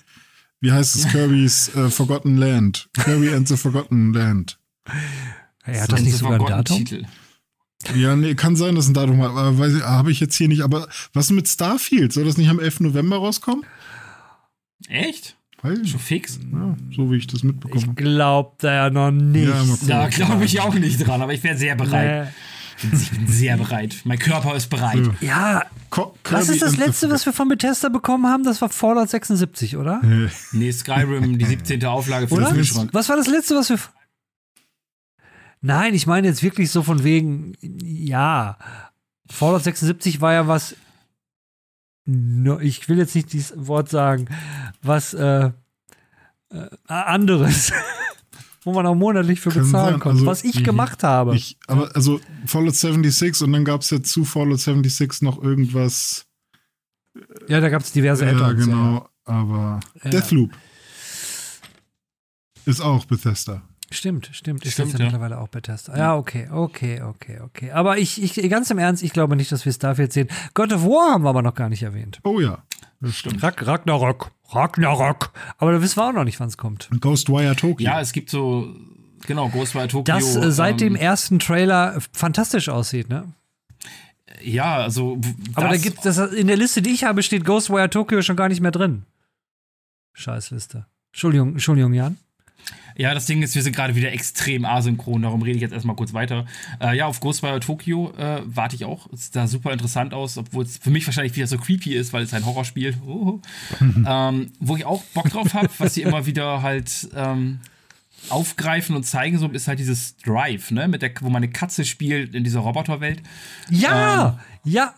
wie 0.60 0.72
heißt 0.72 0.96
es? 0.96 1.08
Kirby's 1.08 1.74
äh, 1.76 1.90
Forgotten 1.90 2.36
Land. 2.36 2.88
Kirby 3.04 3.30
and 3.34 3.46
the 3.46 3.56
Forgotten 3.56 4.12
Land. 4.12 4.58
Ja, 5.66 5.82
hat 5.82 5.92
das 5.92 6.02
nicht 6.02 6.16
sogar 6.16 6.40
ein 6.40 6.46
Datum? 6.46 6.78
Titel. 6.78 7.04
Ja, 7.94 8.16
nee, 8.16 8.34
kann 8.34 8.56
sein, 8.56 8.74
dass 8.74 8.88
ein 8.88 8.94
Datum 8.94 9.22
hat, 9.22 9.30
aber 9.30 9.56
weiß 9.58 9.74
ich- 9.76 9.82
habe 9.82 10.10
ich 10.10 10.18
jetzt 10.20 10.36
hier 10.36 10.48
nicht. 10.48 10.62
Aber 10.62 10.88
was 11.12 11.30
mit 11.30 11.46
Starfield? 11.48 12.12
Soll 12.12 12.24
das 12.24 12.36
nicht 12.36 12.48
am 12.48 12.58
11. 12.58 12.80
November 12.80 13.16
rauskommen? 13.18 13.64
Echt? 14.88 15.36
Ich 15.82 15.90
Schon 15.90 16.00
fix? 16.00 16.38
Ja, 16.52 16.76
so 16.94 17.10
wie 17.10 17.16
ich 17.16 17.26
das 17.26 17.42
mitbekomme. 17.42 17.80
Ich 17.88 17.94
glaub 17.96 18.58
da 18.60 18.72
ja 18.72 18.90
noch 18.90 19.10
nicht. 19.10 19.48
Ja. 19.48 19.64
Da 19.86 20.08
glaube 20.08 20.44
ich 20.44 20.60
auch 20.60 20.74
nicht 20.74 21.04
dran, 21.04 21.20
aber 21.20 21.34
ich 21.34 21.42
wäre 21.42 21.56
sehr 21.56 21.74
bereit. 21.74 22.28
Nee. 22.82 22.88
Ich 22.96 23.10
bin 23.10 23.26
sehr 23.26 23.56
bereit. 23.56 23.96
Mein 24.04 24.20
Körper 24.20 24.54
ist 24.54 24.68
bereit. 24.70 25.00
Ja, 25.20 25.64
Co 25.90 26.14
was 26.22 26.46
Kirby 26.46 26.52
ist 26.52 26.62
das 26.62 26.76
letzte, 26.76 27.10
was 27.10 27.26
wir 27.26 27.32
von 27.32 27.48
Bethesda 27.48 27.88
bekommen 27.88 28.26
haben? 28.28 28.44
Das 28.44 28.60
war 28.62 28.68
Fallout 28.68 29.10
76, 29.10 29.76
oder? 29.76 30.00
Äh, 30.04 30.28
Nee, 30.52 30.70
Skyrim, 30.70 31.38
die 31.38 31.44
17. 31.44 31.84
Auflage 31.86 32.28
für 32.28 32.34
Oder? 32.34 32.46
den 32.46 32.54
Kühlschrank. 32.54 32.90
Was 32.92 33.08
war 33.08 33.16
das 33.16 33.26
letzte, 33.26 33.56
was 33.56 33.70
wir. 33.70 33.78
Nein, 35.60 35.94
ich 35.94 36.06
meine 36.06 36.28
jetzt 36.28 36.42
wirklich 36.42 36.70
so 36.70 36.82
von 36.82 37.02
wegen, 37.04 37.54
ja. 37.82 38.56
Fallout 39.30 39.64
76 39.64 40.20
war 40.20 40.32
ja 40.32 40.46
was. 40.48 40.74
Ich 42.60 42.88
will 42.88 42.96
jetzt 42.98 43.14
nicht 43.14 43.32
dieses 43.32 43.52
Wort 43.66 43.90
sagen, 43.90 44.28
was 44.80 45.12
äh, 45.12 45.50
äh, 46.50 46.68
anderes, 46.86 47.70
wo 48.62 48.72
man 48.72 48.86
auch 48.86 48.94
monatlich 48.94 49.40
für 49.40 49.50
bezahlen 49.50 50.00
konnte, 50.00 50.20
also- 50.20 50.26
was 50.26 50.44
ich 50.44 50.64
gemacht 50.64 51.02
habe. 51.02 51.36
Ich, 51.36 51.58
aber 51.66 51.94
also 51.94 52.20
Fallout 52.46 52.76
76 52.76 53.42
und 53.42 53.52
dann 53.52 53.64
gab 53.64 53.82
es 53.82 53.90
ja 53.90 54.02
zu 54.02 54.24
Fallout 54.24 54.60
76 54.60 55.20
noch 55.22 55.42
irgendwas. 55.42 56.24
ja, 57.48 57.60
da 57.60 57.68
gab 57.68 57.82
es 57.82 57.92
diverse 57.92 58.24
Ja, 58.24 58.32
Add-ons, 58.32 58.64
genau. 58.64 59.08
Aber 59.24 59.80
Ja. 60.02 60.10
Deathloop 60.10 60.52
ist 62.64 62.80
auch 62.80 63.04
Bethesda. 63.04 63.62
Stimmt, 63.90 64.28
stimmt. 64.32 64.64
Ist 64.64 64.74
Stimmt, 64.74 64.90
jetzt 64.90 64.98
ja 64.98 65.06
ja. 65.06 65.10
mittlerweile 65.10 65.38
auch 65.38 65.48
Bethesda. 65.48 65.96
Ja, 65.96 66.16
okay, 66.16 66.48
okay, 66.50 67.00
okay, 67.02 67.40
okay. 67.40 67.70
Aber 67.70 67.96
ich, 67.96 68.22
ich, 68.22 68.50
ganz 68.50 68.70
im 68.70 68.78
Ernst, 68.78 69.02
ich 69.02 69.12
glaube 69.12 69.34
nicht, 69.34 69.50
dass 69.50 69.64
wir 69.64 69.72
Starfield 69.72 70.12
sehen. 70.12 70.28
God 70.52 70.72
of 70.72 70.84
War 70.84 71.12
haben 71.12 71.24
wir 71.24 71.30
aber 71.30 71.42
noch 71.42 71.54
gar 71.54 71.70
nicht 71.70 71.82
erwähnt. 71.82 72.20
Oh 72.22 72.38
ja. 72.38 72.62
Stimmt. 73.10 73.42
Rag 73.42 73.66
Ragnarok. 73.66 74.30
Ragnarok. 74.50 75.30
Aber 75.56 75.72
da 75.72 75.80
wissen 75.80 75.96
wir 75.96 76.08
auch 76.08 76.12
noch 76.12 76.24
nicht, 76.24 76.38
wann 76.40 76.48
es 76.48 76.58
kommt. 76.58 76.88
Ghostwire 77.00 77.56
Tokyo. 77.56 77.86
Ja, 77.86 78.00
es 78.00 78.12
gibt 78.12 78.28
so, 78.28 78.74
genau, 79.26 79.48
Ghostwire 79.48 79.88
Tokyo. 79.88 80.14
Das 80.14 80.36
äh, 80.36 80.50
seit 80.50 80.80
dem 80.80 80.94
ähm, 80.94 81.00
ersten 81.00 81.38
Trailer 81.38 81.98
fantastisch 82.12 82.68
aussieht, 82.68 83.08
ne? 83.08 83.32
Ja, 84.42 84.76
also. 84.76 85.18
Aber 85.54 85.68
das, 85.68 85.78
da 85.78 85.82
gibt 85.82 86.04
das 86.04 86.18
in 86.18 86.46
der 86.46 86.56
Liste, 86.56 86.82
die 86.82 86.90
ich 86.90 87.04
habe, 87.04 87.22
steht 87.22 87.44
Ghostwire 87.44 87.88
Tokyo 87.88 88.20
schon 88.22 88.36
gar 88.36 88.48
nicht 88.48 88.60
mehr 88.60 88.70
drin. 88.70 89.04
Scheiß 90.12 90.50
Liste. 90.50 90.86
Entschuldigung, 91.12 91.52
Entschuldigung, 91.52 91.94
Jan. 91.94 92.18
Ja, 92.98 93.14
das 93.14 93.26
Ding 93.26 93.40
ist, 93.42 93.54
wir 93.54 93.62
sind 93.62 93.76
gerade 93.76 93.94
wieder 93.94 94.12
extrem 94.12 94.64
asynchron, 94.64 95.22
darum 95.22 95.40
rede 95.40 95.54
ich 95.54 95.62
jetzt 95.62 95.72
erstmal 95.72 95.94
kurz 95.94 96.12
weiter. 96.14 96.46
Äh, 96.80 96.96
ja, 96.96 97.06
auf 97.06 97.20
Ghostwire 97.20 97.60
Tokyo 97.60 98.12
äh, 98.18 98.42
warte 98.44 98.74
ich 98.74 98.84
auch. 98.84 99.06
Es 99.12 99.30
sah 99.32 99.46
super 99.46 99.72
interessant 99.72 100.12
aus, 100.12 100.36
obwohl 100.36 100.64
es 100.64 100.78
für 100.78 100.90
mich 100.90 101.06
wahrscheinlich 101.06 101.36
wieder 101.36 101.46
so 101.46 101.58
creepy 101.58 101.94
ist, 101.94 102.12
weil 102.12 102.24
es 102.24 102.34
ein 102.34 102.44
Horrorspiel. 102.44 102.96
Oh. 103.06 103.40
ähm, 103.80 104.50
wo 104.58 104.74
ich 104.74 104.84
auch 104.84 105.04
Bock 105.14 105.30
drauf 105.30 105.54
habe, 105.54 105.68
was 105.78 105.94
sie 105.94 106.02
immer 106.02 106.26
wieder 106.26 106.60
halt 106.62 107.08
ähm, 107.14 107.60
aufgreifen 108.30 108.96
und 108.96 109.04
zeigen, 109.04 109.38
so 109.38 109.46
ist 109.46 109.68
halt 109.68 109.78
dieses 109.78 110.16
Drive, 110.16 110.72
ne, 110.72 110.88
mit 110.88 111.00
der, 111.00 111.12
wo 111.20 111.28
man 111.28 111.44
eine 111.44 111.52
Katze 111.52 111.84
spielt 111.84 112.34
in 112.34 112.42
dieser 112.42 112.60
Roboterwelt. 112.60 113.22
Ja, 113.70 114.40
ja. 114.64 114.92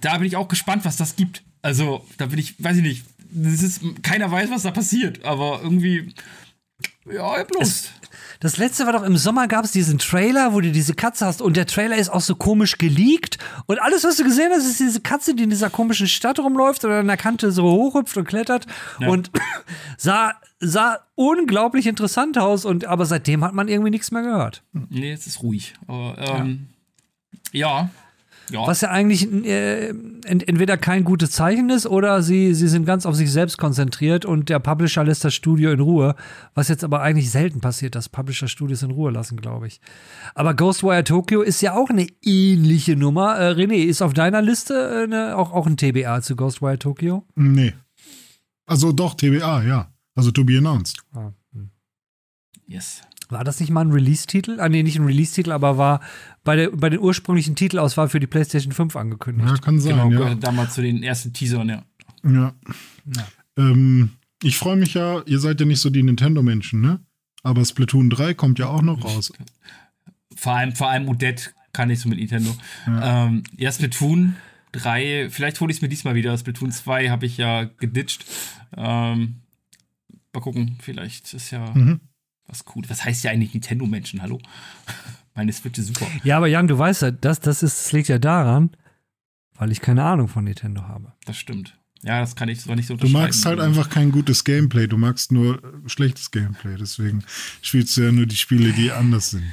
Da 0.00 0.16
bin 0.16 0.26
ich 0.26 0.36
auch 0.36 0.48
gespannt, 0.48 0.86
was 0.86 0.96
das 0.96 1.14
gibt. 1.14 1.42
Also, 1.60 2.06
da 2.16 2.24
bin 2.24 2.38
ich, 2.38 2.62
weiß 2.62 2.78
ich 2.78 2.82
nicht, 2.82 3.04
das 3.34 3.62
ist, 3.62 3.82
keiner 4.02 4.30
weiß, 4.30 4.50
was 4.50 4.62
da 4.62 4.70
passiert, 4.70 5.24
aber 5.24 5.60
irgendwie, 5.62 6.14
ja, 7.06 7.32
ich 7.34 7.40
hab 7.40 7.54
Lust. 7.54 7.92
Das 8.40 8.56
letzte 8.58 8.84
war 8.86 8.92
doch 8.92 9.02
im 9.04 9.16
Sommer 9.16 9.46
gab 9.48 9.64
es 9.64 9.70
diesen 9.72 9.98
Trailer, 9.98 10.52
wo 10.52 10.60
du 10.60 10.70
diese 10.70 10.94
Katze 10.94 11.24
hast 11.24 11.40
und 11.40 11.56
der 11.56 11.66
Trailer 11.66 11.96
ist 11.96 12.10
auch 12.10 12.20
so 12.20 12.34
komisch 12.34 12.76
geleakt 12.78 13.38
und 13.66 13.80
alles, 13.80 14.04
was 14.04 14.16
du 14.16 14.24
gesehen 14.24 14.50
hast, 14.54 14.66
ist 14.66 14.80
diese 14.80 15.00
Katze, 15.00 15.34
die 15.34 15.44
in 15.44 15.50
dieser 15.50 15.70
komischen 15.70 16.06
Stadt 16.08 16.38
rumläuft 16.38 16.84
oder 16.84 16.98
an 16.98 17.06
der 17.06 17.16
Kante 17.16 17.52
so 17.52 17.62
hochhüpft 17.64 18.16
und 18.16 18.26
klettert 18.26 18.66
Ja. 19.00 19.08
und 19.08 19.30
sah, 19.96 20.34
sah 20.60 20.98
unglaublich 21.14 21.86
interessant 21.86 22.36
aus 22.38 22.64
und 22.64 22.84
aber 22.84 23.06
seitdem 23.06 23.44
hat 23.44 23.54
man 23.54 23.68
irgendwie 23.68 23.90
nichts 23.90 24.10
mehr 24.10 24.22
gehört. 24.22 24.62
Nee, 24.72 25.12
es 25.12 25.26
ist 25.26 25.42
ruhig. 25.42 25.74
Aber, 25.86 26.16
ähm, 26.18 26.68
ja. 27.52 27.68
Ja. 27.68 27.90
Was 28.52 28.82
ja 28.82 28.90
eigentlich 28.90 29.30
äh, 29.44 29.88
ent 29.88 30.46
entweder 30.46 30.76
kein 30.76 31.04
gutes 31.04 31.30
Zeichen 31.30 31.70
ist 31.70 31.86
oder 31.86 32.22
sie, 32.22 32.54
sie 32.54 32.68
sind 32.68 32.84
ganz 32.84 33.06
auf 33.06 33.14
sich 33.14 33.32
selbst 33.32 33.56
konzentriert 33.56 34.24
und 34.24 34.48
der 34.48 34.58
Publisher 34.58 35.02
lässt 35.02 35.24
das 35.24 35.34
Studio 35.34 35.70
in 35.70 35.80
Ruhe. 35.80 36.14
Was 36.54 36.68
jetzt 36.68 36.84
aber 36.84 37.00
eigentlich 37.00 37.30
selten 37.30 37.60
passiert, 37.60 37.94
dass 37.94 38.08
Publisher 38.08 38.48
Studios 38.48 38.82
in 38.82 38.90
Ruhe 38.90 39.10
lassen, 39.10 39.38
glaube 39.38 39.66
ich. 39.66 39.80
Aber 40.34 40.54
Ghostwire 40.54 41.04
Tokyo 41.04 41.40
ist 41.42 41.62
ja 41.62 41.74
auch 41.74 41.88
eine 41.88 42.06
ähnliche 42.22 42.96
Nummer. 42.96 43.36
Äh, 43.38 43.52
René, 43.52 43.84
ist 43.84 44.02
auf 44.02 44.12
deiner 44.12 44.42
Liste 44.42 45.04
äh, 45.04 45.06
ne, 45.06 45.36
auch, 45.36 45.52
auch 45.52 45.66
ein 45.66 45.76
TBA 45.76 46.20
zu 46.20 46.36
Ghostwire 46.36 46.78
Tokyo? 46.78 47.24
Nee. 47.34 47.72
Also 48.66 48.92
doch, 48.92 49.14
TBA, 49.14 49.62
ja. 49.64 49.92
Also 50.14 50.30
to 50.30 50.44
be 50.44 50.58
announced. 50.58 51.02
Ah, 51.12 51.32
hm. 51.52 51.70
yes. 52.66 53.02
War 53.30 53.42
das 53.42 53.58
nicht 53.58 53.70
mal 53.70 53.80
ein 53.80 53.90
Release-Titel? 53.90 54.60
Ah, 54.60 54.68
nee, 54.68 54.82
nicht 54.82 54.98
ein 54.98 55.06
Release-Titel, 55.06 55.50
aber 55.50 55.78
war 55.78 56.00
bei, 56.44 56.56
der, 56.56 56.70
bei 56.70 56.90
den 56.90 57.00
ursprünglichen 57.00 57.56
Titelauswahl 57.56 58.08
für 58.08 58.20
die 58.20 58.26
PlayStation 58.26 58.72
5 58.72 58.94
angekündigt. 58.96 59.48
Ja, 59.48 59.56
kann 59.56 59.80
sein, 59.80 59.92
Genau, 59.96 60.10
ja. 60.10 60.18
gehört 60.18 60.44
damals 60.44 60.74
zu 60.74 60.82
den 60.82 61.02
ersten 61.02 61.32
Teasern, 61.32 61.68
ja. 61.68 61.84
Ja. 62.22 62.54
Ähm, 63.56 64.10
ich 64.42 64.56
freue 64.58 64.76
mich 64.76 64.94
ja, 64.94 65.22
ihr 65.26 65.38
seid 65.38 65.60
ja 65.60 65.66
nicht 65.66 65.80
so 65.80 65.90
die 65.90 66.02
Nintendo-Menschen, 66.02 66.80
ne? 66.80 67.00
Aber 67.42 67.64
Splatoon 67.64 68.10
3 68.10 68.34
kommt 68.34 68.58
ja 68.58 68.68
auch 68.68 68.82
noch 68.82 69.04
raus. 69.04 69.32
Vor 70.36 70.52
allem, 70.54 70.72
vor 70.74 70.88
allem 70.90 71.08
Odette 71.08 71.50
kann 71.72 71.90
ich 71.90 72.00
so 72.00 72.08
mit 72.08 72.18
Nintendo. 72.18 72.54
Ja, 72.86 73.26
ähm, 73.26 73.42
ja 73.56 73.70
Splatoon 73.72 74.36
3, 74.72 75.28
vielleicht 75.30 75.60
hole 75.60 75.70
ich 75.70 75.78
es 75.78 75.82
mir 75.82 75.88
diesmal 75.88 76.14
wieder. 76.14 76.36
Splatoon 76.36 76.72
2 76.72 77.10
habe 77.10 77.26
ich 77.26 77.36
ja 77.36 77.64
geditcht. 77.64 78.24
Ähm, 78.76 79.40
mal 80.32 80.40
gucken, 80.40 80.78
vielleicht 80.80 81.32
ist 81.34 81.50
ja 81.50 81.70
Mhm. 81.74 82.00
Was 82.46 82.64
cool. 82.74 82.82
Was 82.88 83.04
heißt 83.04 83.24
ja 83.24 83.30
eigentlich 83.30 83.54
Nintendo-Menschen? 83.54 84.22
Hallo? 84.22 84.38
Meine 85.34 85.52
Switch 85.52 85.78
ist 85.78 85.88
super. 85.88 86.06
Ja, 86.22 86.36
aber 86.36 86.46
Jan, 86.46 86.68
du 86.68 86.78
weißt 86.78 87.02
ja, 87.02 87.10
das, 87.10 87.40
das, 87.40 87.62
ist, 87.62 87.86
das 87.86 87.92
liegt 87.92 88.08
ja 88.08 88.18
daran, 88.18 88.70
weil 89.56 89.72
ich 89.72 89.80
keine 89.80 90.04
Ahnung 90.04 90.28
von 90.28 90.44
Nintendo 90.44 90.82
habe. 90.82 91.12
Das 91.24 91.36
stimmt. 91.36 91.76
Ja, 92.02 92.20
das 92.20 92.36
kann 92.36 92.48
ich 92.48 92.60
so 92.60 92.74
nicht 92.74 92.86
so 92.86 92.96
Du 92.96 93.08
magst 93.08 93.46
halt 93.46 93.60
einfach 93.60 93.88
kein 93.88 94.12
gutes 94.12 94.44
Gameplay, 94.44 94.86
du 94.86 94.98
magst 94.98 95.32
nur 95.32 95.60
schlechtes 95.86 96.30
Gameplay. 96.30 96.76
Deswegen 96.78 97.24
spielst 97.62 97.96
du 97.96 98.02
ja 98.02 98.12
nur 98.12 98.26
die 98.26 98.36
Spiele, 98.36 98.72
die 98.72 98.92
anders 98.92 99.30
sind. 99.30 99.50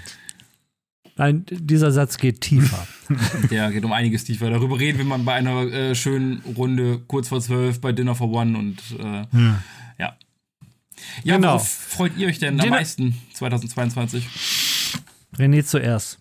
Nein, 1.16 1.46
dieser 1.50 1.92
Satz 1.92 2.18
geht 2.18 2.42
tiefer. 2.42 2.88
Ja, 3.50 3.70
geht 3.70 3.84
um 3.84 3.92
einiges 3.92 4.24
tiefer. 4.24 4.50
Darüber 4.50 4.80
reden 4.80 4.98
wir 5.00 5.06
mal 5.06 5.20
bei 5.20 5.34
einer 5.34 5.64
äh, 5.64 5.96
schönen 5.96 6.42
Runde 6.56 7.02
kurz 7.08 7.28
vor 7.28 7.42
zwölf 7.42 7.82
bei 7.82 7.92
Dinner 7.92 8.16
for 8.16 8.32
One 8.32 8.58
und 8.58 8.78
äh, 9.00 9.26
Ja. 9.34 9.62
Ja. 11.24 11.36
Genau. 11.36 11.48
worauf 11.54 11.68
freut 11.68 12.18
ihr 12.18 12.28
euch 12.28 12.40
denn 12.40 12.56
am 12.56 12.60
Dinner- 12.60 12.78
meisten 12.78 13.16
2022? 13.34 14.28
René 15.38 15.64
zuerst. 15.66 16.18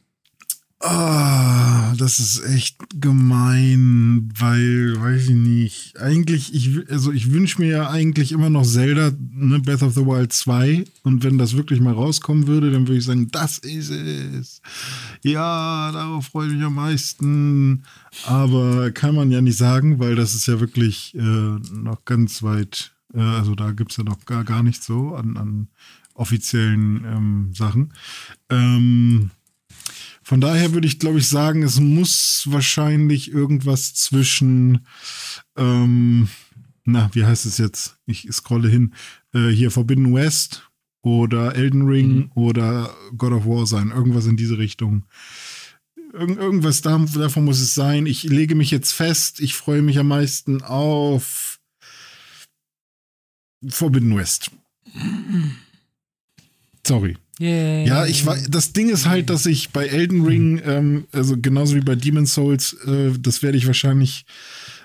Ah, 0.83 1.93
das 1.99 2.19
ist 2.21 2.43
echt 2.43 2.79
gemein, 2.99 4.31
weil, 4.39 4.99
weiß 4.99 5.25
ich 5.29 5.35
nicht. 5.35 5.99
Eigentlich, 6.01 6.55
ich, 6.55 6.91
also 6.91 7.13
ich 7.13 7.31
wünsche 7.33 7.61
mir 7.61 7.69
ja 7.69 7.91
eigentlich 7.91 8.33
immer 8.33 8.49
noch 8.49 8.65
Zelda, 8.65 9.13
ne, 9.35 9.61
Breath 9.61 9.83
of 9.83 9.93
the 9.93 10.07
Wild 10.07 10.33
2. 10.33 10.87
Und 11.03 11.23
wenn 11.23 11.37
das 11.37 11.55
wirklich 11.55 11.81
mal 11.81 11.93
rauskommen 11.93 12.47
würde, 12.47 12.71
dann 12.71 12.89
würde 12.89 12.97
ich 12.97 13.05
sagen, 13.05 13.29
das 13.31 13.59
ist 13.59 13.91
es. 13.91 14.63
Ja, 15.23 15.93
darauf 15.93 16.29
freue 16.29 16.49
ich 16.49 16.55
mich 16.55 16.65
am 16.65 16.77
meisten. 16.77 17.83
Aber 18.25 18.91
kann 18.91 19.15
man 19.15 19.31
ja 19.31 19.43
nicht 19.43 19.59
sagen, 19.59 19.99
weil 19.99 20.15
das 20.15 20.35
ist 20.35 20.47
ja 20.47 20.61
wirklich 20.61 21.15
äh, 21.15 21.21
noch 21.21 22.07
ganz 22.07 22.43
weit, 22.43 22.93
also 23.15 23.55
da 23.55 23.73
gibt 23.73 23.91
es 23.91 23.97
ja 23.97 24.05
noch 24.05 24.25
gar, 24.25 24.45
gar 24.45 24.63
nicht 24.63 24.83
so 24.83 25.15
an, 25.15 25.37
an 25.37 25.69
offiziellen 26.15 27.05
ähm, 27.05 27.51
Sachen. 27.55 27.93
Ähm, 28.51 29.31
von 30.23 30.41
daher 30.41 30.73
würde 30.73 30.87
ich, 30.87 30.99
glaube 30.99 31.19
ich, 31.19 31.29
sagen, 31.29 31.63
es 31.63 31.81
muss 31.81 32.45
wahrscheinlich 32.49 33.33
irgendwas 33.33 33.95
zwischen, 33.95 34.87
ähm, 35.57 36.29
na, 36.85 37.11
wie 37.15 37.25
heißt 37.25 37.47
es 37.47 37.59
jetzt? 37.59 37.99
Ich 38.07 38.29
scrolle 38.31 38.69
hin. 38.69 38.95
Äh, 39.33 39.49
hier 39.49 39.71
Forbidden 39.71 40.15
West 40.15 40.71
oder 41.03 41.57
Elden 41.57 41.83
Ring 41.83 42.31
oder 42.35 42.95
God 43.17 43.33
of 43.33 43.47
War 43.47 43.67
sein. 43.67 43.91
Irgendwas 43.91 44.27
in 44.27 44.37
diese 44.37 44.59
Richtung. 44.59 45.05
Irgend, 46.13 46.39
irgendwas 46.39 46.83
da, 46.83 46.99
davon 47.15 47.45
muss 47.45 47.61
es 47.61 47.75
sein. 47.75 48.07
Ich 48.07 48.25
lege 48.25 48.55
mich 48.55 48.71
jetzt 48.71 48.93
fest. 48.93 49.41
Ich 49.41 49.55
freue 49.55 49.83
mich 49.83 49.99
am 49.99 50.09
meisten 50.09 50.63
auf 50.63 51.60
Forbidden 53.69 54.17
West. 54.17 54.51
Sorry. 56.87 57.17
Yay. 57.39 57.87
Ja, 57.87 58.05
ich 58.05 58.27
war, 58.27 58.37
das 58.49 58.73
Ding 58.73 58.91
ist 58.91 59.07
halt, 59.07 59.31
dass 59.31 59.47
ich 59.47 59.71
bei 59.71 59.87
Elden 59.87 60.25
Ring, 60.27 60.61
ähm, 60.65 61.07
also 61.13 61.37
genauso 61.41 61.75
wie 61.75 61.81
bei 61.81 61.95
Demon's 61.95 62.35
Souls, 62.35 62.75
äh, 62.87 63.13
das 63.19 63.43
werde 63.43 63.57
ich 63.57 63.67
wahrscheinlich 63.67 64.27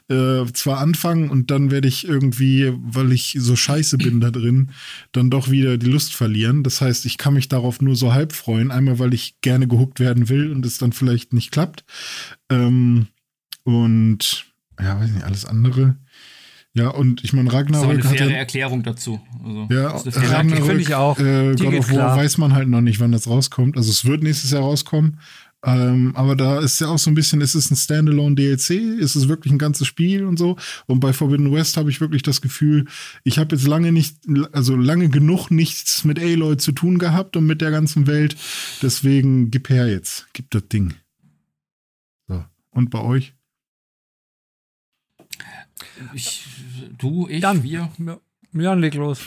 äh, 0.07 0.45
zwar 0.53 0.79
anfangen 0.79 1.29
und 1.29 1.51
dann 1.51 1.71
werde 1.71 1.87
ich 1.87 2.07
irgendwie, 2.07 2.71
weil 2.77 3.11
ich 3.11 3.35
so 3.39 3.55
scheiße 3.55 3.97
bin 3.97 4.19
da 4.21 4.29
drin, 4.31 4.71
dann 5.11 5.29
doch 5.29 5.49
wieder 5.49 5.77
die 5.77 5.87
Lust 5.87 6.13
verlieren. 6.13 6.63
Das 6.63 6.79
heißt, 6.79 7.05
ich 7.05 7.17
kann 7.17 7.33
mich 7.33 7.49
darauf 7.49 7.81
nur 7.81 7.95
so 7.95 8.13
halb 8.13 8.31
freuen. 8.31 8.71
Einmal, 8.71 8.99
weil 8.99 9.13
ich 9.13 9.41
gerne 9.41 9.67
gehuckt 9.67 9.99
werden 9.99 10.29
will 10.29 10.51
und 10.51 10.65
es 10.65 10.77
dann 10.77 10.93
vielleicht 10.93 11.33
nicht 11.33 11.51
klappt. 11.51 11.83
Ähm, 12.49 13.07
und 13.63 14.45
ja, 14.79 14.99
weiß 14.99 15.09
nicht, 15.09 15.25
alles 15.25 15.45
andere. 15.45 15.97
Ja, 16.75 16.89
und 16.89 17.23
ich 17.23 17.31
meine, 17.31 17.49
Das 17.49 17.53
ist 17.53 17.63
aber 17.63 17.73
Ragnarök 17.73 18.05
eine 18.05 18.17
faire 18.17 18.29
ja, 18.29 18.35
Erklärung 18.35 18.83
dazu. 18.83 19.21
Also, 19.41 19.67
ja, 19.71 19.93
das 19.93 20.05
ist 20.05 20.29
Ragnarök 20.29 20.65
finde 20.65 20.81
ich 20.81 20.93
auch. 20.93 21.17
Äh, 21.17 21.55
God 21.55 21.73
of 21.73 21.89
War 21.89 21.95
klar. 21.95 22.17
weiß 22.17 22.37
man 22.37 22.53
halt 22.53 22.67
noch 22.67 22.81
nicht, 22.81 22.99
wann 22.99 23.13
das 23.13 23.29
rauskommt. 23.29 23.77
Also 23.77 23.89
es 23.91 24.03
wird 24.03 24.23
nächstes 24.23 24.51
Jahr 24.51 24.61
rauskommen. 24.61 25.17
Ähm, 25.63 26.11
aber 26.15 26.35
da 26.35 26.59
ist 26.59 26.79
ja 26.81 26.89
auch 26.89 26.97
so 26.97 27.09
ein 27.09 27.15
bisschen, 27.15 27.39
ist 27.39 27.55
es 27.55 27.71
ein 27.71 27.77
Standalone 27.77 28.35
DLC? 28.35 28.71
Ist 28.99 29.15
es 29.15 29.29
wirklich 29.29 29.53
ein 29.53 29.57
ganzes 29.57 29.87
Spiel 29.87 30.25
und 30.25 30.37
so? 30.37 30.57
Und 30.85 30.99
bei 30.99 31.13
Forbidden 31.13 31.51
West 31.53 31.77
habe 31.77 31.89
ich 31.89 32.01
wirklich 32.01 32.23
das 32.23 32.41
Gefühl, 32.41 32.85
ich 33.23 33.39
habe 33.39 33.55
jetzt 33.55 33.65
lange 33.65 33.93
nicht, 33.93 34.17
also 34.51 34.75
lange 34.75 35.07
genug 35.07 35.49
nichts 35.51 36.03
mit 36.03 36.19
Aloy 36.19 36.57
zu 36.57 36.73
tun 36.73 36.99
gehabt 36.99 37.37
und 37.37 37.45
mit 37.45 37.61
der 37.61 37.71
ganzen 37.71 38.05
Welt. 38.05 38.35
Deswegen 38.81 39.49
gib 39.49 39.69
her 39.69 39.87
jetzt, 39.87 40.27
gib 40.33 40.51
das 40.51 40.67
Ding. 40.67 40.93
So. 42.27 42.43
Und 42.71 42.89
bei 42.89 42.99
euch? 42.99 43.33
Ich, 46.13 46.45
du, 46.97 47.27
ich, 47.27 47.41
Jan. 47.41 47.63
wir. 47.63 47.89
Ja, 48.53 48.73
leg 48.73 48.93
los. 48.95 49.21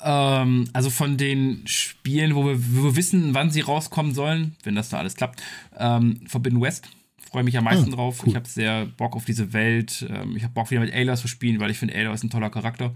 Ähm, 0.00 0.68
also 0.72 0.90
von 0.90 1.16
den 1.16 1.66
Spielen, 1.66 2.34
wo 2.34 2.46
wir, 2.46 2.56
wo 2.74 2.84
wir 2.84 2.96
wissen, 2.96 3.34
wann 3.34 3.50
sie 3.50 3.60
rauskommen 3.60 4.14
sollen, 4.14 4.56
wenn 4.64 4.74
das 4.74 4.88
da 4.88 4.98
alles 4.98 5.14
klappt, 5.14 5.42
ähm, 5.78 6.20
Forbidden 6.26 6.60
West. 6.60 6.88
Freue 7.30 7.44
mich 7.44 7.56
am 7.56 7.64
meisten 7.64 7.92
Oh, 7.92 7.96
drauf. 7.96 8.20
cool. 8.22 8.30
Ich 8.30 8.36
habe 8.36 8.48
sehr 8.48 8.86
Bock 8.86 9.14
auf 9.16 9.24
diese 9.24 9.52
Welt. 9.52 10.06
Ähm, 10.10 10.36
ich 10.36 10.42
habe 10.42 10.52
Bock 10.54 10.70
wieder 10.70 10.80
mit 10.80 10.92
Ayla 10.92 11.16
zu 11.16 11.28
spielen, 11.28 11.60
weil 11.60 11.70
ich 11.70 11.78
finde, 11.78 11.94
Ayla 11.94 12.12
ist 12.12 12.24
ein 12.24 12.30
toller 12.30 12.50
Charakter. 12.50 12.92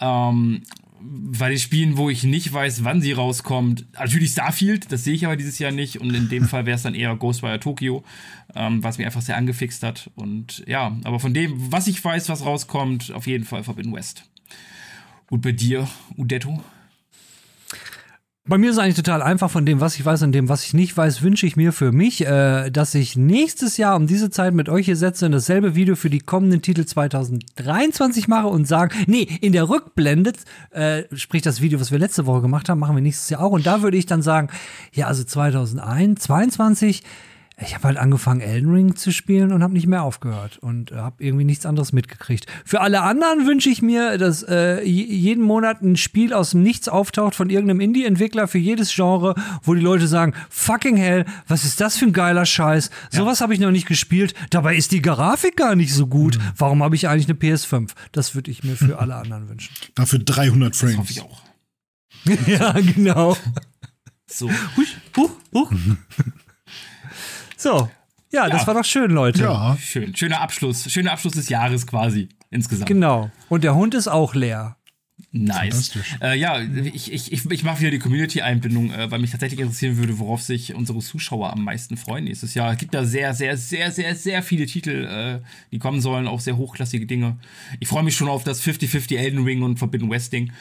Ähm, 0.00 0.62
bei 1.00 1.48
den 1.48 1.58
Spielen, 1.58 1.96
wo 1.96 2.10
ich 2.10 2.24
nicht 2.24 2.52
weiß, 2.52 2.84
wann 2.84 3.00
sie 3.00 3.12
rauskommt, 3.12 3.86
natürlich 3.94 4.32
Starfield, 4.32 4.90
das 4.90 5.04
sehe 5.04 5.14
ich 5.14 5.26
aber 5.26 5.36
dieses 5.36 5.58
Jahr 5.58 5.72
nicht. 5.72 6.00
Und 6.00 6.14
in 6.14 6.28
dem 6.28 6.44
Fall 6.48 6.66
wäre 6.66 6.76
es 6.76 6.82
dann 6.82 6.94
eher 6.94 7.14
Ghostwire 7.16 7.60
Tokyo, 7.60 8.04
ähm, 8.54 8.82
was 8.82 8.98
mich 8.98 9.06
einfach 9.06 9.22
sehr 9.22 9.36
angefixt 9.36 9.82
hat. 9.82 10.10
Und 10.14 10.64
ja, 10.66 10.96
aber 11.04 11.20
von 11.20 11.34
dem, 11.34 11.72
was 11.72 11.86
ich 11.86 12.02
weiß, 12.02 12.28
was 12.28 12.44
rauskommt, 12.44 13.12
auf 13.12 13.26
jeden 13.26 13.44
Fall 13.44 13.64
Forbidden 13.64 13.92
West. 13.92 14.24
Und 15.28 15.42
bei 15.42 15.52
dir, 15.52 15.88
Udetto? 16.16 16.62
Bei 18.48 18.58
mir 18.58 18.70
ist 18.70 18.76
es 18.76 18.78
eigentlich 18.82 18.94
total 18.94 19.22
einfach 19.22 19.50
von 19.50 19.66
dem, 19.66 19.80
was 19.80 19.96
ich 19.96 20.04
weiß 20.04 20.22
und 20.22 20.30
dem, 20.30 20.48
was 20.48 20.62
ich 20.62 20.72
nicht 20.72 20.96
weiß, 20.96 21.20
wünsche 21.22 21.48
ich 21.48 21.56
mir 21.56 21.72
für 21.72 21.90
mich, 21.90 22.24
äh, 22.24 22.70
dass 22.70 22.94
ich 22.94 23.16
nächstes 23.16 23.76
Jahr 23.76 23.96
um 23.96 24.06
diese 24.06 24.30
Zeit 24.30 24.54
mit 24.54 24.68
euch 24.68 24.86
hier 24.86 24.94
setze 24.94 25.26
und 25.26 25.32
dasselbe 25.32 25.74
Video 25.74 25.96
für 25.96 26.10
die 26.10 26.20
kommenden 26.20 26.62
Titel 26.62 26.84
2023 26.84 28.28
mache 28.28 28.46
und 28.46 28.68
sage, 28.68 28.94
nee, 29.08 29.26
in 29.40 29.50
der 29.50 29.68
Rückblende, 29.68 30.32
äh, 30.70 31.02
sprich 31.16 31.42
das 31.42 31.60
Video, 31.60 31.80
was 31.80 31.90
wir 31.90 31.98
letzte 31.98 32.26
Woche 32.26 32.40
gemacht 32.40 32.68
haben, 32.68 32.78
machen 32.78 32.94
wir 32.94 33.02
nächstes 33.02 33.30
Jahr 33.30 33.40
auch. 33.42 33.50
Und 33.50 33.66
da 33.66 33.82
würde 33.82 33.96
ich 33.96 34.06
dann 34.06 34.22
sagen, 34.22 34.48
ja, 34.92 35.08
also 35.08 35.24
2001, 35.24 36.22
22, 36.22 37.02
ich 37.58 37.74
habe 37.74 37.84
halt 37.84 37.96
angefangen, 37.96 38.42
Elden 38.42 38.70
Ring 38.70 38.96
zu 38.96 39.10
spielen 39.10 39.50
und 39.50 39.62
habe 39.62 39.72
nicht 39.72 39.86
mehr 39.86 40.02
aufgehört 40.02 40.58
und 40.58 40.92
äh, 40.92 40.96
habe 40.96 41.24
irgendwie 41.24 41.44
nichts 41.44 41.64
anderes 41.64 41.92
mitgekriegt. 41.92 42.46
Für 42.66 42.82
alle 42.82 43.00
anderen 43.00 43.46
wünsche 43.46 43.70
ich 43.70 43.80
mir, 43.80 44.18
dass 44.18 44.42
äh, 44.42 44.82
jeden 44.84 45.42
Monat 45.42 45.80
ein 45.80 45.96
Spiel 45.96 46.34
aus 46.34 46.50
dem 46.50 46.62
Nichts 46.62 46.86
auftaucht 46.88 47.34
von 47.34 47.48
irgendeinem 47.48 47.80
Indie-Entwickler 47.80 48.46
für 48.46 48.58
jedes 48.58 48.94
Genre, 48.94 49.34
wo 49.62 49.72
die 49.72 49.80
Leute 49.80 50.06
sagen, 50.06 50.34
fucking 50.50 50.98
hell, 50.98 51.24
was 51.48 51.64
ist 51.64 51.80
das 51.80 51.96
für 51.96 52.04
ein 52.04 52.12
geiler 52.12 52.44
Scheiß? 52.44 52.90
Sowas 53.10 53.40
habe 53.40 53.54
ich 53.54 53.60
noch 53.60 53.70
nicht 53.70 53.88
gespielt. 53.88 54.34
Dabei 54.50 54.76
ist 54.76 54.92
die 54.92 55.00
Grafik 55.00 55.56
gar 55.56 55.76
nicht 55.76 55.94
so 55.94 56.06
gut. 56.06 56.38
Warum 56.58 56.82
habe 56.82 56.94
ich 56.94 57.08
eigentlich 57.08 57.28
eine 57.28 57.38
PS5? 57.38 57.92
Das 58.12 58.34
würde 58.34 58.50
ich 58.50 58.64
mir 58.64 58.76
für 58.76 58.98
alle 59.00 59.14
anderen 59.14 59.48
wünschen. 59.48 59.74
Dafür 59.94 60.18
300 60.18 60.76
Frames. 60.76 60.96
Das 60.96 61.00
hoffe 61.00 61.12
ich 61.12 61.22
auch. 61.22 61.42
ja, 62.46 62.72
genau. 62.72 63.34
So. 64.26 64.50
Huch, 64.50 64.84
huch, 65.16 65.30
huch. 65.54 65.72
So. 67.66 67.90
Ja, 68.32 68.48
das 68.48 68.62
Ja. 68.62 68.66
war 68.68 68.74
doch 68.74 68.84
schön, 68.84 69.10
Leute. 69.10 69.42
Ja, 69.42 69.76
Schön. 69.80 70.14
Schöner 70.14 70.40
Abschluss. 70.40 70.90
Schöner 70.90 71.12
Abschluss 71.12 71.32
des 71.34 71.48
Jahres 71.48 71.86
quasi. 71.86 72.28
Insgesamt. 72.50 72.86
Genau. 72.88 73.30
Und 73.48 73.64
der 73.64 73.74
Hund 73.74 73.94
ist 73.94 74.08
auch 74.08 74.34
leer. 74.34 74.76
Nice. 75.32 75.92
Äh, 76.22 76.38
ja, 76.38 76.60
ich, 76.60 77.12
ich, 77.12 77.32
ich, 77.32 77.50
ich 77.50 77.64
mache 77.64 77.80
wieder 77.80 77.90
die 77.90 77.98
Community-Einbindung, 77.98 78.90
äh, 78.92 79.10
weil 79.10 79.18
mich 79.18 79.30
tatsächlich 79.32 79.60
interessieren 79.60 79.96
würde, 79.96 80.18
worauf 80.18 80.42
sich 80.42 80.74
unsere 80.74 80.98
Zuschauer 81.00 81.52
am 81.52 81.64
meisten 81.64 81.96
freuen 81.96 82.24
nächstes 82.24 82.54
Jahr. 82.54 82.72
Es 82.72 82.78
gibt 82.78 82.94
da 82.94 83.04
sehr, 83.04 83.34
sehr, 83.34 83.56
sehr, 83.56 83.90
sehr, 83.90 84.14
sehr 84.14 84.42
viele 84.42 84.66
Titel, 84.66 85.04
äh, 85.04 85.40
die 85.72 85.78
kommen 85.78 86.00
sollen, 86.00 86.26
auch 86.26 86.40
sehr 86.40 86.56
hochklassige 86.56 87.06
Dinge. 87.06 87.36
Ich 87.80 87.88
freue 87.88 88.02
mich 88.02 88.16
schon 88.16 88.28
auf 88.28 88.44
das 88.44 88.62
50-50 88.62 89.16
Elden 89.16 89.44
Ring 89.44 89.62
und 89.62 89.78
Forbidden 89.78 90.08
West 90.10 90.32
Ding. 90.32 90.52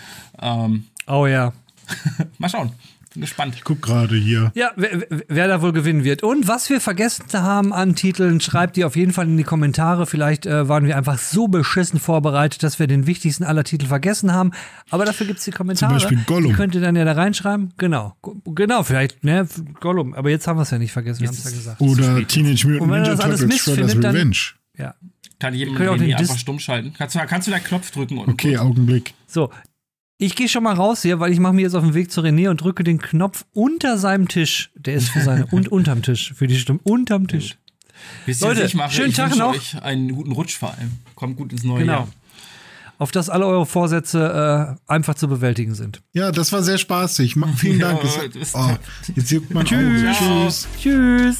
Ähm, 0.41 0.85
Oh 1.07 1.27
ja. 1.27 1.53
mal 2.39 2.49
schauen. 2.49 2.71
Bin 3.15 3.21
gespannt. 3.21 3.55
guck 3.63 3.81
gerade 3.81 4.15
hier. 4.15 4.51
Ja, 4.55 4.71
wer, 4.75 5.07
wer- 5.27 5.47
da 5.47 5.61
wohl 5.61 5.71
gewinnen 5.71 6.03
wird. 6.03 6.21
Und 6.21 6.47
was 6.47 6.69
wir 6.69 6.81
vergessen 6.81 7.25
haben 7.33 7.71
an 7.73 7.95
Titeln, 7.95 8.41
schreibt 8.41 8.75
ihr 8.77 8.85
auf 8.87 8.95
jeden 8.95 9.13
Fall 9.13 9.25
in 9.27 9.37
die 9.37 9.43
Kommentare. 9.43 10.05
Vielleicht 10.05 10.45
äh, 10.45 10.67
waren 10.67 10.85
wir 10.85 10.97
einfach 10.97 11.17
so 11.17 11.47
beschissen 11.47 11.99
vorbereitet, 11.99 12.61
dass 12.61 12.77
wir 12.77 12.87
den 12.87 13.07
wichtigsten 13.07 13.43
aller 13.43 13.63
Titel 13.63 13.85
vergessen 13.85 14.33
haben. 14.33 14.51
Aber 14.89 15.05
dafür 15.05 15.27
gibt's 15.27 15.45
die 15.45 15.51
Kommentare. 15.51 15.93
Beispiel 15.93 16.19
Gollum. 16.27 16.51
Die 16.51 16.57
könnt 16.57 16.75
ihr 16.75 16.81
dann 16.81 16.95
ja 16.95 17.05
da 17.05 17.13
reinschreiben. 17.13 17.73
Genau. 17.77 18.15
Genau, 18.45 18.83
vielleicht, 18.83 19.23
ne, 19.23 19.47
Gollum. 19.79 20.13
Aber 20.13 20.29
jetzt 20.29 20.45
haben 20.47 20.57
wir 20.57 20.63
es 20.63 20.71
ja 20.71 20.77
nicht 20.77 20.91
vergessen, 20.91 21.21
wir 21.21 21.29
haben 21.29 21.35
es 21.35 21.43
ja 21.45 21.51
gesagt. 21.51 21.81
Oder. 21.81 22.27
Teenage 22.27 22.67
Mutant 22.67 22.81
Und 22.81 22.91
wenn 22.91 23.01
Ninja 23.01 23.11
das 23.15 23.19
alles 23.21 23.39
Turtles 23.39 23.61
Shredder's 23.61 23.91
findet, 23.91 24.03
dann- 24.03 24.15
Revenge. 24.15 24.37
Ja. 24.77 24.93
Kann 25.39 25.53
den 25.53 26.15
einfach 26.15 26.37
stumm 26.37 26.59
schalten. 26.59 26.93
Kannst 26.97 27.15
du, 27.15 27.19
kannst 27.27 27.47
du 27.47 27.51
da 27.51 27.59
Knopf 27.59 27.91
drücken 27.91 28.17
und 28.17 28.29
Okay, 28.29 28.57
Augenblick. 28.57 29.13
So. 29.27 29.49
Ich 30.17 30.35
gehe 30.35 30.47
schon 30.47 30.63
mal 30.63 30.73
raus 30.75 31.01
hier, 31.01 31.19
weil 31.19 31.31
ich 31.33 31.39
mache 31.39 31.53
mir 31.53 31.63
jetzt 31.63 31.75
auf 31.75 31.83
den 31.83 31.93
Weg 31.93 32.09
zu 32.09 32.21
René 32.21 32.49
und 32.49 32.61
drücke 32.61 32.83
den 32.85 32.99
Knopf 32.99 33.45
unter 33.53 33.97
seinem 33.97 34.27
Tisch. 34.29 34.71
Der 34.75 34.93
ist 34.95 35.09
für 35.09 35.19
seine 35.21 35.45
und 35.51 35.67
unterm 35.69 36.01
Tisch 36.03 36.33
für 36.33 36.47
die 36.47 36.57
Stimme 36.57 36.79
unterm 36.83 37.27
Tisch. 37.27 37.57
Wisst 38.25 38.41
ihr, 38.41 38.47
Leute, 38.47 38.61
was 38.61 38.67
ich 38.69 38.75
mache? 38.75 38.91
schönen 38.93 39.09
ich 39.09 39.15
Tag 39.15 39.31
wünsche 39.31 39.39
noch. 39.39 39.53
euch 39.55 39.81
einen 39.81 40.13
guten 40.13 40.31
Rutsch 40.31 40.57
vor 40.57 40.71
allem. 40.73 40.91
Kommt 41.15 41.35
gut 41.37 41.51
ins 41.51 41.63
neue 41.63 41.79
Genau. 41.81 41.93
Jahr. 41.93 42.07
Auf 42.97 43.11
dass 43.11 43.29
alle 43.29 43.45
eure 43.45 43.65
Vorsätze 43.65 44.77
äh, 44.87 44.91
einfach 44.91 45.15
zu 45.15 45.27
bewältigen 45.27 45.75
sind. 45.75 46.01
Ja, 46.13 46.31
das 46.31 46.53
war 46.53 46.63
sehr 46.63 46.77
spaßig. 46.77 47.35
Vielen 47.57 47.79
Dank. 47.81 48.01
Ja, 48.01 48.09
oh, 48.53 48.69
jetzt 49.15 49.31
juckt 49.31 49.53
mein 49.53 49.65
Auge. 49.67 50.13
Tschüss. 50.13 50.67
Tschüss. 50.81 51.37